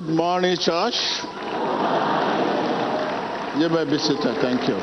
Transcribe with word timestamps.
Good 0.00 0.16
morning, 0.16 0.56
church. 0.56 0.94
You 3.60 3.68
may 3.68 3.84
be 3.84 3.98
seated. 3.98 4.34
Thank 4.40 4.66
you. 4.66 4.78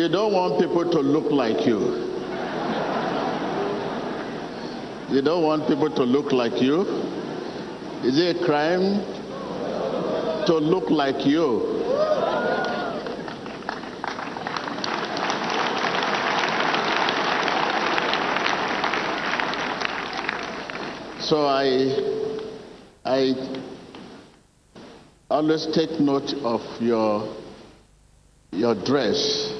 You 0.00 0.08
don't 0.08 0.32
want 0.32 0.60
people 0.60 0.88
to 0.88 1.00
look 1.00 1.32
like 1.32 1.66
you. 1.66 1.80
You 5.10 5.20
don't 5.20 5.42
want 5.42 5.66
people 5.66 5.90
to 5.90 6.04
look 6.04 6.30
like 6.30 6.62
you. 6.62 6.82
Is 8.04 8.20
it 8.20 8.36
a 8.36 8.44
crime 8.44 9.02
to 10.46 10.54
look 10.54 10.90
like 10.90 11.26
you? 11.26 11.79
So 21.30 21.46
I, 21.46 21.94
I 23.04 23.34
always 25.30 25.64
take 25.72 26.00
note 26.00 26.34
of 26.42 26.60
your, 26.82 27.36
your 28.50 28.74
dress. 28.74 29.54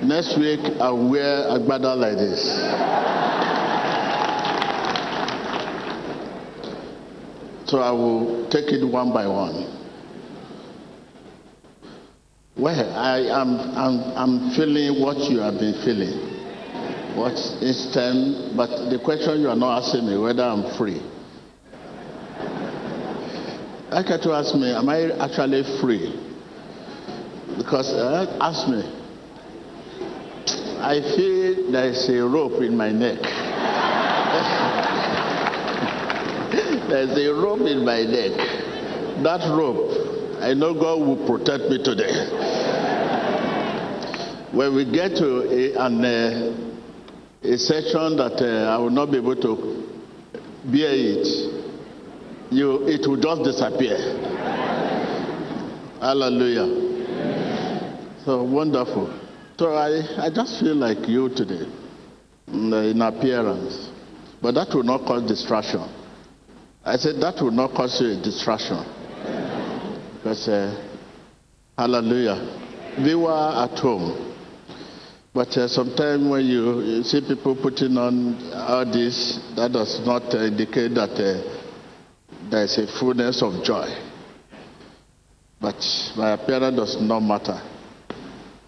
Next 0.00 0.38
week 0.38 0.60
I'll 0.78 1.10
wear 1.10 1.48
a 1.48 1.58
agbada 1.58 1.96
like 1.96 2.14
this. 2.16 2.44
So 7.68 7.80
I 7.80 7.90
will 7.90 8.48
take 8.48 8.66
it 8.66 8.84
one 8.84 9.12
by 9.12 9.26
one. 9.26 9.66
Well, 12.56 12.94
I 12.96 13.18
am 13.18 13.58
I'm, 13.74 14.00
I'm 14.16 14.50
feeling 14.54 15.02
what 15.02 15.28
you 15.28 15.40
have 15.40 15.54
been 15.54 15.74
feeling 15.84 16.31
what 17.14 17.32
is 17.60 17.90
time, 17.92 18.56
but 18.56 18.90
the 18.90 18.98
question 19.04 19.40
you 19.40 19.48
are 19.48 19.56
not 19.56 19.82
asking 19.82 20.06
me 20.06 20.16
whether 20.16 20.42
I'm 20.42 20.76
free. 20.78 21.02
I 23.90 24.02
can 24.02 24.20
to 24.22 24.32
ask 24.32 24.54
me, 24.54 24.72
am 24.72 24.88
I 24.88 25.10
actually 25.20 25.62
free? 25.80 26.18
Because 27.58 27.92
uh, 27.92 28.38
ask 28.40 28.66
me. 28.68 28.82
I 30.80 31.00
feel 31.14 31.70
there 31.70 31.90
is 31.90 32.08
a 32.08 32.24
rope 32.26 32.62
in 32.62 32.76
my 32.76 32.90
neck. 32.90 33.20
There's 36.88 37.16
a 37.16 37.34
rope 37.34 37.60
in 37.60 37.84
my 37.84 38.02
neck. 38.02 38.32
That 39.22 39.46
rope, 39.54 40.40
I 40.40 40.54
know 40.54 40.72
God 40.72 41.00
will 41.00 41.26
protect 41.26 41.68
me 41.68 41.82
today. 41.84 42.28
When 44.52 44.74
we 44.74 44.84
get 44.90 45.16
to 45.16 45.42
a, 45.48 45.86
an 45.86 46.04
uh, 46.04 46.71
a 47.44 47.58
section 47.58 48.16
that 48.16 48.40
uh, 48.40 48.70
I 48.70 48.78
will 48.78 48.90
not 48.90 49.10
be 49.10 49.18
able 49.18 49.36
to 49.36 49.88
bear 50.64 50.92
it, 50.94 51.26
you, 52.50 52.86
it 52.86 53.06
will 53.06 53.16
just 53.20 53.42
disappear. 53.42 53.96
Hallelujah. 56.00 56.82
So 58.24 58.44
wonderful. 58.44 59.18
So 59.58 59.72
I, 59.74 60.26
I 60.26 60.30
just 60.30 60.60
feel 60.60 60.76
like 60.76 61.08
you 61.08 61.28
today 61.28 61.66
in 62.46 63.02
appearance. 63.02 63.88
But 64.40 64.54
that 64.54 64.74
will 64.74 64.82
not 64.82 65.04
cause 65.06 65.26
distraction. 65.26 65.88
I 66.84 66.96
said 66.96 67.20
that 67.20 67.40
will 67.42 67.50
not 67.52 67.72
cause 67.74 68.00
you 68.00 68.18
a 68.18 68.22
distraction. 68.22 68.84
Because, 70.16 70.48
uh, 70.48 70.90
hallelujah. 71.78 72.58
Viewer 73.00 73.32
at 73.32 73.78
home. 73.78 74.31
But 75.34 75.56
uh, 75.56 75.66
sometimes 75.66 76.28
when 76.28 76.44
you, 76.44 76.80
you, 76.80 77.02
see 77.04 77.22
people 77.26 77.56
putting 77.56 77.96
on 77.96 78.36
all 78.52 78.84
this, 78.84 79.40
that 79.56 79.72
does 79.72 79.98
not 80.04 80.22
uh, 80.34 80.44
indicate 80.44 80.94
that 80.94 81.12
uh, 81.12 82.50
there 82.50 82.64
is 82.64 82.76
a 82.76 82.86
fullness 82.98 83.40
of 83.42 83.64
joy. 83.64 83.88
But 85.58 85.80
my 86.18 86.32
appearance 86.32 86.76
does 86.76 87.00
not 87.00 87.20
matter. 87.20 87.58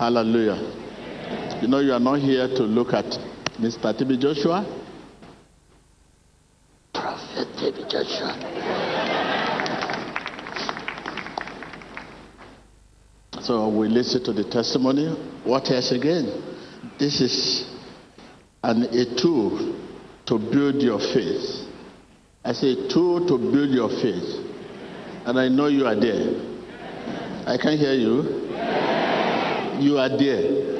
Hallelujah. 0.01 1.61
You 1.61 1.69
know, 1.69 1.81
you 1.81 1.93
are 1.93 2.01
not 2.01 2.21
here 2.21 2.49
to 2.49 2.63
look 2.63 2.95
at 2.95 3.05
Mr. 3.61 3.93
TB 3.93 4.21
Joshua. 4.21 4.65
Prophet 6.95 7.49
TB 7.59 7.91
Joshua. 7.91 8.41
So 13.43 13.69
we 13.69 13.89
listen 13.89 14.25
to 14.25 14.33
the 14.33 14.45
testimony. 14.45 15.09
What 15.45 15.71
else 15.71 15.93
again? 15.93 16.54
This 16.99 17.21
is 17.21 17.65
an, 18.63 18.85
a 18.85 19.21
tool 19.21 19.75
to 20.27 20.39
build 20.39 20.77
your 20.77 21.01
faith. 21.01 21.67
I 22.45 22.53
say 22.53 22.89
tool 22.89 23.27
to 23.27 23.37
build 23.37 23.71
your 23.71 23.89
faith. 23.89 24.45
And 25.27 25.39
I 25.39 25.49
know 25.49 25.67
you 25.67 25.87
are 25.87 25.99
there. 25.99 26.55
I 27.47 27.57
can 27.61 27.77
hear 27.77 27.95
you. 27.95 28.23
You 29.81 29.99
are 29.99 30.09
there. 30.09 30.75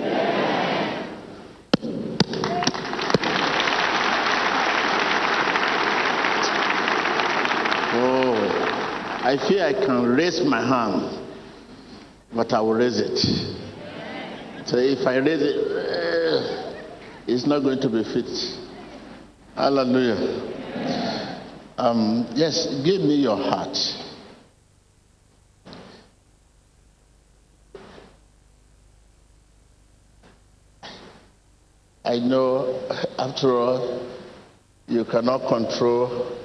Oh, 7.97 8.35
I 9.25 9.37
feel 9.49 9.63
I 9.63 9.73
can 9.73 10.07
raise 10.07 10.41
my 10.45 10.61
hand, 10.61 11.27
but 12.35 12.53
I 12.53 12.61
will 12.61 12.75
raise 12.75 13.01
it. 13.01 13.19
So 14.67 14.79
if 14.79 15.07
I 15.07 15.17
raise 15.17 15.43
it, 15.43 15.74
it's 17.27 17.47
not 17.47 17.61
going 17.61 17.81
to 17.81 17.89
be 17.89 18.05
fit. 18.05 18.29
Hallelujah. 19.55 20.53
Um, 21.77 22.27
yes, 22.35 22.67
give 22.85 23.01
me 23.01 23.17
your 23.17 23.37
heart. 23.37 23.77
I 32.05 32.19
know, 32.19 32.87
after 33.19 33.51
all, 33.57 34.07
you 34.87 35.05
cannot 35.05 35.49
control 35.49 36.39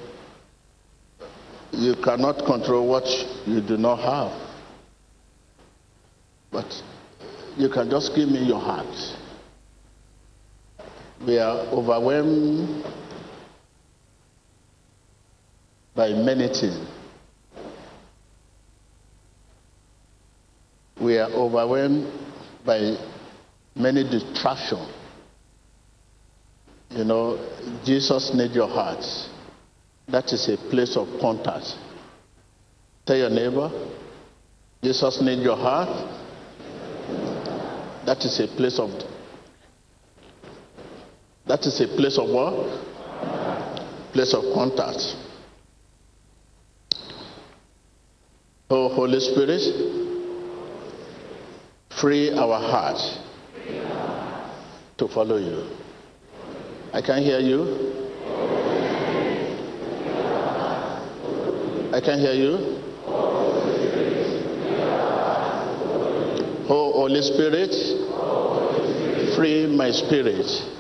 you 1.72 1.96
cannot 2.04 2.46
control 2.46 2.88
what 2.88 3.06
you 3.46 3.62
do 3.62 3.78
not 3.78 3.98
have. 4.00 4.50
But 6.52 6.66
you 7.58 7.70
can 7.70 7.90
just 7.90 8.16
give 8.16 8.28
me 8.28 8.44
your 8.44 8.60
heart. 8.60 8.88
We 11.26 11.38
are 11.38 11.58
overwhelmed 11.68 12.84
by 15.94 16.10
many 16.10 16.48
things. 16.48 16.88
We 21.00 21.18
are 21.18 21.30
overwhelmed 21.30 22.12
by 22.66 22.98
many 23.76 24.04
distractions. 24.04 24.88
You 26.92 27.04
know, 27.04 27.38
Jesus 27.86 28.34
needs 28.34 28.56
your 28.56 28.68
heart. 28.68 29.04
That 30.08 30.32
is 30.34 30.50
a 30.50 30.58
place 30.70 30.98
of 30.98 31.08
contact. 31.22 31.76
Tell 33.06 33.18
your 33.18 33.30
neighbor, 33.30 33.70
Jesus 34.82 35.22
needs 35.22 35.42
your 35.42 35.58
heart. 35.58 35.90
That 38.06 38.24
is 38.26 38.40
a 38.40 38.48
place 38.48 38.80
of 38.80 38.90
that 41.50 41.66
is 41.66 41.82
a 41.82 41.88
place 41.88 42.20
of 42.20 42.30
what? 42.30 42.54
Place 44.14 44.36
of 44.36 44.44
contact. 44.54 45.16
Oh, 48.70 48.90
Holy 48.90 49.20
Spirit, 49.20 49.64
free 52.00 52.32
our 52.38 52.60
hearts 52.62 53.18
to 55.00 55.08
follow 55.08 55.38
you. 55.38 55.68
I 56.94 57.02
can 57.02 57.24
hear 57.24 57.40
you. 57.40 57.96
I 61.92 62.00
can 62.00 62.20
hear 62.20 62.34
you. 62.34 62.80
Oh, 66.70 66.92
Holy 66.94 67.24
Spirit, 67.24 67.74
free 69.36 69.66
my 69.76 69.90
spirit 69.90 70.78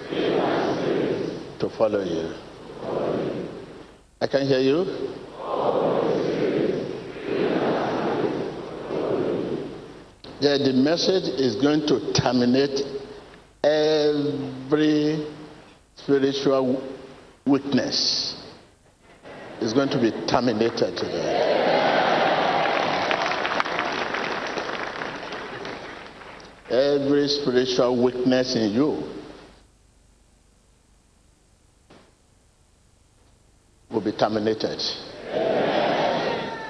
to 1.59 1.69
follow 1.69 2.03
you. 2.03 2.33
I 4.21 4.27
can 4.27 4.47
hear 4.47 4.59
you. 4.59 4.85
Yeah, 10.41 10.57
the 10.57 10.71
message 10.73 11.23
is 11.39 11.57
going 11.57 11.85
to 11.87 12.13
terminate 12.13 12.79
every 13.63 15.27
spiritual 15.95 16.81
weakness. 17.45 18.41
It's 19.59 19.73
going 19.73 19.89
to 19.89 19.99
be 19.99 20.11
terminated 20.27 20.95
today. 20.95 21.55
Every 26.69 27.27
spiritual 27.27 28.01
weakness 28.01 28.55
in 28.55 28.71
you 28.71 29.18
terminated. 34.19 34.79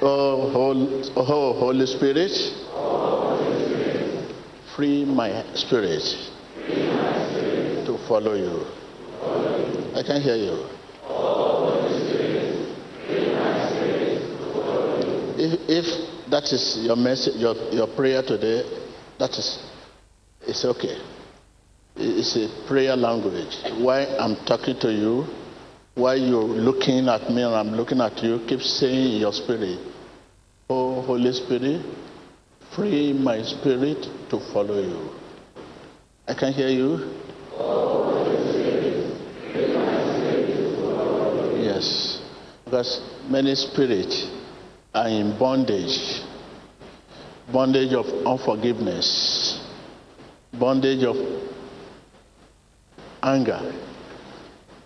Oh, 0.02 0.50
Holy, 0.54 1.12
oh, 1.18 1.54
Holy 1.60 1.86
Spirit, 1.86 2.32
free 4.76 5.04
my 5.04 5.44
spirit 5.54 6.02
to 7.86 7.98
follow 8.08 8.36
you. 8.36 8.66
I 9.96 10.04
can 10.04 10.22
hear 10.22 10.36
you. 10.36 10.66
If, 15.42 15.60
if 15.68 16.30
that 16.30 16.44
is 16.54 16.80
your 16.82 16.96
message, 16.96 17.36
your, 17.36 17.56
your 17.72 17.88
prayer 17.88 18.24
today, 18.24 18.64
that 19.18 19.32
is, 19.32 19.60
it's 20.48 20.64
okay. 20.64 20.98
It's 21.98 22.38
a 22.38 22.68
prayer 22.68 22.96
language. 22.96 23.58
Why 23.84 24.06
I'm 24.18 24.38
talking 24.46 24.80
to 24.80 24.94
you, 24.94 25.26
why 25.96 26.16
you're 26.16 26.42
looking 26.42 27.08
at 27.10 27.30
me 27.30 27.42
and 27.42 27.54
I'm 27.56 27.72
looking 27.72 28.00
at 28.02 28.24
you, 28.24 28.40
keep 28.48 28.62
saying 28.62 29.16
in 29.16 29.22
your 29.22 29.34
spirit, 29.34 29.80
Oh, 30.70 31.02
Holy 31.02 31.32
Spirit, 31.34 31.84
free 32.76 33.12
my 33.12 33.42
spirit 33.42 34.06
to 34.30 34.40
follow 34.54 34.80
you. 34.80 35.10
I 36.28 36.36
can 36.36 36.54
hear 36.54 36.70
you. 36.70 37.16
Yes, 41.60 42.22
because 42.66 43.02
many 43.28 43.56
spirits 43.56 44.30
are 44.94 45.08
in 45.08 45.38
bondage. 45.40 46.22
Bondage 47.52 47.94
of 47.94 48.06
unforgiveness, 48.28 49.60
bondage 50.54 51.04
of 51.04 51.16
anger, 53.24 53.60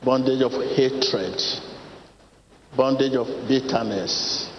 bondage 0.03 0.41
of 0.41 0.51
hatred, 0.75 1.41
bondage 2.75 3.15
of 3.15 3.27
bitterness. 3.47 4.49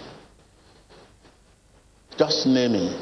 Just 2.17 2.47
name 2.47 2.73
naming 2.73 3.01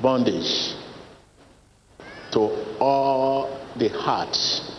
bondage 0.00 0.74
to 2.30 2.38
all 2.80 3.60
the 3.76 3.88
hearts 3.88 4.72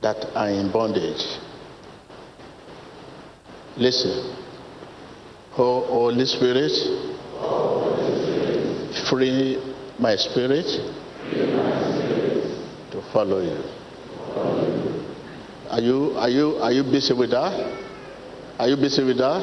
that 0.00 0.16
are 0.36 0.50
in 0.50 0.70
bondage. 0.70 1.24
Listen. 3.76 4.36
Oh, 5.60 5.80
Holy 5.86 6.24
Spirit, 6.24 6.70
free 9.10 9.58
my 9.98 10.14
spirit 10.14 10.66
to 11.32 11.87
follow 13.18 13.40
you. 13.42 13.58
Are 15.74 15.80
you 15.80 15.98
are 16.16 16.30
you 16.30 16.46
are 16.62 16.72
you 16.72 16.84
busy 16.84 17.14
with 17.14 17.30
that? 17.30 17.52
Are 18.60 18.68
you 18.68 18.76
busy 18.76 19.02
with 19.02 19.18
that? 19.18 19.42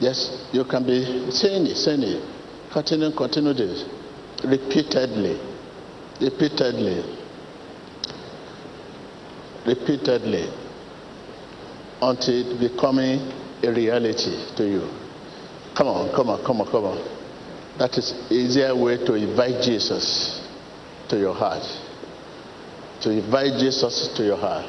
Yes, 0.00 0.48
you 0.50 0.64
can 0.64 0.86
be 0.86 1.30
saying 1.30 1.66
it, 1.66 1.76
saying 1.76 2.02
it. 2.02 2.22
Continue, 2.72 3.12
continue 3.14 3.52
this. 3.52 3.84
Repeatedly. 4.44 5.36
Repeatedly. 6.22 7.04
Repeatedly. 9.66 10.48
Until 12.00 12.34
it 12.40 12.60
becoming 12.60 13.20
a 13.62 13.70
reality 13.70 14.56
to 14.56 14.64
you. 14.64 14.88
Come 15.76 15.88
on, 15.88 16.14
come 16.16 16.30
on, 16.30 16.42
come 16.46 16.60
on, 16.62 16.66
come 16.72 16.84
on. 16.84 16.98
That 17.78 17.98
is 17.98 18.14
easier 18.30 18.74
way 18.74 18.96
to 19.04 19.14
invite 19.14 19.62
Jesus 19.62 20.40
to 21.10 21.18
your 21.18 21.34
heart. 21.34 21.89
To 23.02 23.10
invite 23.10 23.58
Jesus 23.58 24.12
to 24.16 24.24
your 24.24 24.36
heart. 24.36 24.66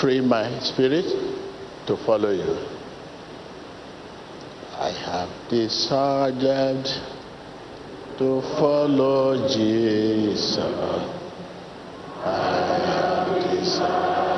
Free 0.00 0.20
my 0.20 0.58
spirit 0.60 1.04
to 1.86 1.96
follow 2.06 2.30
you. 2.30 2.56
I 4.78 4.90
have 5.06 5.50
decided 5.50 6.86
to 8.18 8.40
follow 8.58 9.46
Jesus. 9.48 10.58
I 12.24 12.40
have 12.86 13.50
decided. 13.52 14.31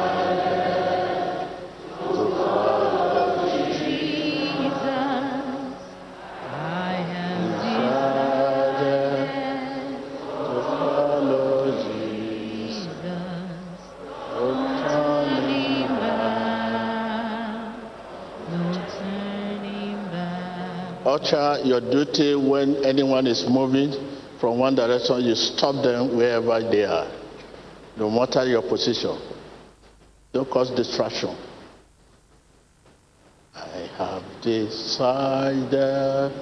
Your 21.64 21.80
duty 21.80 22.34
when 22.34 22.84
anyone 22.84 23.26
is 23.26 23.46
moving 23.48 23.92
from 24.40 24.58
one 24.58 24.74
direction, 24.74 25.20
you 25.22 25.34
stop 25.34 25.82
them 25.82 26.16
wherever 26.16 26.60
they 26.60 26.84
are, 26.84 27.06
no 27.96 28.10
matter 28.10 28.44
your 28.44 28.62
position. 28.62 29.16
Don't 30.32 30.50
cause 30.50 30.70
distraction. 30.70 31.36
I 33.54 33.88
have 33.96 34.24
decided 34.42 36.32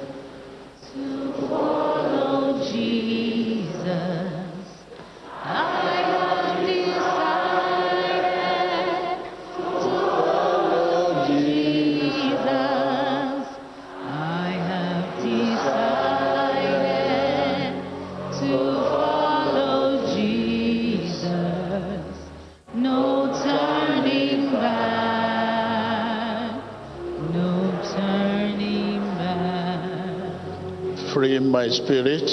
my 31.62 31.68
spirit, 31.68 32.28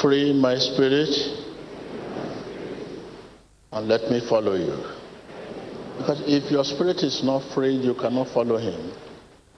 free 0.00 0.32
my 0.32 0.56
spirit, 0.56 1.10
and 3.72 3.88
let 3.88 4.10
me 4.10 4.26
follow 4.26 4.54
you. 4.54 4.78
Because 5.98 6.22
if 6.24 6.50
your 6.50 6.64
spirit 6.64 7.02
is 7.02 7.22
not 7.22 7.42
free, 7.52 7.74
you 7.74 7.92
cannot 7.94 8.28
follow 8.28 8.56
him. 8.56 8.90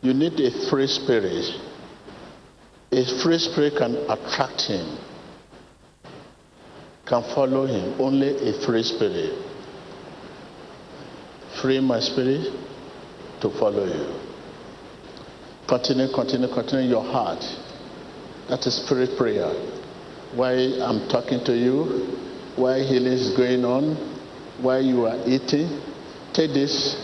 You 0.03 0.13
need 0.13 0.41
a 0.41 0.69
free 0.69 0.89
spirit. 0.89 1.45
A 2.91 3.23
free 3.23 3.39
spirit 3.39 3.75
can 3.79 3.95
attract 4.11 4.63
him, 4.63 4.99
can 7.07 7.23
follow 7.33 7.65
him. 7.67 8.01
Only 8.01 8.31
a 8.49 8.67
free 8.67 8.83
spirit. 8.83 9.39
Free 11.63 11.79
my 11.79 12.01
spirit 12.01 12.53
to 13.41 13.51
follow 13.51 13.87
you. 13.87 14.24
Continue, 15.75 16.07
continue, 16.15 16.47
continue 16.55 16.89
your 16.89 17.03
heart. 17.03 17.43
That 18.49 18.65
is 18.65 18.77
spirit 18.87 19.19
prayer. 19.19 19.51
Why 20.33 20.53
I'm 20.79 21.09
talking 21.09 21.45
to 21.47 21.53
you, 21.53 22.15
why 22.55 22.79
healing 22.79 23.13
is 23.13 23.37
going 23.37 23.65
on, 23.65 23.99
why 24.63 24.79
you 24.79 25.05
are 25.07 25.19
eating. 25.27 25.67
Take 26.33 26.55
this. 26.55 26.95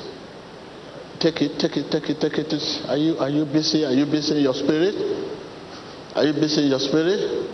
Take 1.19 1.43
it, 1.43 1.59
take 1.59 1.79
it, 1.79 1.91
take 1.91 2.11
it, 2.11 2.21
take 2.21 2.39
it. 2.39 2.55
Are 2.87 2.97
you 2.97 3.19
are 3.19 3.29
you 3.29 3.45
busy? 3.45 3.85
Are 3.85 3.93
you 3.93 4.07
busy 4.07 4.37
in 4.37 4.43
your 4.45 4.55
spirit? 4.55 4.95
Are 6.15 6.23
you 6.23 6.33
busy 6.33 6.63
in 6.63 6.69
your 6.71 6.79
spirit? 6.79 7.51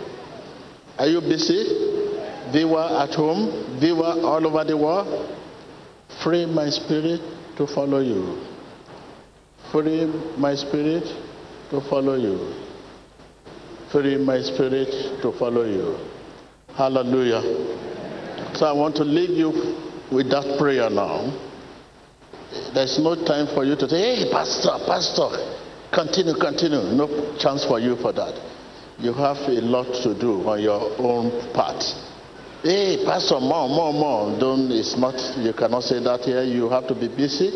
Are 0.99 1.07
you 1.07 1.21
busy? 1.21 1.65
They 2.53 2.63
were 2.63 3.01
at 3.01 3.15
home, 3.15 3.79
they 3.81 3.91
were 3.91 4.21
all 4.21 4.45
over 4.45 4.63
the 4.63 4.77
world. 4.77 5.09
Free 6.23 6.45
my 6.45 6.69
spirit 6.69 7.21
to 7.57 7.65
follow 7.65 8.01
you 8.01 8.46
free 9.71 10.05
my 10.37 10.55
spirit 10.55 11.03
to 11.69 11.81
follow 11.89 12.15
you. 12.15 12.53
Free 13.91 14.17
my 14.17 14.41
spirit 14.41 15.21
to 15.21 15.31
follow 15.33 15.63
you. 15.63 15.97
Hallelujah. 16.75 17.41
So 18.55 18.65
I 18.65 18.71
want 18.71 18.95
to 18.97 19.03
leave 19.03 19.31
you 19.31 19.49
with 20.11 20.29
that 20.29 20.57
prayer 20.59 20.89
now. 20.89 21.43
There's 22.73 22.99
no 22.99 23.15
time 23.25 23.47
for 23.53 23.65
you 23.65 23.75
to 23.75 23.89
say, 23.89 23.97
hey, 23.97 24.31
Pastor, 24.31 24.77
Pastor, 24.85 25.29
continue, 25.93 26.35
continue. 26.35 26.95
No 26.95 27.35
chance 27.37 27.65
for 27.65 27.79
you 27.79 27.95
for 27.97 28.13
that. 28.13 28.33
You 28.99 29.13
have 29.13 29.37
a 29.37 29.61
lot 29.61 29.93
to 30.03 30.19
do 30.19 30.47
on 30.47 30.61
your 30.61 30.91
own 30.97 31.31
part. 31.53 31.83
Hey, 32.63 33.03
Pastor, 33.05 33.39
more, 33.39 33.69
more, 33.69 33.93
more. 33.93 34.39
Don't, 34.39 34.71
it's 34.71 34.97
not, 34.97 35.15
you 35.37 35.53
cannot 35.53 35.83
say 35.83 35.99
that 36.03 36.21
here. 36.21 36.43
You 36.43 36.69
have 36.69 36.87
to 36.87 36.95
be 36.95 37.07
busy 37.07 37.51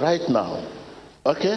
right 0.00 0.22
now. 0.28 0.75
Okay? 1.26 1.56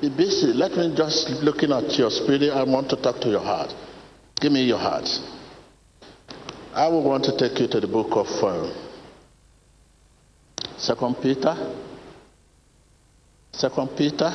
Be 0.00 0.08
busy. 0.08 0.52
Let 0.52 0.72
me 0.72 0.94
just 0.96 1.28
looking 1.42 1.72
at 1.72 1.98
your 1.98 2.10
spirit. 2.10 2.50
I 2.52 2.62
want 2.62 2.88
to 2.90 2.96
talk 2.96 3.20
to 3.22 3.28
your 3.28 3.40
heart. 3.40 3.74
Give 4.40 4.52
me 4.52 4.62
your 4.62 4.78
heart. 4.78 5.08
I 6.72 6.86
will 6.88 7.02
want 7.02 7.24
to 7.24 7.36
take 7.36 7.58
you 7.58 7.66
to 7.68 7.80
the 7.80 7.88
book 7.88 8.10
of 8.12 8.26
uh, 8.42 8.72
Second 10.78 11.16
Peter. 11.20 11.54
Second 13.52 13.88
Peter. 13.96 14.30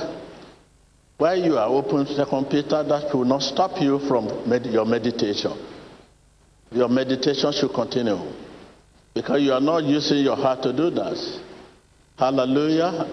While 1.17 1.37
you 1.37 1.57
are 1.57 1.69
open 1.69 2.05
to 2.05 2.13
Second 2.13 2.45
Peter, 2.49 2.83
that 2.83 3.09
will 3.13 3.25
not 3.25 3.41
stop 3.43 3.81
you 3.81 3.99
from 4.07 4.47
med- 4.49 4.65
your 4.67 4.85
meditation. 4.85 5.53
Your 6.71 6.89
meditation 6.89 7.53
should 7.53 7.73
continue 7.73 8.19
because 9.13 9.41
you 9.41 9.53
are 9.53 9.61
not 9.61 9.83
using 9.85 10.17
your 10.19 10.35
heart 10.35 10.61
to 10.63 10.73
do 10.73 10.89
that. 10.91 11.17
Hallelujah. 12.19 13.07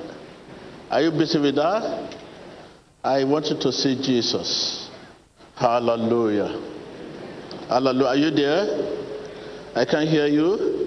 Are 0.94 1.02
you 1.02 1.10
busy 1.10 1.40
with 1.40 1.56
that? 1.56 2.14
I 3.02 3.24
want 3.24 3.46
you 3.46 3.58
to 3.58 3.72
see 3.72 4.00
Jesus. 4.00 4.88
Hallelujah. 5.56 6.56
Hallelujah. 7.68 8.06
Are 8.06 8.16
you 8.16 8.30
there? 8.30 8.62
I 9.74 9.84
can 9.86 10.06
hear 10.06 10.28
you. 10.28 10.86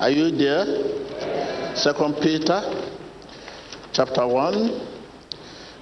Are 0.00 0.10
you 0.10 0.32
there? 0.32 1.76
Second 1.76 2.16
Peter 2.20 2.60
chapter 3.92 4.26
1. 4.26 4.88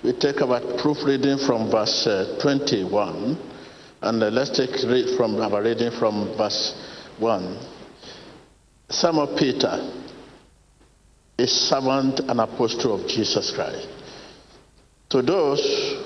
We 0.05 0.13
take 0.13 0.43
our 0.43 0.61
proofreading 0.77 1.39
from 1.47 1.71
verse 1.71 2.07
uh, 2.07 2.39
21. 2.43 3.39
And 4.03 4.23
uh, 4.23 4.29
let's 4.29 4.51
take 4.51 4.69
read 4.87 5.17
from 5.17 5.41
our 5.41 5.63
reading 5.63 5.93
from 5.99 6.37
verse 6.37 6.75
1. 7.19 7.59
Simon 8.91 9.35
Peter, 9.39 10.04
a 11.39 11.47
servant 11.47 12.21
and 12.21 12.41
apostle 12.41 13.01
of 13.01 13.09
Jesus 13.09 13.51
Christ. 13.51 13.89
To 15.11 15.23
those 15.23 16.05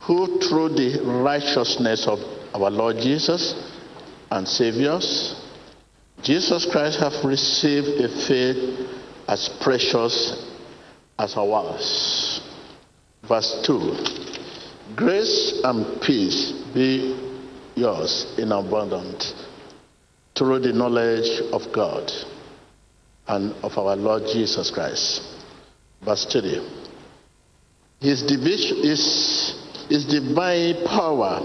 who, 0.00 0.38
through 0.40 0.70
the 0.70 1.02
righteousness 1.24 2.06
of 2.06 2.18
our 2.54 2.70
Lord 2.70 2.96
Jesus 2.98 3.54
and 4.30 4.46
Saviors, 4.46 5.34
Jesus 6.22 6.66
Christ, 6.70 7.00
have 7.00 7.24
received 7.24 7.88
a 8.00 8.08
faith 8.26 8.88
as 9.28 9.48
precious 9.60 10.46
as 11.18 11.36
ours. 11.36 12.40
Verse 13.26 13.62
2 13.66 14.94
Grace 14.94 15.60
and 15.64 16.00
peace 16.00 16.52
be 16.72 17.18
yours 17.74 18.34
in 18.38 18.52
abundance 18.52 19.34
through 20.36 20.60
the 20.60 20.72
knowledge 20.72 21.40
of 21.52 21.72
God 21.72 22.10
and 23.28 23.52
of 23.64 23.76
our 23.78 23.96
Lord 23.96 24.24
Jesus 24.32 24.70
Christ. 24.70 25.22
Verse 26.04 26.26
3 26.30 26.60
His, 28.00 28.22
division, 28.22 28.82
his, 28.82 29.54
his 29.88 30.06
divine 30.06 30.84
power 30.86 31.40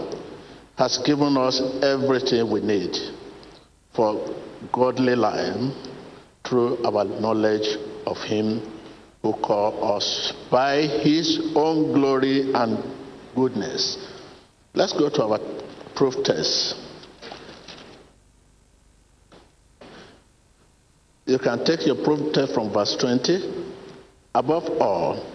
has 0.78 0.98
given 1.06 1.38
us 1.38 1.62
everything 1.82 2.50
we 2.52 2.62
need 2.62 2.96
for 3.96 4.36
godly 4.72 5.16
life 5.16 5.74
through 6.44 6.84
our 6.86 7.06
knowledge 7.06 7.78
of 8.06 8.18
Him 8.18 8.62
who 9.22 9.34
called 9.34 9.98
us 9.98 10.34
by 10.50 10.82
His 10.82 11.52
own 11.56 11.94
glory 11.94 12.52
and 12.54 12.78
goodness. 13.36 13.98
Let's 14.74 14.94
go 14.94 15.10
to 15.10 15.24
our 15.24 15.40
proof 15.96 16.16
text. 16.24 16.76
You 21.26 21.38
can 21.38 21.64
take 21.64 21.86
your 21.86 22.04
proof 22.04 22.34
text 22.34 22.54
from 22.54 22.74
verse 22.74 22.96
20. 23.00 23.70
Above 24.34 24.70
all, 24.82 25.26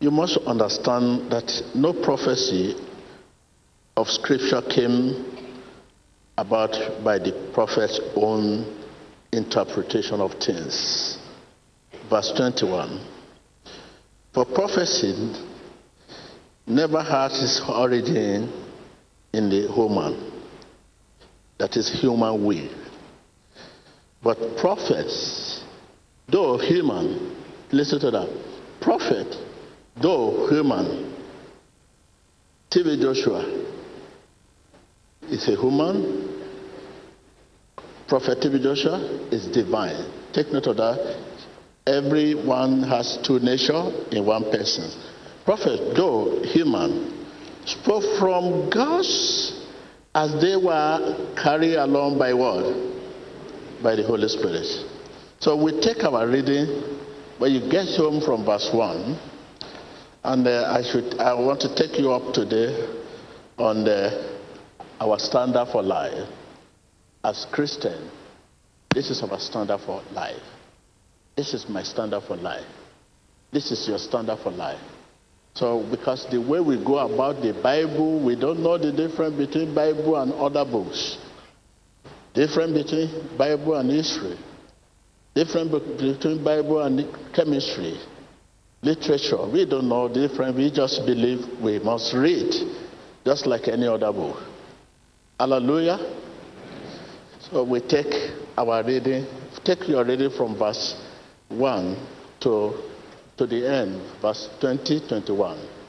you 0.00 0.10
must 0.10 0.38
understand 0.46 1.30
that 1.30 1.62
no 1.74 1.92
prophecy 1.92 2.74
of 3.96 4.08
Scripture 4.08 4.62
came 4.62 5.26
about 6.36 7.04
by 7.04 7.18
the 7.18 7.50
prophet's 7.52 8.00
own 8.16 8.78
interpretation 9.32 10.20
of 10.20 10.32
things. 10.34 11.18
Verse 12.08 12.32
21. 12.36 13.06
For 14.32 14.44
prophecy 14.44 15.34
never 16.66 17.02
had 17.02 17.32
its 17.32 17.60
origin 17.68 18.50
in 19.32 19.50
the 19.50 19.68
human, 19.72 20.32
that 21.58 21.76
is, 21.76 21.88
human 22.00 22.44
will. 22.44 22.79
But 24.22 24.56
prophets, 24.58 25.64
though 26.28 26.58
human, 26.58 27.36
listen 27.72 28.00
to 28.00 28.10
that. 28.10 28.28
Prophet, 28.80 29.34
though 29.96 30.48
human, 30.48 31.14
TB 32.70 33.00
Joshua 33.00 33.42
is 35.30 35.48
a 35.48 35.56
human. 35.56 36.28
Prophet 38.08 38.38
TB 38.40 38.62
Joshua 38.62 38.98
is 39.30 39.46
divine. 39.48 40.10
Take 40.32 40.52
note 40.52 40.66
of 40.66 40.76
that. 40.76 41.24
Everyone 41.86 42.82
has 42.82 43.18
two 43.24 43.38
natures 43.38 44.12
in 44.12 44.26
one 44.26 44.44
person. 44.50 44.90
Prophet, 45.44 45.94
though 45.96 46.42
human, 46.42 47.26
spoke 47.64 48.04
from 48.18 48.68
God's 48.70 49.66
as 50.14 50.40
they 50.40 50.56
were 50.56 51.32
carried 51.36 51.76
along 51.76 52.18
by 52.18 52.34
what? 52.34 52.89
By 53.82 53.96
the 53.96 54.02
Holy 54.02 54.28
Spirit. 54.28 54.66
So 55.40 55.56
we 55.56 55.80
take 55.80 56.04
our 56.04 56.26
reading 56.28 56.98
when 57.38 57.52
you 57.52 57.70
get 57.70 57.88
home 57.96 58.20
from 58.20 58.44
verse 58.44 58.68
1, 58.72 59.18
and 60.24 60.46
uh, 60.46 60.74
I, 60.76 60.82
should, 60.82 61.18
I 61.18 61.32
want 61.32 61.60
to 61.62 61.74
take 61.74 61.98
you 61.98 62.12
up 62.12 62.34
today 62.34 62.86
on 63.56 63.84
the, 63.84 64.36
our 65.00 65.18
standard 65.18 65.66
for 65.72 65.82
life. 65.82 66.28
As 67.24 67.46
Christian, 67.50 68.10
this 68.94 69.08
is 69.08 69.22
our 69.22 69.40
standard 69.40 69.78
for 69.86 70.02
life. 70.12 70.42
This 71.34 71.54
is 71.54 71.66
my 71.68 71.82
standard 71.82 72.20
for 72.28 72.36
life. 72.36 72.66
This 73.50 73.70
is 73.70 73.88
your 73.88 73.98
standard 73.98 74.38
for 74.42 74.50
life. 74.50 74.80
So, 75.54 75.86
because 75.90 76.26
the 76.30 76.40
way 76.40 76.60
we 76.60 76.76
go 76.84 76.98
about 76.98 77.42
the 77.42 77.54
Bible, 77.62 78.22
we 78.22 78.36
don't 78.36 78.62
know 78.62 78.76
the 78.76 78.92
difference 78.92 79.36
between 79.36 79.74
Bible 79.74 80.16
and 80.16 80.32
other 80.34 80.70
books. 80.70 81.16
Difference 82.34 82.72
between 82.72 83.36
Bible 83.36 83.74
and 83.74 83.90
history. 83.90 84.38
Difference 85.34 85.70
between 86.00 86.44
Bible 86.44 86.80
and 86.82 87.06
chemistry, 87.34 87.98
literature. 88.82 89.46
We 89.46 89.64
don't 89.64 89.88
know 89.88 90.08
the 90.08 90.28
difference. 90.28 90.56
We 90.56 90.70
just 90.70 91.04
believe 91.06 91.60
we 91.60 91.78
must 91.78 92.14
read, 92.14 92.52
just 93.24 93.46
like 93.46 93.68
any 93.68 93.86
other 93.86 94.12
book. 94.12 94.36
Hallelujah. 95.38 95.98
So 97.50 97.64
we 97.64 97.80
take 97.80 98.12
our 98.56 98.84
reading, 98.84 99.26
take 99.64 99.88
your 99.88 100.04
reading 100.04 100.30
from 100.30 100.56
verse 100.56 100.94
1 101.48 101.96
to, 102.40 102.74
to 103.36 103.46
the 103.46 103.66
end, 103.66 104.00
verse 104.20 104.48
20, 104.60 105.08
21. 105.08 105.79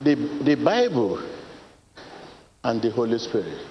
The, 0.00 0.14
the 0.14 0.54
Bible 0.56 1.22
and 2.64 2.82
the 2.82 2.90
Holy 2.90 3.18
Spirit. 3.18 3.66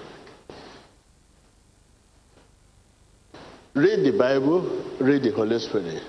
Read 3.74 4.04
the 4.04 4.16
Bible, 4.18 4.84
read 5.00 5.22
the 5.22 5.32
Holy 5.32 5.58
Spirit. 5.58 6.02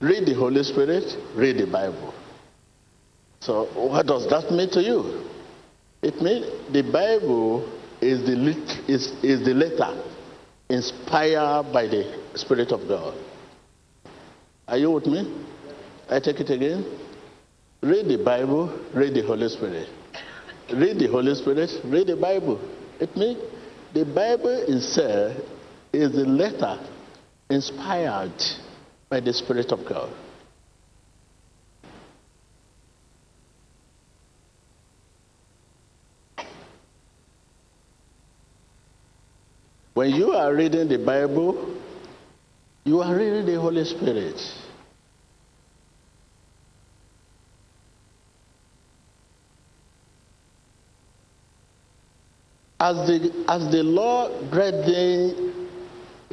Read 0.00 0.26
the 0.26 0.34
Holy 0.34 0.62
Spirit, 0.64 1.16
read 1.34 1.58
the 1.58 1.66
Bible. 1.66 2.12
So, 3.40 3.66
what 3.74 4.06
does 4.06 4.28
that 4.28 4.50
mean 4.50 4.70
to 4.70 4.82
you? 4.82 5.24
It 6.02 6.20
means 6.20 6.46
the 6.72 6.82
Bible 6.82 7.70
is 8.00 8.24
the, 8.24 8.34
lit- 8.34 8.88
is, 8.88 9.12
is 9.22 9.44
the 9.44 9.54
letter 9.54 10.02
inspired 10.68 11.72
by 11.72 11.86
the 11.86 12.18
Spirit 12.34 12.72
of 12.72 12.86
God. 12.88 13.14
Are 14.68 14.78
you 14.78 14.90
with 14.90 15.06
me? 15.06 15.32
I 16.10 16.20
take 16.20 16.40
it 16.40 16.50
again. 16.50 16.84
Read 17.82 18.08
the 18.08 18.22
Bible, 18.22 18.78
read 18.94 19.14
the 19.14 19.22
Holy 19.22 19.48
Spirit. 19.48 19.88
Read 20.72 20.98
the 20.98 21.06
Holy 21.06 21.34
Spirit, 21.34 21.70
read 21.84 22.08
the 22.08 22.16
Bible. 22.16 22.60
It 23.00 23.16
means 23.16 23.38
the 23.94 24.04
Bible 24.04 24.64
itself 24.68 25.36
is 25.92 26.14
a 26.14 26.26
letter 26.26 26.78
inspired 27.48 28.42
by 29.08 29.20
the 29.20 29.32
Spirit 29.32 29.72
of 29.72 29.84
God. 29.86 30.12
When 39.94 40.10
you 40.10 40.32
are 40.32 40.54
reading 40.54 40.88
the 40.88 40.98
Bible, 40.98 41.76
you 42.84 43.00
are 43.00 43.14
reading 43.14 43.46
the 43.46 43.60
Holy 43.60 43.84
Spirit. 43.84 44.40
As 52.80 52.96
the, 53.06 53.44
as 53.46 53.70
the 53.70 53.82
Lord 53.82 54.50
breathed 54.50 55.36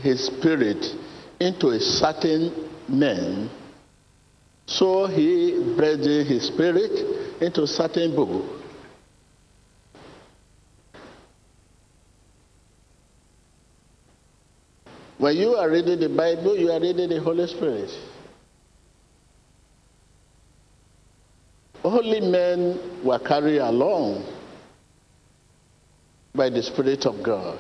his 0.02 0.28
spirit 0.28 0.96
into 1.42 1.72
a 1.72 1.80
certain 1.80 2.70
man, 2.88 3.50
so 4.66 5.08
he 5.08 5.74
breathed 5.76 6.06
his 6.30 6.48
spirit 6.48 7.42
into 7.42 7.64
a 7.64 7.68
certain 7.68 8.16
book. 8.16 8.46
When 15.18 15.36
you 15.36 15.56
are 15.56 15.70
reading 15.70 16.00
the 16.00 16.10
Bible, 16.10 16.56
you 16.56 16.72
are 16.72 16.80
reading 16.80 17.10
the 17.10 17.20
Holy 17.20 17.48
Spirit. 17.48 17.90
Holy 21.82 22.22
men 22.22 23.04
were 23.04 23.20
carried 23.20 23.58
along 23.58 24.37
by 26.38 26.50
the 26.50 26.64
Spirit 26.64 27.06
of 27.06 27.22
God 27.24 27.60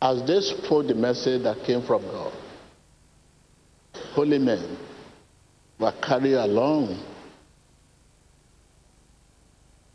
as 0.00 0.26
they 0.26 0.40
spoke 0.40 0.86
the 0.86 0.94
message 0.94 1.42
that 1.44 1.64
came 1.64 1.82
from 1.82 2.02
God. 2.02 2.32
Holy 4.14 4.38
men 4.38 4.76
were 5.78 5.92
carried 6.02 6.34
along 6.34 7.02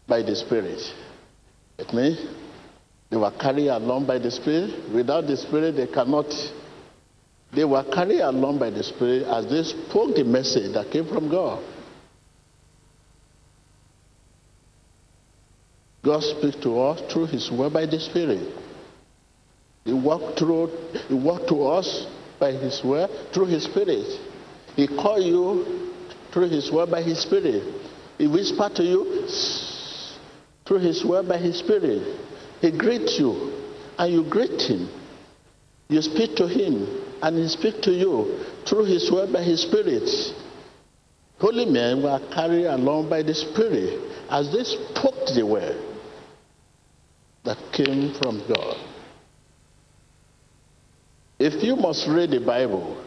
by 0.07 0.21
the 0.21 0.35
Spirit. 0.35 0.79
It 1.77 1.93
means 1.93 2.19
they 3.09 3.17
were 3.17 3.31
carried 3.31 3.69
along 3.69 4.05
by 4.05 4.19
the 4.19 4.31
Spirit. 4.31 4.91
Without 4.93 5.27
the 5.27 5.37
Spirit, 5.37 5.75
they 5.75 5.87
cannot. 5.87 6.31
They 7.53 7.65
were 7.65 7.83
carried 7.83 8.21
along 8.21 8.59
by 8.59 8.69
the 8.69 8.83
Spirit 8.83 9.23
as 9.23 9.45
they 9.49 9.63
spoke 9.63 10.15
the 10.15 10.23
message 10.23 10.73
that 10.73 10.91
came 10.91 11.07
from 11.07 11.29
God. 11.29 11.63
God 16.01 16.23
speaks 16.23 16.55
to 16.57 16.79
us 16.81 17.01
through 17.11 17.27
His 17.27 17.51
word 17.51 17.73
by 17.73 17.85
the 17.85 17.99
Spirit. 17.99 18.53
He 19.83 19.93
walked 19.93 20.39
through, 20.39 20.71
He 21.07 21.13
walked 21.13 21.49
to 21.49 21.67
us 21.67 22.07
by 22.39 22.53
His 22.53 22.81
word 22.83 23.09
through 23.33 23.47
His 23.47 23.63
Spirit. 23.65 24.07
He 24.75 24.87
called 24.87 25.23
you 25.23 25.91
through 26.31 26.49
His 26.49 26.71
word 26.71 26.89
by 26.89 27.01
His 27.01 27.19
Spirit. 27.19 27.63
He 28.17 28.27
whispered 28.27 28.75
to 28.75 28.83
you 28.83 29.27
through 30.65 30.79
His 30.79 31.03
word 31.03 31.27
by 31.27 31.37
His 31.37 31.59
Spirit. 31.59 32.17
He 32.61 32.71
greets 32.71 33.19
you, 33.19 33.51
and 33.97 34.13
you 34.13 34.23
greet 34.23 34.61
Him. 34.61 34.89
You 35.89 36.01
speak 36.01 36.35
to 36.37 36.47
Him, 36.47 36.87
and 37.21 37.37
He 37.37 37.47
speaks 37.49 37.79
to 37.81 37.91
you 37.91 38.45
through 38.65 38.85
His 38.85 39.11
word 39.11 39.33
by 39.33 39.43
His 39.43 39.63
Spirit. 39.63 40.07
Holy 41.39 41.65
men 41.65 42.03
were 42.03 42.19
carried 42.33 42.65
along 42.67 43.09
by 43.09 43.21
the 43.21 43.33
Spirit 43.33 43.99
as 44.29 44.51
they 44.53 44.63
spoke 44.63 45.27
the 45.33 45.45
word 45.45 45.88
that 47.49 47.57
came 47.73 48.13
from 48.21 48.43
God. 48.47 48.77
If 51.39 51.63
you 51.63 51.75
must 51.75 52.07
read 52.07 52.29
the 52.29 52.39
Bible, 52.39 53.03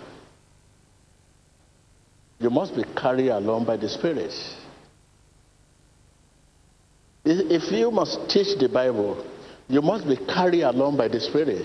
you 2.41 2.51
must 2.51 2.75
be 2.75 2.83
carried 3.01 3.29
along 3.29 3.67
by 3.67 3.77
the 3.77 3.89
Spirit. 3.89 4.35
If 7.25 7.71
you 7.71 7.93
must 7.93 8.29
teach 8.29 8.59
the 8.59 8.69
Bible, 8.69 9.25
you 9.69 9.81
must 9.81 10.09
be 10.09 10.17
carried 10.17 10.63
along 10.63 10.97
by 10.97 11.07
the 11.07 11.21
Spirit. 11.21 11.65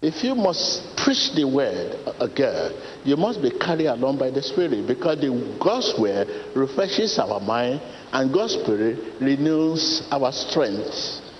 If 0.00 0.24
you 0.24 0.34
must 0.34 0.96
preach 0.96 1.34
the 1.34 1.44
word 1.44 1.94
again, 2.20 2.72
you 3.04 3.18
must 3.18 3.42
be 3.42 3.50
carried 3.50 3.88
along 3.88 4.16
by 4.16 4.30
the 4.30 4.40
Spirit 4.40 4.86
because 4.86 5.20
the 5.20 5.58
God's 5.62 5.92
word 6.00 6.56
refreshes 6.56 7.18
our 7.18 7.38
mind 7.38 7.82
and 8.12 8.32
God's 8.32 8.54
Spirit 8.54 9.20
renews 9.20 10.08
our 10.10 10.32
strength. 10.32 11.31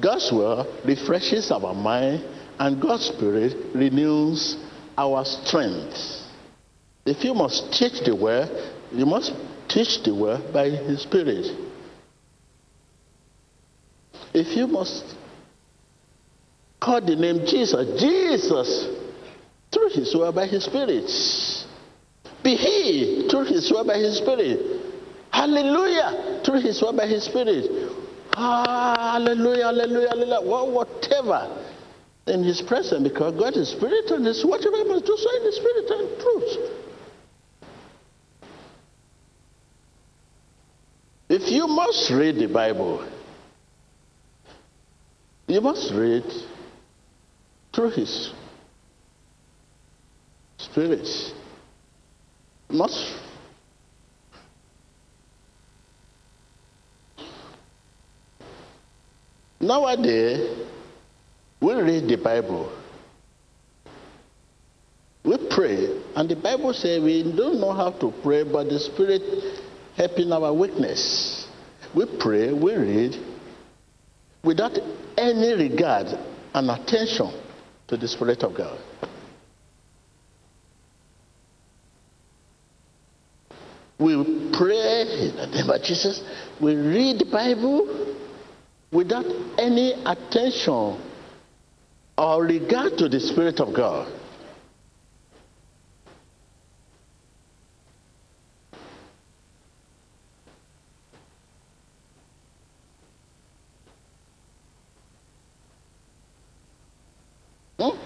God's 0.00 0.30
word 0.32 0.66
refreshes 0.84 1.50
our 1.50 1.74
mind 1.74 2.24
and 2.58 2.80
God's 2.80 3.06
Spirit 3.06 3.74
renews 3.74 4.56
our 4.96 5.24
strength. 5.24 5.96
If 7.06 7.24
you 7.24 7.34
must 7.34 7.72
teach 7.72 8.04
the 8.04 8.14
word, 8.14 8.48
you 8.92 9.06
must 9.06 9.32
teach 9.68 10.02
the 10.02 10.14
word 10.14 10.52
by 10.52 10.68
His 10.68 11.02
Spirit. 11.02 11.46
If 14.32 14.56
you 14.56 14.66
must 14.66 15.04
call 16.80 17.00
the 17.00 17.16
name 17.16 17.46
Jesus, 17.46 18.00
Jesus, 18.00 18.88
through 19.72 19.90
His 19.90 20.14
word 20.14 20.34
by 20.34 20.46
His 20.46 20.64
Spirit. 20.64 21.10
Be 22.42 22.56
He 22.56 23.28
through 23.30 23.44
His 23.44 23.70
word 23.72 23.86
by 23.86 23.98
His 23.98 24.18
Spirit. 24.18 24.58
Hallelujah 25.30 26.42
through 26.44 26.60
His 26.60 26.82
word 26.82 26.96
by 26.96 27.06
His 27.06 27.24
Spirit. 27.24 27.99
Ah, 28.32 29.12
hallelujah, 29.14 29.64
hallelujah, 29.64 30.08
hallelujah. 30.08 30.40
Well, 30.42 30.70
whatever 30.70 31.64
in 32.26 32.44
His 32.44 32.62
presence, 32.62 33.02
because 33.08 33.34
God 33.38 33.56
is 33.56 33.70
Spirit 33.70 34.10
and 34.10 34.24
His 34.24 34.44
whatever 34.44 34.76
I 34.76 34.84
must 34.84 35.04
do 35.04 35.16
so 35.16 35.36
in 35.36 35.44
the 35.44 35.52
Spirit 35.52 35.90
and 35.90 36.20
truth. 36.20 36.76
If 41.28 41.50
you 41.50 41.66
must 41.66 42.10
read 42.10 42.36
the 42.36 42.46
Bible, 42.46 43.04
you 45.46 45.60
must 45.60 45.92
read 45.92 46.24
through 47.72 47.90
His 47.90 48.32
Spirit. 50.58 51.08
Must 52.68 53.19
Nowadays, 59.60 60.66
we 61.60 61.74
read 61.74 62.08
the 62.08 62.16
Bible. 62.16 62.72
We 65.22 65.36
pray, 65.50 66.00
and 66.16 66.28
the 66.30 66.36
Bible 66.36 66.72
says 66.72 67.02
we 67.02 67.22
don't 67.22 67.60
know 67.60 67.72
how 67.72 67.90
to 67.90 68.10
pray, 68.22 68.42
but 68.42 68.70
the 68.70 68.80
Spirit 68.80 69.22
helping 69.96 70.32
our 70.32 70.52
weakness. 70.52 71.46
We 71.94 72.06
pray, 72.18 72.54
we 72.54 72.74
read, 72.74 73.16
without 74.42 74.78
any 75.18 75.52
regard 75.52 76.06
and 76.54 76.70
attention 76.70 77.30
to 77.88 77.98
the 77.98 78.08
Spirit 78.08 78.42
of 78.42 78.54
God. 78.54 78.78
We 83.98 84.14
pray 84.56 85.28
in 85.28 85.36
the 85.36 85.46
name 85.52 85.68
of 85.68 85.82
Jesus. 85.82 86.22
We 86.58 86.74
read 86.74 87.18
the 87.18 87.26
Bible 87.26 88.09
without 88.92 89.26
any 89.58 89.92
attention 90.04 91.00
or 92.18 92.42
regard 92.42 92.98
to 92.98 93.08
the 93.08 93.20
Spirit 93.20 93.60
of 93.60 93.74
God. 93.74 94.12
Hmm? 107.78 107.96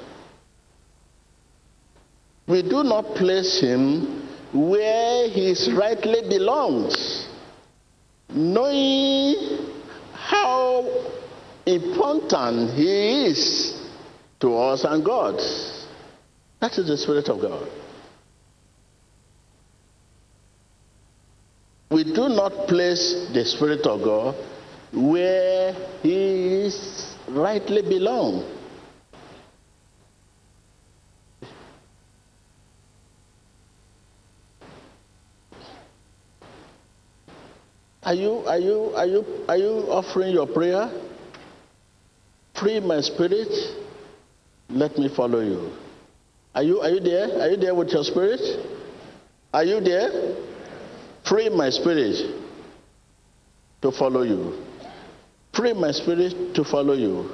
We 2.47 2.63
do 2.63 2.85
not 2.85 3.15
place 3.17 3.59
him 3.61 4.29
where 4.53 5.29
he 5.29 5.57
rightly 5.73 6.29
belongs, 6.29 7.27
knowing 8.29 9.74
how 10.35 10.85
important 11.67 12.75
he 12.75 13.27
is 13.27 13.81
to 14.41 14.57
us 14.57 14.85
and 14.85 15.05
God. 15.05 15.39
That 16.61 16.77
is 16.79 16.87
the 16.87 16.97
Spirit 16.97 17.29
of 17.29 17.41
God. 17.41 17.69
We 21.91 22.05
do 22.05 22.29
not 22.29 22.67
place 22.67 23.29
the 23.33 23.45
Spirit 23.45 23.87
of 23.87 24.03
God 24.03 24.35
where 24.93 25.73
he 26.03 26.65
is 26.67 27.15
rightly 27.29 27.83
belong. 27.83 28.54
Are 38.05 38.15
you, 38.15 38.45
are 38.47 38.59
you, 38.59 38.93
are 38.95 39.07
you, 39.07 39.25
are 39.49 39.57
you 39.57 39.73
offering 39.89 40.33
your 40.35 40.47
prayer? 40.47 40.91
Free 42.55 42.81
my 42.81 43.01
spirit. 43.01 43.49
Let 44.69 44.99
me 44.99 45.09
follow 45.15 45.41
you. 45.41 45.73
Are 46.55 46.63
you, 46.63 46.81
are 46.81 46.91
you 46.91 47.01
there? 47.01 47.41
Are 47.41 47.49
you 47.49 47.57
there 47.57 47.75
with 47.75 47.89
your 47.91 48.05
spirit? 48.05 48.41
Are 49.53 49.65
you 49.65 49.81
there? 49.81 50.37
Free 51.29 51.49
my 51.49 51.71
spirit 51.71 52.43
to 53.81 53.91
follow 53.91 54.23
you. 54.23 54.63
Free 55.55 55.73
my 55.73 55.91
spirit 55.91 56.55
to 56.55 56.65
follow 56.65 56.95
you. 56.95 57.31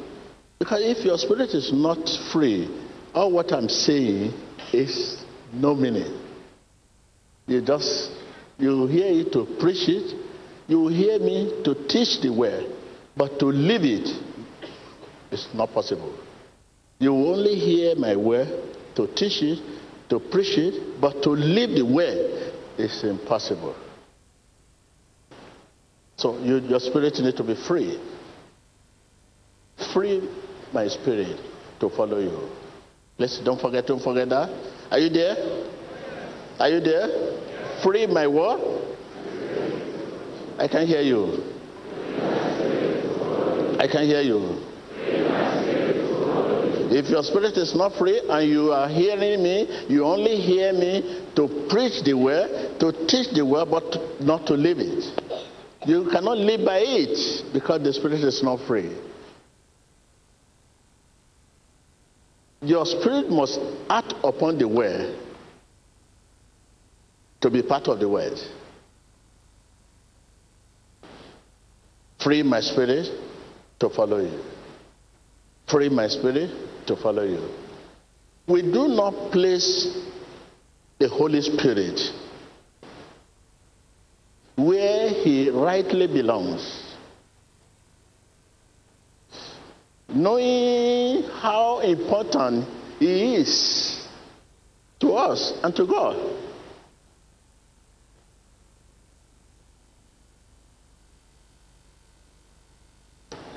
Because 0.59 0.83
if 0.83 1.05
your 1.05 1.19
spirit 1.19 1.51
is 1.51 1.73
not 1.73 1.99
free, 2.33 2.69
all 3.15 3.33
what 3.33 3.53
I'm 3.53 3.69
saying 3.69 4.33
is 4.73 5.23
no 5.53 5.75
meaning. 5.75 6.21
You 7.47 7.61
just, 7.63 8.11
you 8.59 8.87
hear 8.87 9.07
it 9.07 9.33
to 9.33 9.47
preach 9.59 9.89
it, 9.89 10.30
you 10.71 10.87
hear 10.87 11.19
me 11.19 11.63
to 11.65 11.75
teach 11.89 12.21
the 12.23 12.33
word, 12.33 12.65
but 13.17 13.41
to 13.41 13.47
live 13.47 13.83
it 13.83 14.09
is 15.33 15.49
not 15.53 15.73
possible. 15.73 16.15
You 17.01 17.13
only 17.13 17.57
hear 17.57 17.97
my 17.97 18.15
word 18.15 18.47
to 18.95 19.09
teach 19.09 19.43
it, 19.43 19.59
to 20.11 20.21
preach 20.21 20.57
it, 20.57 21.01
but 21.01 21.25
to 21.25 21.31
live 21.31 21.71
the 21.71 21.85
word 21.85 22.53
is 22.79 23.03
impossible. 23.03 23.75
So 26.17 26.39
you, 26.39 26.59
your 26.59 26.79
spirit 26.79 27.19
needs 27.19 27.37
to 27.39 27.43
be 27.43 27.57
free. 27.67 27.99
Free 29.93 30.23
my 30.73 30.87
spirit 30.87 31.37
to 31.81 31.91
follow 31.91 32.21
you. 32.21 32.49
Let's 33.19 33.41
don't 33.41 33.61
forget, 33.61 33.89
don't 33.89 34.03
forget 34.03 34.29
that. 34.29 34.49
Are 34.89 34.99
you 35.01 35.09
there? 35.09 35.35
Are 36.61 36.69
you 36.69 36.79
there? 36.79 37.83
Free 37.83 38.07
my 38.07 38.29
what? 38.29 38.90
I 40.61 40.69
can 40.69 40.87
hear 40.87 41.01
you. 41.01 41.43
I 43.81 43.89
can 43.91 44.05
hear 44.05 44.21
you. 44.21 44.61
If 46.93 47.09
your 47.09 47.23
spirit 47.23 47.57
is 47.57 47.75
not 47.75 47.95
free 47.95 48.21
and 48.29 48.47
you 48.47 48.71
are 48.71 48.87
hearing 48.87 49.43
me, 49.43 49.87
you 49.89 50.05
only 50.05 50.37
hear 50.37 50.75
me 50.75 51.25
to 51.35 51.67
preach 51.71 52.03
the 52.05 52.13
word, 52.13 52.79
to 52.79 52.93
teach 53.07 53.33
the 53.33 53.43
word, 53.43 53.71
but 53.71 54.21
not 54.21 54.47
to 54.49 54.53
live 54.53 54.81
it. 54.81 55.03
You 55.87 56.11
cannot 56.11 56.37
live 56.37 56.67
by 56.67 56.81
it 56.81 57.53
because 57.55 57.83
the 57.83 57.95
spirit 57.95 58.21
is 58.21 58.43
not 58.43 58.61
free. 58.67 58.95
Your 62.61 62.85
spirit 62.85 63.31
must 63.31 63.59
act 63.89 64.13
upon 64.23 64.59
the 64.59 64.69
word 64.69 65.17
to 67.41 67.49
be 67.49 67.63
part 67.63 67.89
of 67.89 67.99
the 67.99 68.09
word. 68.11 68.39
Free 72.23 72.43
my 72.43 72.61
spirit 72.61 73.09
to 73.79 73.89
follow 73.89 74.19
you. 74.19 74.41
Free 75.69 75.89
my 75.89 76.09
spirit 76.09 76.51
to 76.87 76.97
follow 76.97 77.23
you. 77.25 77.49
We 78.47 78.63
do 78.63 78.89
not 78.89 79.31
place 79.33 79.97
the 80.99 81.09
Holy 81.09 81.41
Spirit 81.41 82.01
where 84.57 85.09
he 85.09 85.49
rightly 85.49 86.07
belongs. 86.07 86.97
Knowing 90.09 91.23
how 91.41 91.79
important 91.79 92.67
he 92.99 93.37
is 93.37 94.07
to 94.99 95.13
us 95.13 95.59
and 95.63 95.75
to 95.77 95.87
God. 95.87 96.17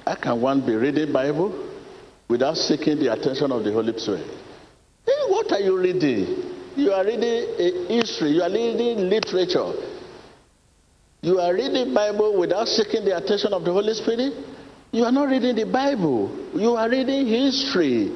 How 0.05 0.15
can 0.15 0.41
one 0.41 0.65
be 0.65 0.75
reading 0.75 1.13
Bible 1.13 1.69
without 2.27 2.57
seeking 2.57 2.99
the 2.99 3.13
attention 3.13 3.51
of 3.51 3.63
the 3.63 3.71
Holy 3.71 3.97
Spirit? 3.97 4.27
Hey, 5.05 5.11
what 5.27 5.51
are 5.51 5.59
you 5.59 5.77
reading? 5.79 6.53
You 6.75 6.91
are 6.91 7.05
reading 7.05 7.23
a 7.23 7.87
history. 7.87 8.31
You 8.31 8.41
are 8.41 8.51
reading 8.51 9.09
literature. 9.09 9.71
You 11.21 11.39
are 11.39 11.53
reading 11.53 11.93
Bible 11.93 12.37
without 12.37 12.67
seeking 12.67 13.05
the 13.05 13.15
attention 13.15 13.53
of 13.53 13.63
the 13.63 13.71
Holy 13.71 13.93
Spirit. 13.93 14.33
You 14.91 15.05
are 15.05 15.11
not 15.11 15.29
reading 15.29 15.55
the 15.55 15.65
Bible. 15.65 16.29
You 16.53 16.75
are 16.75 16.89
reading 16.89 17.25
history. 17.25 18.11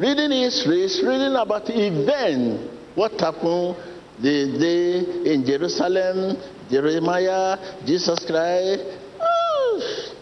Reading 0.00 0.32
history 0.32 0.82
is 0.82 1.00
reading 1.04 1.36
about 1.36 1.70
event. 1.70 2.70
What 2.96 3.20
happened 3.20 3.76
the 4.18 4.58
day 4.58 5.32
in 5.32 5.44
Jerusalem, 5.46 6.36
Jeremiah, 6.70 7.58
Jesus 7.84 8.24
Christ. 8.24 8.84
Oh, 9.20 10.12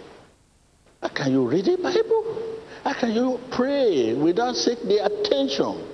how 1.00 1.08
can 1.08 1.32
you 1.32 1.48
read 1.48 1.64
the 1.64 1.76
Bible? 1.76 2.60
How 2.84 2.92
can 2.92 3.12
you 3.12 3.40
pray 3.50 4.12
without 4.14 4.54
seeking 4.56 4.88
the 4.88 5.04
attention? 5.04 5.88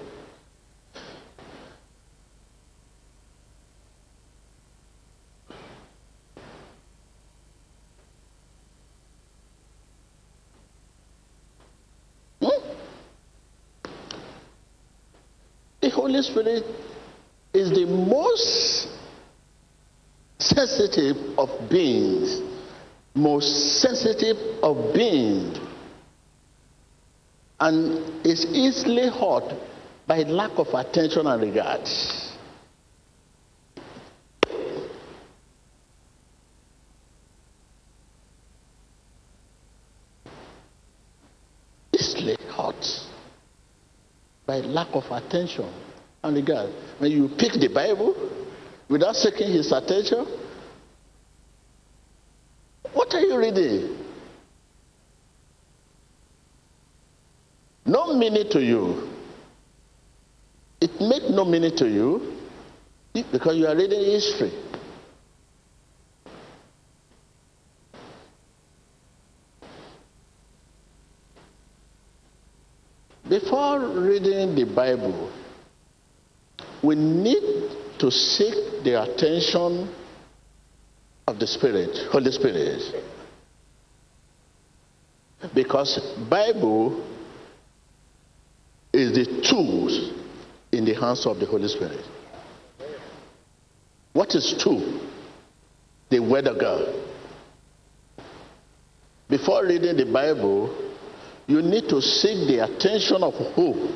Hmm? 12.43 12.49
The 15.81 15.91
Holy 15.91 16.23
Spirit 16.23 16.65
is 17.55 17.71
the 17.71 17.87
most 17.87 19.00
sensitive 20.41 21.17
of 21.39 21.49
beings, 21.69 22.41
most 23.15 23.81
sensitive 23.81 24.37
of 24.63 24.95
beings, 24.95 25.59
and 27.59 28.27
is 28.27 28.47
easily 28.47 29.09
hurt 29.09 29.55
by 30.07 30.23
lack 30.23 30.53
of 30.59 30.69
attention 30.73 31.27
and 31.27 31.43
regard. 31.43 31.81
Easily 41.93 42.37
hurt 42.57 43.01
by 44.47 44.61
lack 44.61 44.89
of 44.95 45.05
attention 45.11 45.71
and 46.25 46.35
regard. 46.35 46.71
When 46.99 47.13
you 47.13 47.29
pick 47.29 47.53
the 47.53 47.69
Bible 47.69 48.40
without 48.91 49.15
seeking 49.15 49.53
his 49.53 49.71
attention, 49.71 50.27
what 52.93 53.15
are 53.15 53.21
you 53.21 53.39
reading? 53.39 53.97
No 57.87 58.13
meaning 58.15 58.51
to 58.51 58.61
you. 58.61 59.09
It 60.81 61.01
makes 61.01 61.31
no 61.31 61.45
meaning 61.45 61.77
to 61.77 61.89
you 61.89 62.37
because 63.15 63.57
you 63.57 63.67
are 63.67 63.77
reading 63.77 64.01
history. 64.01 64.53
Before 73.29 73.79
reading 73.79 74.57
the 74.57 74.65
Bible, 74.65 75.31
we 76.83 76.97
need 76.97 77.71
to 78.01 78.11
seek 78.11 78.83
the 78.83 79.03
attention 79.03 79.95
of 81.27 81.39
the 81.39 81.47
Spirit, 81.47 81.97
Holy 82.11 82.33
Spirit. 82.33 82.83
Because 85.55 86.01
Bible 86.29 87.07
is 88.93 89.13
the 89.13 89.43
tools 89.43 90.13
in 90.73 90.85
the 90.85 90.95
hands 90.95 91.27
of 91.27 91.39
the 91.39 91.47
Holy 91.47 91.69
Spirit. 91.69 92.05
What 94.15 94.35
is 94.35 94.55
tool? 94.55 95.01
The 96.09 96.21
Word 96.21 96.47
of 96.47 96.59
God. 96.59 96.95
Before 99.29 99.65
reading 99.65 99.97
the 99.97 100.07
Bible, 100.07 100.75
you 101.47 101.63
need 101.63 101.89
to 101.91 102.01
seek 102.01 102.49
the 102.49 102.65
attention 102.65 103.23
of 103.23 103.35
who? 103.55 103.91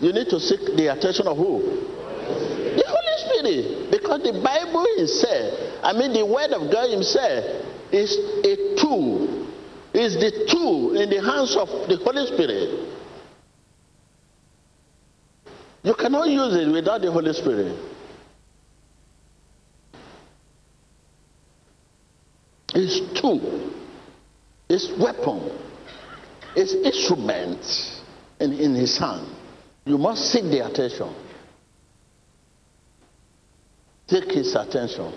You 0.00 0.12
need 0.12 0.28
to 0.28 0.38
seek 0.38 0.60
the 0.76 0.92
attention 0.92 1.26
of 1.26 1.36
who? 1.36 1.93
The 2.76 2.84
Holy 2.86 3.16
Spirit. 3.18 3.90
Because 3.90 4.22
the 4.22 4.32
Bible 4.42 4.84
itself, 4.96 5.80
I 5.82 5.92
mean 5.92 6.12
the 6.12 6.24
Word 6.26 6.50
of 6.52 6.70
God 6.72 6.90
Himself, 6.90 7.44
is 7.92 8.16
a 8.44 8.76
tool. 8.80 9.48
Is 9.92 10.14
the 10.14 10.48
tool 10.50 11.00
in 11.00 11.08
the 11.08 11.22
hands 11.22 11.54
of 11.56 11.68
the 11.88 11.96
Holy 12.02 12.26
Spirit. 12.26 12.94
You 15.84 15.94
cannot 15.94 16.28
use 16.28 16.54
it 16.56 16.72
without 16.72 17.02
the 17.02 17.12
Holy 17.12 17.32
Spirit. 17.32 17.78
It's 22.74 23.20
tool. 23.20 23.70
It's 24.68 24.90
weapon. 24.98 25.52
It's 26.56 26.72
instrument 26.72 27.60
in, 28.40 28.52
in 28.54 28.74
his 28.74 28.98
hand. 28.98 29.28
You 29.84 29.98
must 29.98 30.32
seek 30.32 30.44
the 30.44 30.66
attention. 30.66 31.14
Take 34.06 34.30
his 34.32 34.54
attention. 34.54 35.12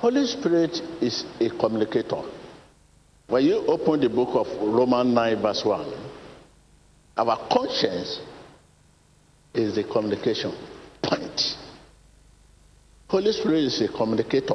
Holy 0.00 0.26
Spirit 0.26 0.80
is 1.00 1.24
a 1.38 1.48
communicator. 1.50 2.22
When 3.28 3.44
you 3.44 3.64
open 3.68 4.00
the 4.00 4.08
book 4.08 4.30
of 4.34 4.48
Romans 4.60 5.14
9, 5.14 5.40
verse 5.40 5.64
1, 5.64 5.94
our 7.18 7.48
conscience 7.48 8.20
is 9.54 9.76
the 9.76 9.84
communication 9.84 10.52
point. 11.04 11.40
Holy 13.12 13.30
Spirit 13.30 13.64
is 13.64 13.78
a 13.82 13.88
communicator. 13.88 14.54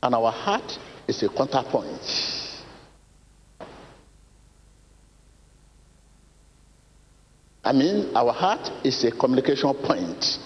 And 0.00 0.14
our 0.14 0.30
heart 0.30 0.78
is 1.08 1.20
a 1.24 1.28
counterpoint. 1.28 2.00
I 7.64 7.72
mean, 7.72 8.14
our 8.14 8.32
heart 8.32 8.70
is 8.84 9.02
a 9.02 9.10
communication 9.10 9.74
point. 9.74 10.38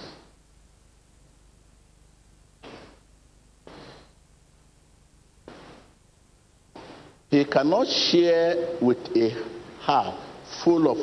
He 7.29 7.45
cannot 7.45 7.89
share 7.89 8.79
with 8.81 9.15
a 9.15 9.37
heart 9.81 10.19
full 10.65 10.91
of 10.91 10.97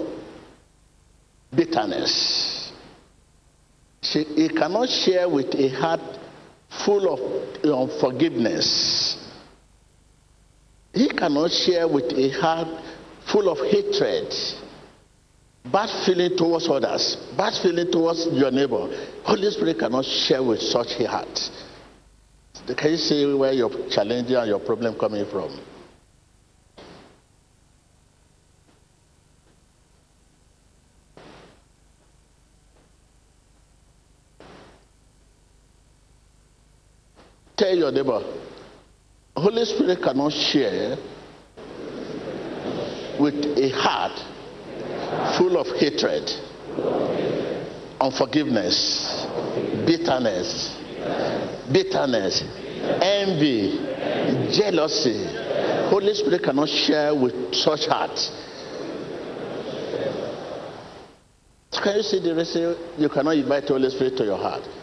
bitterness. 1.55 2.62
He 4.03 4.49
cannot 4.49 4.89
share 4.89 5.29
with 5.29 5.55
a 5.55 5.69
heart 5.69 6.01
full 6.85 7.13
of 7.13 7.19
unforgiveness. 7.63 9.17
He 10.93 11.07
cannot 11.09 11.51
share 11.51 11.87
with 11.87 12.11
a 12.13 12.29
heart 12.39 12.67
full 13.31 13.49
of 13.49 13.57
hatred, 13.71 14.33
bad 15.71 15.89
feeling 16.05 16.37
towards 16.37 16.67
others, 16.67 17.15
bad 17.37 17.53
feeling 17.63 17.91
towards 17.91 18.27
your 18.31 18.51
neighbor. 18.51 18.89
Holy 19.23 19.49
Spirit 19.51 19.79
cannot 19.79 20.05
share 20.05 20.43
with 20.43 20.61
such 20.61 20.99
a 20.99 21.07
heart. 21.07 21.49
Can 22.77 22.91
you 22.91 22.97
see 22.97 23.33
where 23.33 23.53
your 23.53 23.69
challenge 23.89 24.29
and 24.31 24.47
your 24.47 24.59
problem 24.59 24.95
coming 24.95 25.25
from? 25.31 25.49
Tell 37.63 37.77
your 37.77 37.93
neighbor, 37.93 38.21
Holy 39.37 39.63
Spirit 39.63 40.01
cannot 40.03 40.33
share 40.33 40.97
with 43.17 43.35
a 43.57 43.69
heart 43.69 44.19
full 45.37 45.55
of 45.55 45.67
hatred, 45.79 46.29
unforgiveness, 48.01 49.25
bitterness, 49.87 50.75
bitterness, 51.71 52.43
envy, 53.01 53.79
jealousy. 54.51 55.23
Holy 55.87 56.13
Spirit 56.15 56.43
cannot 56.43 56.67
share 56.67 57.15
with 57.15 57.55
such 57.55 57.85
heart. 57.85 58.19
Can 61.81 61.95
you 61.95 62.03
see 62.03 62.19
the 62.19 62.35
reason 62.35 62.75
you 62.97 63.07
cannot 63.07 63.37
invite 63.37 63.69
Holy 63.69 63.89
Spirit 63.89 64.17
to 64.17 64.25
your 64.25 64.37
heart? 64.37 64.82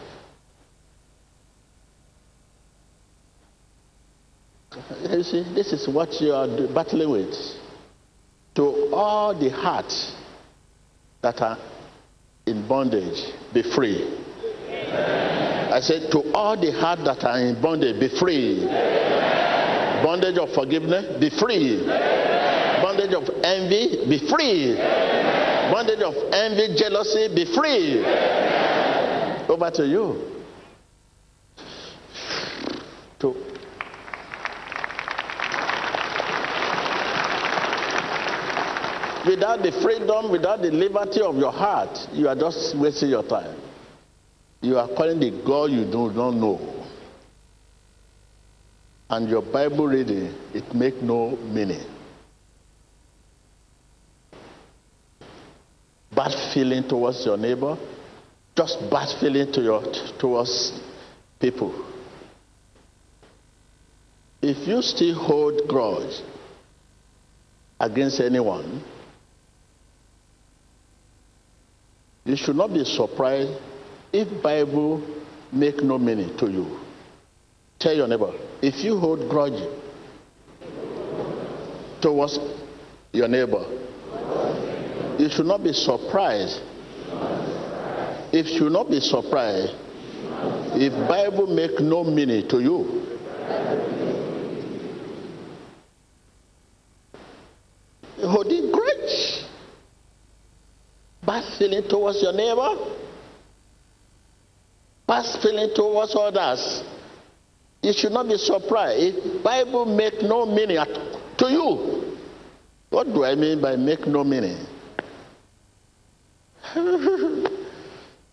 You 5.09 5.23
see, 5.23 5.43
this 5.53 5.73
is 5.73 5.87
what 5.87 6.21
you 6.21 6.31
are 6.31 6.47
battling 6.73 7.09
with. 7.11 7.35
To 8.55 8.89
all 8.93 9.37
the 9.37 9.49
hearts 9.49 10.15
that 11.21 11.41
are 11.41 11.57
in 12.45 12.65
bondage, 12.67 13.33
be 13.53 13.63
free. 13.63 14.17
I 14.69 15.79
said, 15.81 16.11
to 16.11 16.33
all 16.33 16.55
the 16.59 16.71
hearts 16.71 17.03
that 17.03 17.23
are 17.25 17.39
in 17.39 17.61
bondage, 17.61 17.99
be 17.99 18.07
free. 18.17 18.65
Bondage 20.03 20.37
of 20.37 20.53
forgiveness, 20.53 21.19
be 21.19 21.29
free. 21.29 21.85
Bondage 22.81 23.13
of 23.13 23.29
envy, 23.43 24.07
be 24.09 24.19
free. 24.27 24.75
Bondage 25.71 26.01
of 26.01 26.15
envy, 26.33 26.75
jealousy, 26.77 27.27
be 27.35 27.45
free. 27.53 28.05
Over 29.47 29.69
to 29.71 29.85
you. 29.85 30.30
Without 39.25 39.61
the 39.61 39.71
freedom, 39.83 40.31
without 40.31 40.61
the 40.61 40.71
liberty 40.71 41.21
of 41.21 41.35
your 41.37 41.51
heart, 41.51 42.07
you 42.11 42.27
are 42.27 42.35
just 42.35 42.75
wasting 42.75 43.09
your 43.09 43.23
time. 43.23 43.55
You 44.61 44.77
are 44.77 44.87
calling 44.87 45.19
the 45.19 45.43
God 45.45 45.71
you 45.71 45.85
do 45.85 46.11
not 46.11 46.31
know. 46.31 46.87
And 49.09 49.29
your 49.29 49.41
Bible 49.41 49.87
reading, 49.87 50.33
it 50.53 50.73
make 50.73 51.01
no 51.01 51.35
meaning. 51.37 51.85
Bad 56.15 56.33
feeling 56.53 56.87
towards 56.87 57.25
your 57.25 57.37
neighbor, 57.37 57.77
just 58.55 58.89
bad 58.89 59.19
feeling 59.19 59.51
to 59.53 59.61
your, 59.61 59.83
towards 60.19 60.79
people. 61.39 61.85
If 64.41 64.67
you 64.67 64.81
still 64.81 65.15
hold 65.15 65.67
grudge 65.67 66.21
against 67.79 68.19
anyone, 68.19 68.83
You 72.25 72.35
should 72.35 72.55
not 72.55 72.73
be 72.73 72.83
surprised 72.85 73.59
if 74.13 74.43
Bible 74.43 75.01
make 75.51 75.81
no 75.81 75.97
meaning 75.97 76.37
to 76.37 76.49
you. 76.49 76.79
Tell 77.79 77.93
your 77.93 78.07
neighbor, 78.07 78.31
if 78.61 78.83
you 78.83 78.99
hold 78.99 79.27
grudge 79.29 79.59
towards 82.01 82.37
your 83.11 83.27
neighbor, 83.27 83.65
you 85.17 85.29
should 85.29 85.47
not 85.47 85.63
be 85.63 85.73
surprised. 85.73 86.61
If 88.33 88.47
you 88.47 88.57
should 88.59 88.71
not 88.71 88.89
be 88.89 88.99
surprised 88.99 89.73
if 90.73 90.93
Bible 91.07 91.47
make 91.47 91.79
no 91.79 92.03
meaning 92.03 92.47
to 92.49 92.59
you. 92.61 93.07
Grudge 98.21 98.60
bad 101.25 101.43
feeling 101.57 101.87
towards 101.87 102.21
your 102.21 102.33
neighbor, 102.33 102.75
bad 105.07 105.25
feeling 105.41 105.73
towards 105.75 106.15
others. 106.15 106.83
You 107.83 107.93
should 107.93 108.11
not 108.11 108.27
be 108.27 108.37
surprised 108.37 109.01
if 109.01 109.43
Bible 109.43 109.85
make 109.85 110.21
no 110.21 110.45
meaning 110.45 110.83
to 111.37 111.49
you. 111.49 112.17
What 112.89 113.07
do 113.07 113.23
I 113.23 113.35
mean 113.35 113.61
by 113.61 113.75
make 113.75 114.05
no 114.05 114.23
meaning? 114.23 114.57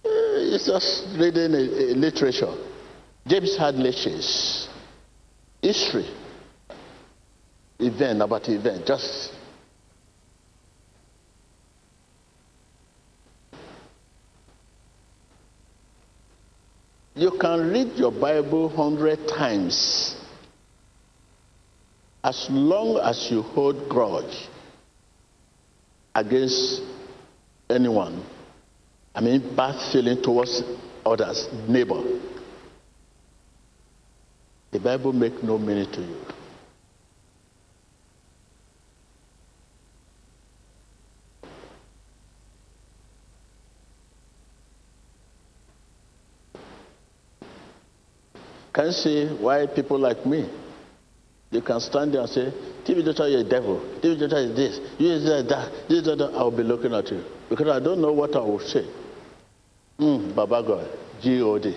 it's 0.04 0.66
just 0.66 1.06
reading 1.18 1.54
a, 1.54 1.92
a 1.92 1.94
literature. 1.94 2.54
James 3.26 3.56
Hadley 3.56 3.92
Chase. 3.92 4.68
History. 5.62 6.08
Event 7.78 8.22
about 8.22 8.48
event. 8.48 8.86
Just 8.86 9.32
You 17.18 17.32
can 17.32 17.72
read 17.72 17.96
your 17.96 18.12
Bible 18.12 18.68
hundred 18.68 19.26
times. 19.26 20.14
As 22.22 22.46
long 22.48 22.98
as 23.02 23.28
you 23.28 23.42
hold 23.42 23.88
grudge 23.88 24.46
against 26.14 26.82
anyone, 27.68 28.22
I 29.16 29.20
mean 29.20 29.56
bad 29.56 29.74
feeling 29.90 30.22
towards 30.22 30.62
others, 31.04 31.48
neighbor, 31.66 32.04
the 34.70 34.78
Bible 34.78 35.12
make 35.12 35.42
no 35.42 35.58
meaning 35.58 35.90
to 35.90 36.00
you. 36.00 36.16
Can 48.78 48.92
see 48.92 49.26
why 49.40 49.66
people 49.66 49.98
like 49.98 50.24
me, 50.24 50.48
you 51.50 51.60
can 51.60 51.80
stand 51.80 52.14
there 52.14 52.20
and 52.20 52.30
say, 52.30 52.52
TB 52.86 53.06
Joshua, 53.06 53.28
you're 53.28 53.40
a 53.40 53.42
devil. 53.42 53.80
TB 54.00 54.20
Joshua 54.20 54.38
is 54.38 54.54
this. 54.54 54.78
You 55.00 55.10
is 55.14 55.24
that. 55.24 55.72
This 55.88 55.98
is 55.98 56.04
that. 56.04 56.30
I'll 56.36 56.52
be 56.56 56.62
looking 56.62 56.94
at 56.94 57.10
you. 57.10 57.24
Because 57.50 57.66
I 57.66 57.80
don't 57.80 58.00
know 58.00 58.12
what 58.12 58.36
I 58.36 58.38
will 58.38 58.60
say. 58.60 58.86
Mm, 59.98 60.32
Baba 60.32 60.62
God. 60.62 60.88
G-O-D. 61.20 61.74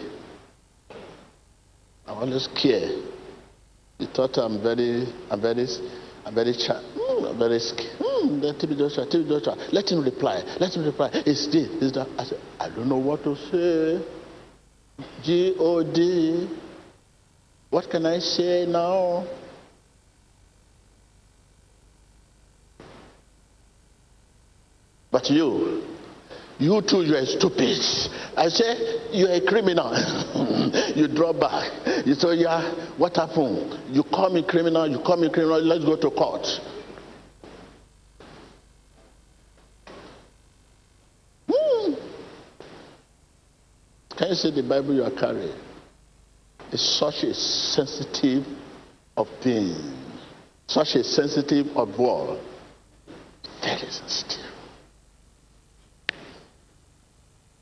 I 2.06 2.12
always 2.12 2.48
care. 2.62 2.92
You 3.98 4.06
thought 4.06 4.38
I'm 4.38 4.62
very, 4.62 5.12
I'm 5.32 5.42
very, 5.42 5.66
I'm 6.24 6.36
very, 6.36 6.54
cha- 6.54 6.84
mm, 6.96 7.32
I'm 7.32 7.40
very 7.40 7.58
scared. 7.58 7.98
Mm, 7.98 8.42
then 8.44 8.54
TB 8.54 8.78
Joshua, 8.78 9.08
TB 9.08 9.28
Joshua. 9.28 9.58
Let 9.72 9.90
him 9.90 10.04
reply. 10.04 10.44
Let 10.60 10.76
him 10.76 10.86
reply. 10.86 11.10
It's 11.26 11.48
this, 11.48 11.68
it's 11.82 11.94
that. 11.94 12.08
I 12.20 12.26
said, 12.26 12.40
I 12.60 12.70
don't 12.70 12.88
know 12.88 12.98
what 12.98 13.24
to 13.24 13.36
say. 13.50 14.06
G-O-D. 15.24 16.70
What 17.72 17.90
can 17.90 18.06
I 18.06 18.20
say 18.20 18.66
now? 18.68 19.26
But 25.10 25.30
you, 25.30 25.82
you 26.60 26.82
too, 26.82 27.04
you 27.04 27.16
are 27.16 27.26
stupid. 27.26 27.80
I 28.36 28.50
say, 28.50 29.10
you 29.14 29.28
are 29.28 29.36
a 29.36 29.46
criminal. 29.48 29.94
you 30.96 31.08
draw 31.08 31.32
back. 31.32 32.06
You 32.06 32.14
say, 32.14 32.36
yeah, 32.36 32.90
what 32.98 33.16
happened? 33.16 33.80
You 33.90 34.04
call 34.04 34.30
me 34.32 34.44
criminal, 34.46 34.86
you 34.90 35.00
call 35.00 35.16
me 35.16 35.30
criminal, 35.30 35.62
let's 35.62 35.86
go 35.86 35.96
to 35.96 36.12
court. 36.12 36.46
Hmm. 41.50 41.94
Can 44.18 44.28
you 44.28 44.36
see 44.36 44.52
the 44.52 44.64
Bible 44.64 44.94
you 44.94 45.04
are 45.04 45.12
carrying? 45.12 45.71
It's 46.72 46.98
such 46.98 47.24
a 47.24 47.34
sensitive 47.34 48.46
of 49.18 49.28
thing, 49.44 49.76
such 50.68 50.96
a 50.96 51.04
sensitive 51.04 51.68
of 51.76 51.98
word. 52.00 52.40
Very 53.62 53.92
sensitive. 53.92 54.46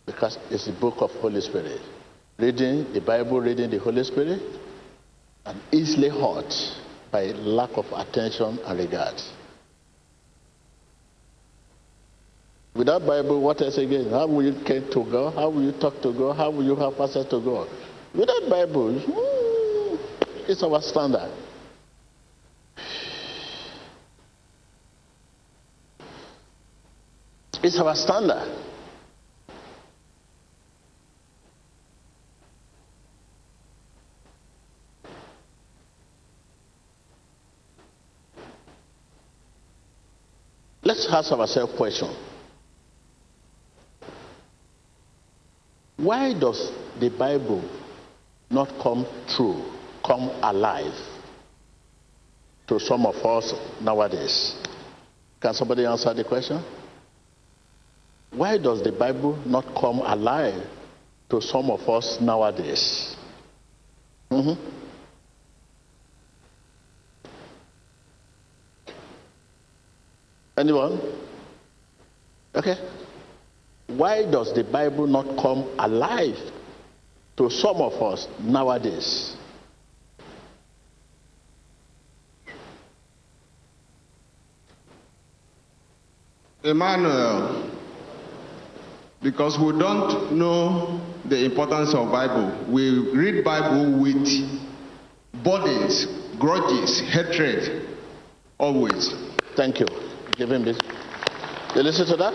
Because 0.05 0.37
it's 0.51 0.65
the 0.65 0.73
book 0.73 0.95
of 0.99 1.11
Holy 1.11 1.41
Spirit. 1.41 1.81
Reading 2.37 2.93
the 2.93 3.01
Bible, 3.01 3.41
reading 3.41 3.69
the 3.69 3.79
Holy 3.79 4.03
Spirit, 4.03 4.41
and 5.45 5.59
easily 5.71 6.09
hurt 6.09 6.53
by 7.11 7.25
lack 7.25 7.71
of 7.77 7.85
attention 7.93 8.59
and 8.63 8.79
regard. 8.79 9.19
Without 12.75 13.05
Bible, 13.05 13.41
what 13.41 13.61
else 13.61 13.77
again? 13.77 14.09
How 14.11 14.27
will 14.27 14.43
you 14.43 14.63
get 14.63 14.91
to 14.91 15.03
God? 15.03 15.33
How 15.33 15.49
will 15.49 15.63
you 15.63 15.71
talk 15.73 16.01
to 16.03 16.13
God? 16.13 16.37
How 16.37 16.49
will 16.51 16.63
you 16.63 16.75
have 16.75 16.93
access 17.01 17.25
to 17.25 17.41
God? 17.41 17.67
Without 18.13 18.49
Bible, 18.49 18.99
hmm, 18.99 19.95
it's 20.49 20.63
our 20.63 20.81
standard. 20.81 21.31
It's 27.61 27.79
our 27.79 27.95
standard. 27.95 28.65
Let's 40.81 41.07
ask 41.11 41.31
ourselves 41.31 41.73
a 41.73 41.77
question. 41.77 42.15
Why 45.97 46.33
does 46.33 46.71
the 46.99 47.09
Bible 47.09 47.61
not 48.49 48.69
come 48.81 49.05
true, 49.27 49.63
come 50.05 50.29
alive 50.41 50.93
to 52.67 52.79
some 52.79 53.05
of 53.05 53.15
us 53.25 53.53
nowadays? 53.81 54.55
Can 55.41 55.53
somebody 55.53 55.85
answer 55.85 56.13
the 56.13 56.23
question? 56.23 56.63
Why 58.31 58.57
does 58.57 58.83
the 58.83 58.91
Bible 58.91 59.37
not 59.45 59.65
come 59.79 59.99
alive 59.99 60.63
to 61.29 61.41
some 61.41 61.69
of 61.71 61.87
us 61.89 62.17
nowadays? 62.21 63.15
Mm-hmm. 64.31 64.69
Anyone? 70.57 70.99
Okay. 72.53 72.75
Why 73.87 74.29
does 74.29 74.53
the 74.53 74.63
Bible 74.63 75.07
not 75.07 75.25
come 75.41 75.73
alive 75.79 76.35
to 77.39 77.49
some 77.49 77.77
of 77.77 77.93
us 78.03 78.27
nowadays? 78.41 79.33
Emmanuel, 86.61 87.71
because 89.23 89.57
we 89.57 89.71
don't 89.79 90.33
know 90.33 90.99
the 91.23 91.45
importance 91.45 91.93
of 91.93 92.11
Bible. 92.11 92.65
We 92.69 93.15
read 93.15 93.45
Bible 93.45 94.01
with 94.01 94.27
burdens, 95.41 96.07
grudges, 96.37 96.99
hatred, 96.99 97.87
always. 98.57 99.15
Thank 99.55 99.79
you. 99.79 99.87
Give 100.33 100.51
him 100.51 100.65
this. 100.65 100.77
You 101.73 101.83
listen 101.83 102.05
to 102.07 102.17
that? 102.17 102.33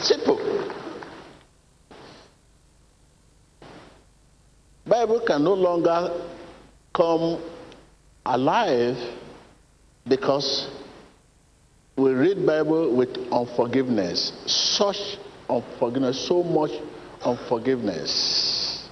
Simple. 0.00 0.38
Bible 4.86 5.20
can 5.26 5.42
no 5.42 5.54
longer 5.54 6.10
come 6.92 7.42
alive 8.26 8.96
because 10.06 10.68
we 11.96 12.10
read 12.10 12.44
Bible 12.44 12.94
with 12.94 13.16
unforgiveness. 13.32 14.32
Such 14.46 15.16
unforgiveness, 15.48 16.26
so 16.26 16.42
much 16.42 16.70
unforgiveness. 17.24 18.86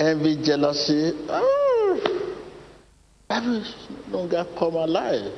Envy, 0.00 0.42
jealousy. 0.42 1.12
Oh, 1.28 2.34
Bible 3.28 3.64
no 4.10 4.18
longer 4.18 4.46
come 4.58 4.74
alive 4.74 5.32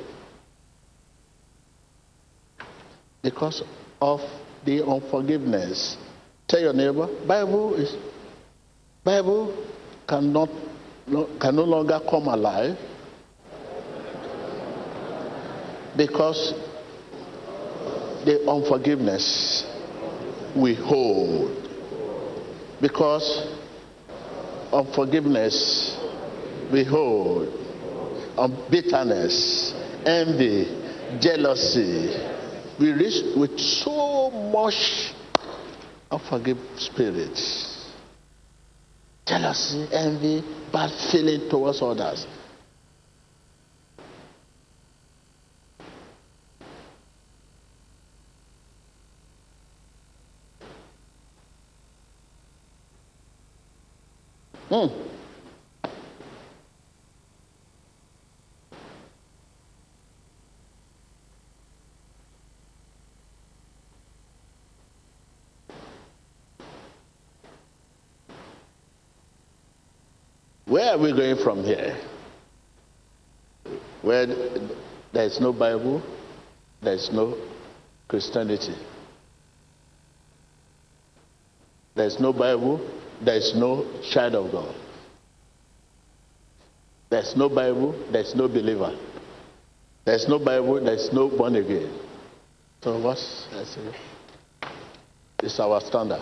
because 3.21 3.63
of 4.01 4.21
the 4.65 4.85
unforgiveness. 4.85 5.97
Tell 6.47 6.61
your 6.61 6.73
neighbor, 6.73 7.07
Bible 7.27 7.75
is 7.75 7.93
Bible 9.07 9.55
cannot 10.05 10.49
can 11.39 11.55
no 11.55 11.63
longer 11.63 11.97
come 12.09 12.27
alive 12.27 12.77
because 15.95 16.53
the 18.25 18.45
unforgiveness 18.49 19.65
we 20.57 20.75
hold. 20.75 21.55
Because 22.81 23.47
unforgiveness 24.73 25.97
we 26.73 26.83
hold 26.83 27.47
on 28.37 28.51
bitterness 28.69 29.73
envy 30.05 30.67
jealousy 31.21 32.13
we 32.77 32.91
reach 32.91 33.23
with 33.37 33.57
so 33.57 34.29
much 34.51 35.13
unforgiving 36.11 36.61
spirits 36.75 37.76
jealousy, 39.27 39.87
envy, 39.91 40.43
bad 40.71 40.91
feeling 41.11 41.49
towards 41.49 41.81
others. 41.81 42.25
Hmm. 54.69 55.06
Where 70.77 70.93
are 70.93 70.97
we 70.99 71.11
going 71.11 71.37
from 71.37 71.63
here? 71.63 71.97
Where 74.03 74.27
there 75.11 75.23
is 75.25 75.39
no 75.41 75.51
Bible, 75.51 76.03
there 76.83 76.93
is 76.93 77.09
no 77.11 77.35
Christianity. 78.07 78.75
There 81.95 82.05
is 82.05 82.19
no 82.19 82.31
Bible, 82.31 82.79
there 83.25 83.37
is 83.37 83.55
no 83.55 83.87
child 84.11 84.35
of 84.35 84.51
God. 84.51 84.75
There 87.09 87.21
is 87.21 87.35
no 87.35 87.49
Bible, 87.49 87.93
there 88.11 88.21
is 88.21 88.35
no 88.35 88.47
believer. 88.47 88.95
There 90.05 90.13
is 90.13 90.27
no 90.27 90.37
Bible, 90.37 90.79
there 90.79 90.93
is 90.93 91.11
no 91.11 91.27
born 91.27 91.55
again. 91.55 91.91
So 92.83 93.01
what's 93.01 93.47
It's 95.41 95.59
our 95.59 95.81
standard. 95.81 96.21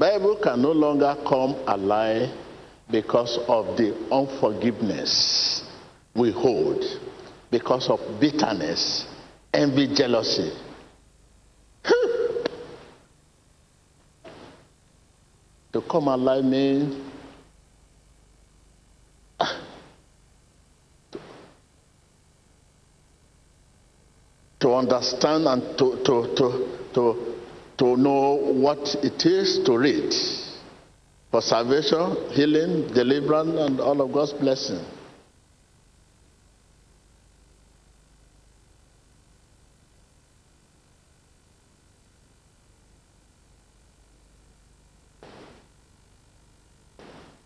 Bible 0.00 0.36
can 0.42 0.62
no 0.62 0.72
longer 0.72 1.14
come 1.28 1.56
alive 1.66 2.30
because 2.90 3.38
of 3.46 3.76
the 3.76 3.94
unforgiveness 4.10 5.62
we 6.16 6.32
hold, 6.32 6.82
because 7.50 7.86
of 7.90 8.00
bitterness, 8.18 9.04
envy, 9.52 9.94
jealousy. 9.94 10.52
Hmm. 11.84 12.44
to 15.74 15.82
come 15.82 16.08
alive 16.08 16.44
means 16.44 16.96
to 24.60 24.72
understand 24.74 25.46
and 25.46 25.76
to, 25.76 26.02
to, 26.06 26.34
to, 26.36 26.78
to 26.94 27.29
to 27.80 27.96
know 27.96 28.34
what 28.34 28.94
it 29.02 29.24
is 29.24 29.64
to 29.64 29.78
read 29.78 30.12
for 31.30 31.40
salvation, 31.40 32.14
healing, 32.30 32.92
deliverance, 32.92 33.58
and 33.58 33.80
all 33.80 33.98
of 34.02 34.12
God's 34.12 34.34
blessing. 34.34 34.84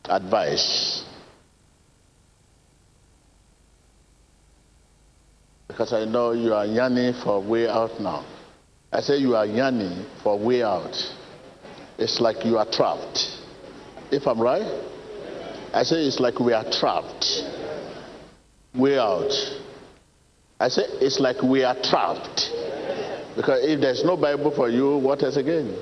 Advice. 0.07 1.05
Because 5.69 5.93
I 5.93 6.05
know 6.05 6.33
you 6.33 6.53
are 6.55 6.67
yearning 6.67 7.15
for 7.23 7.41
way 7.41 7.69
out 7.69 8.01
now. 8.01 8.34
I 8.95 9.01
say 9.01 9.17
you 9.17 9.35
are 9.35 9.45
yearning 9.45 10.07
for 10.23 10.39
way 10.39 10.63
out. 10.63 10.95
it's 11.99 12.21
like 12.21 12.45
you 12.45 12.59
are 12.59 12.71
trapped. 12.71 13.27
If 14.13 14.25
I'm 14.29 14.41
right? 14.41 14.63
I 15.73 15.83
say 15.83 15.97
it's 16.07 16.21
like 16.21 16.39
we 16.39 16.53
are 16.53 16.63
trapped. 16.71 17.27
Way 18.73 18.97
out. 18.97 19.33
I 20.61 20.69
say 20.69 20.83
it's 21.01 21.19
like 21.19 21.43
we 21.43 21.65
are 21.65 21.75
trapped. 21.83 22.53
Because 23.35 23.65
if 23.65 23.81
there's 23.81 24.05
no 24.05 24.17
Bible 24.17 24.53
for 24.55 24.69
you, 24.69 24.99
what 24.99 25.25
else 25.25 25.39
again? 25.39 25.77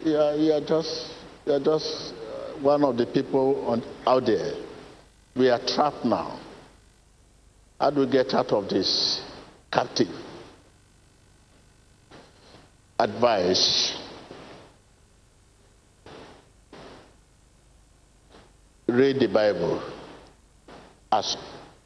You 0.00 0.16
are, 0.16 0.36
you 0.36 0.52
are 0.54 0.64
just, 0.66 1.12
you 1.44 1.52
are 1.52 1.60
just 1.60 2.14
uh, 2.14 2.62
one 2.62 2.82
of 2.82 2.96
the 2.96 3.04
people 3.04 3.62
on, 3.66 3.82
out 4.06 4.24
there. 4.24 4.54
We 5.36 5.50
are 5.50 5.60
trapped 5.66 6.06
now. 6.06 6.40
How 7.78 7.90
do 7.90 8.00
we 8.00 8.10
get 8.10 8.32
out 8.32 8.52
of 8.52 8.70
this 8.70 9.20
captive? 9.70 10.23
Advice. 12.98 13.98
Read 18.86 19.18
the 19.18 19.28
Bible 19.28 19.82
as 21.10 21.36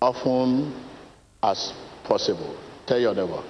often 0.00 0.74
as 1.42 1.72
possible. 2.04 2.56
Tell 2.86 2.98
your 2.98 3.14
neighbor. 3.14 3.42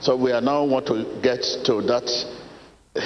So 0.00 0.16
we 0.16 0.32
are 0.32 0.40
now 0.40 0.64
want 0.64 0.86
to 0.86 1.20
get 1.22 1.42
to 1.64 1.82
that 1.82 2.08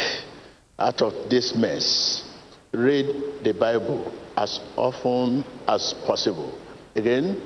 out 0.79 1.03
of 1.03 1.31
this 1.31 1.55
mess. 1.57 2.23
Read 2.73 3.43
the 3.43 3.55
Bible 3.55 4.13
as 4.37 4.61
often 4.77 5.45
as 5.67 5.95
possible. 6.07 6.57
Again. 6.95 7.41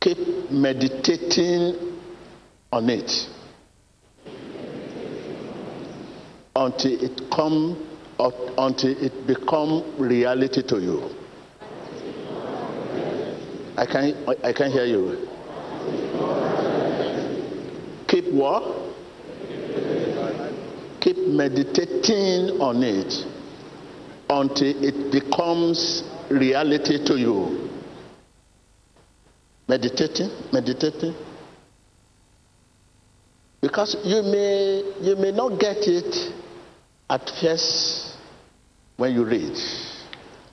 Keep 0.00 0.43
meditating 0.54 1.98
on 2.72 2.88
it 2.90 3.28
until 6.56 7.04
it 7.04 7.20
come 7.30 7.88
until 8.58 9.04
it 9.04 9.26
become 9.26 9.82
reality 9.98 10.62
to 10.62 10.80
you. 10.80 11.10
I 13.76 13.86
can 13.86 14.14
I 14.44 14.52
can 14.52 14.70
hear 14.70 14.84
you. 14.84 15.28
Keep 18.06 18.32
what? 18.32 18.62
Keep 21.00 21.26
meditating 21.28 22.60
on 22.60 22.82
it 22.82 23.12
until 24.30 24.84
it 24.84 25.10
becomes 25.10 26.04
reality 26.30 27.04
to 27.04 27.16
you. 27.18 27.73
Meditating, 29.66 30.30
meditating. 30.52 31.14
Because 33.60 33.96
you 34.04 34.22
may 34.22 34.82
you 35.00 35.16
may 35.16 35.32
not 35.32 35.58
get 35.58 35.78
it 35.88 36.32
at 37.08 37.30
first 37.40 38.14
when 38.96 39.14
you 39.14 39.24
read. 39.24 39.56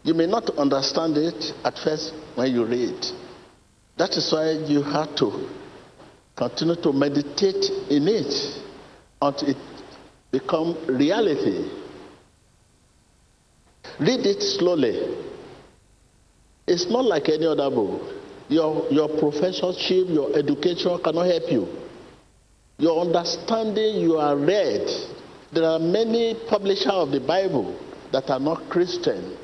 You 0.03 0.13
may 0.13 0.27
not 0.27 0.49
understand 0.57 1.17
it 1.17 1.53
at 1.63 1.77
first 1.77 2.13
when 2.35 2.51
you 2.53 2.65
read. 2.65 3.05
That 3.97 4.11
is 4.15 4.31
why 4.31 4.51
you 4.51 4.81
have 4.81 5.15
to 5.17 5.49
continue 6.35 6.75
to 6.75 6.93
meditate 6.93 7.69
in 7.89 8.07
it 8.07 8.33
until 9.21 9.49
it 9.49 9.57
become 10.31 10.75
reality. 10.87 11.69
Read 13.99 14.25
it 14.25 14.41
slowly. 14.41 15.17
It's 16.65 16.85
not 16.89 17.05
like 17.05 17.27
any 17.29 17.45
other 17.45 17.69
book. 17.69 18.20
Your, 18.51 18.85
your 18.91 19.07
professorship, 19.07 20.09
your 20.09 20.35
education 20.35 20.99
cannot 21.01 21.25
help 21.25 21.49
you. 21.49 21.67
Your 22.79 22.99
understanding, 22.99 24.01
you 24.01 24.17
are 24.17 24.35
read. 24.35 24.89
There 25.53 25.63
are 25.63 25.79
many 25.79 26.35
publishers 26.49 26.91
of 26.91 27.11
the 27.11 27.21
Bible 27.21 27.79
that 28.11 28.29
are 28.29 28.41
not 28.41 28.69
Christian. 28.69 29.37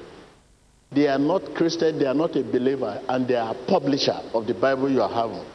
They 0.92 1.08
are 1.08 1.18
not 1.18 1.56
Christian, 1.56 1.98
they 2.00 2.06
are 2.06 2.14
not 2.14 2.36
a 2.36 2.44
believer, 2.44 3.02
and 3.08 3.26
they 3.26 3.36
are 3.36 3.56
publisher 3.66 4.20
of 4.34 4.46
the 4.46 4.54
Bible 4.54 4.92
you 4.92 5.02
are 5.02 5.10
having. 5.10 5.46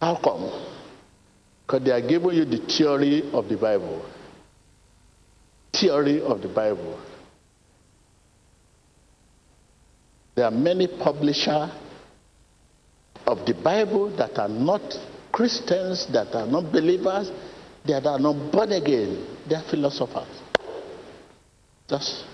How 0.00 0.16
come? 0.16 0.50
Because 1.64 1.84
they 1.84 1.92
are 1.92 2.00
giving 2.00 2.32
you 2.32 2.44
the 2.44 2.58
theory 2.66 3.30
of 3.32 3.48
the 3.48 3.56
Bible. 3.56 4.04
Theory 5.72 6.20
of 6.22 6.42
the 6.42 6.48
Bible. 6.48 6.98
There 10.38 10.46
are 10.46 10.52
many 10.52 10.86
publishers 10.86 11.68
of 13.26 13.44
the 13.44 13.54
Bible 13.54 14.16
that 14.18 14.38
are 14.38 14.48
not 14.48 14.80
Christians, 15.32 16.06
that 16.12 16.32
are 16.32 16.46
not 16.46 16.70
believers, 16.70 17.32
that 17.84 18.06
are 18.06 18.20
not 18.20 18.52
born 18.52 18.70
again. 18.70 19.26
They 19.48 19.56
are 19.56 19.64
philosophers. 19.68 20.28
Just 21.88 22.24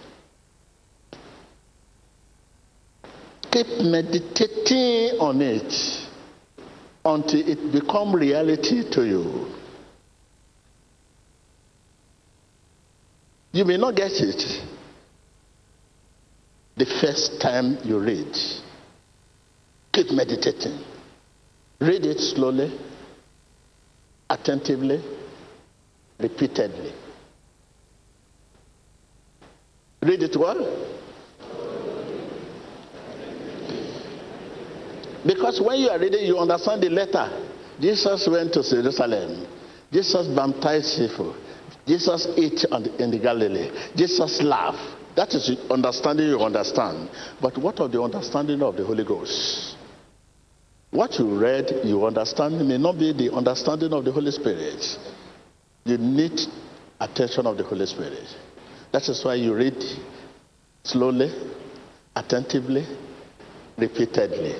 keep 3.50 3.68
meditating 3.80 5.18
on 5.18 5.40
it 5.40 5.72
until 7.06 7.40
it 7.48 7.72
become 7.72 8.14
reality 8.14 8.82
to 8.90 9.02
you. 9.02 9.46
You 13.52 13.64
may 13.64 13.78
not 13.78 13.96
get 13.96 14.12
it 14.12 14.62
the 16.76 16.86
first 16.86 17.40
time 17.40 17.78
you 17.84 17.98
read. 17.98 18.36
Keep 19.92 20.10
meditating. 20.10 20.78
Read 21.80 22.04
it 22.04 22.18
slowly, 22.18 22.78
attentively, 24.28 25.02
repeatedly. 26.18 26.92
Read 30.02 30.22
it 30.22 30.36
well. 30.36 30.90
Because 35.26 35.60
when 35.60 35.80
you 35.80 35.88
are 35.88 35.98
reading, 35.98 36.26
you 36.26 36.38
understand 36.38 36.82
the 36.82 36.90
letter. 36.90 37.30
Jesus 37.80 38.28
went 38.30 38.52
to 38.52 38.62
Jerusalem. 38.62 39.46
Jesus 39.90 40.26
baptized 40.28 40.98
people. 40.98 41.34
Jesus 41.86 42.26
ate 42.36 42.64
in 42.98 43.10
the 43.10 43.18
Galilee. 43.18 43.70
Jesus 43.96 44.42
laughed. 44.42 45.03
That 45.16 45.32
is 45.34 45.50
understanding 45.70 46.28
you 46.28 46.40
understand. 46.40 47.08
But 47.40 47.56
what 47.58 47.78
of 47.80 47.92
the 47.92 48.02
understanding 48.02 48.62
of 48.62 48.76
the 48.76 48.84
Holy 48.84 49.04
Ghost? 49.04 49.76
What 50.90 51.18
you 51.18 51.38
read, 51.38 51.70
you 51.84 52.04
understand, 52.06 52.66
may 52.66 52.78
not 52.78 52.98
be 52.98 53.12
the 53.12 53.32
understanding 53.32 53.92
of 53.92 54.04
the 54.04 54.12
Holy 54.12 54.30
Spirit. 54.30 54.98
You 55.84 55.98
need 55.98 56.40
attention 57.00 57.46
of 57.46 57.56
the 57.56 57.64
Holy 57.64 57.86
Spirit. 57.86 58.26
That 58.92 59.08
is 59.08 59.24
why 59.24 59.34
you 59.34 59.54
read 59.54 59.82
slowly, 60.84 61.32
attentively, 62.14 62.86
repeatedly. 63.76 64.54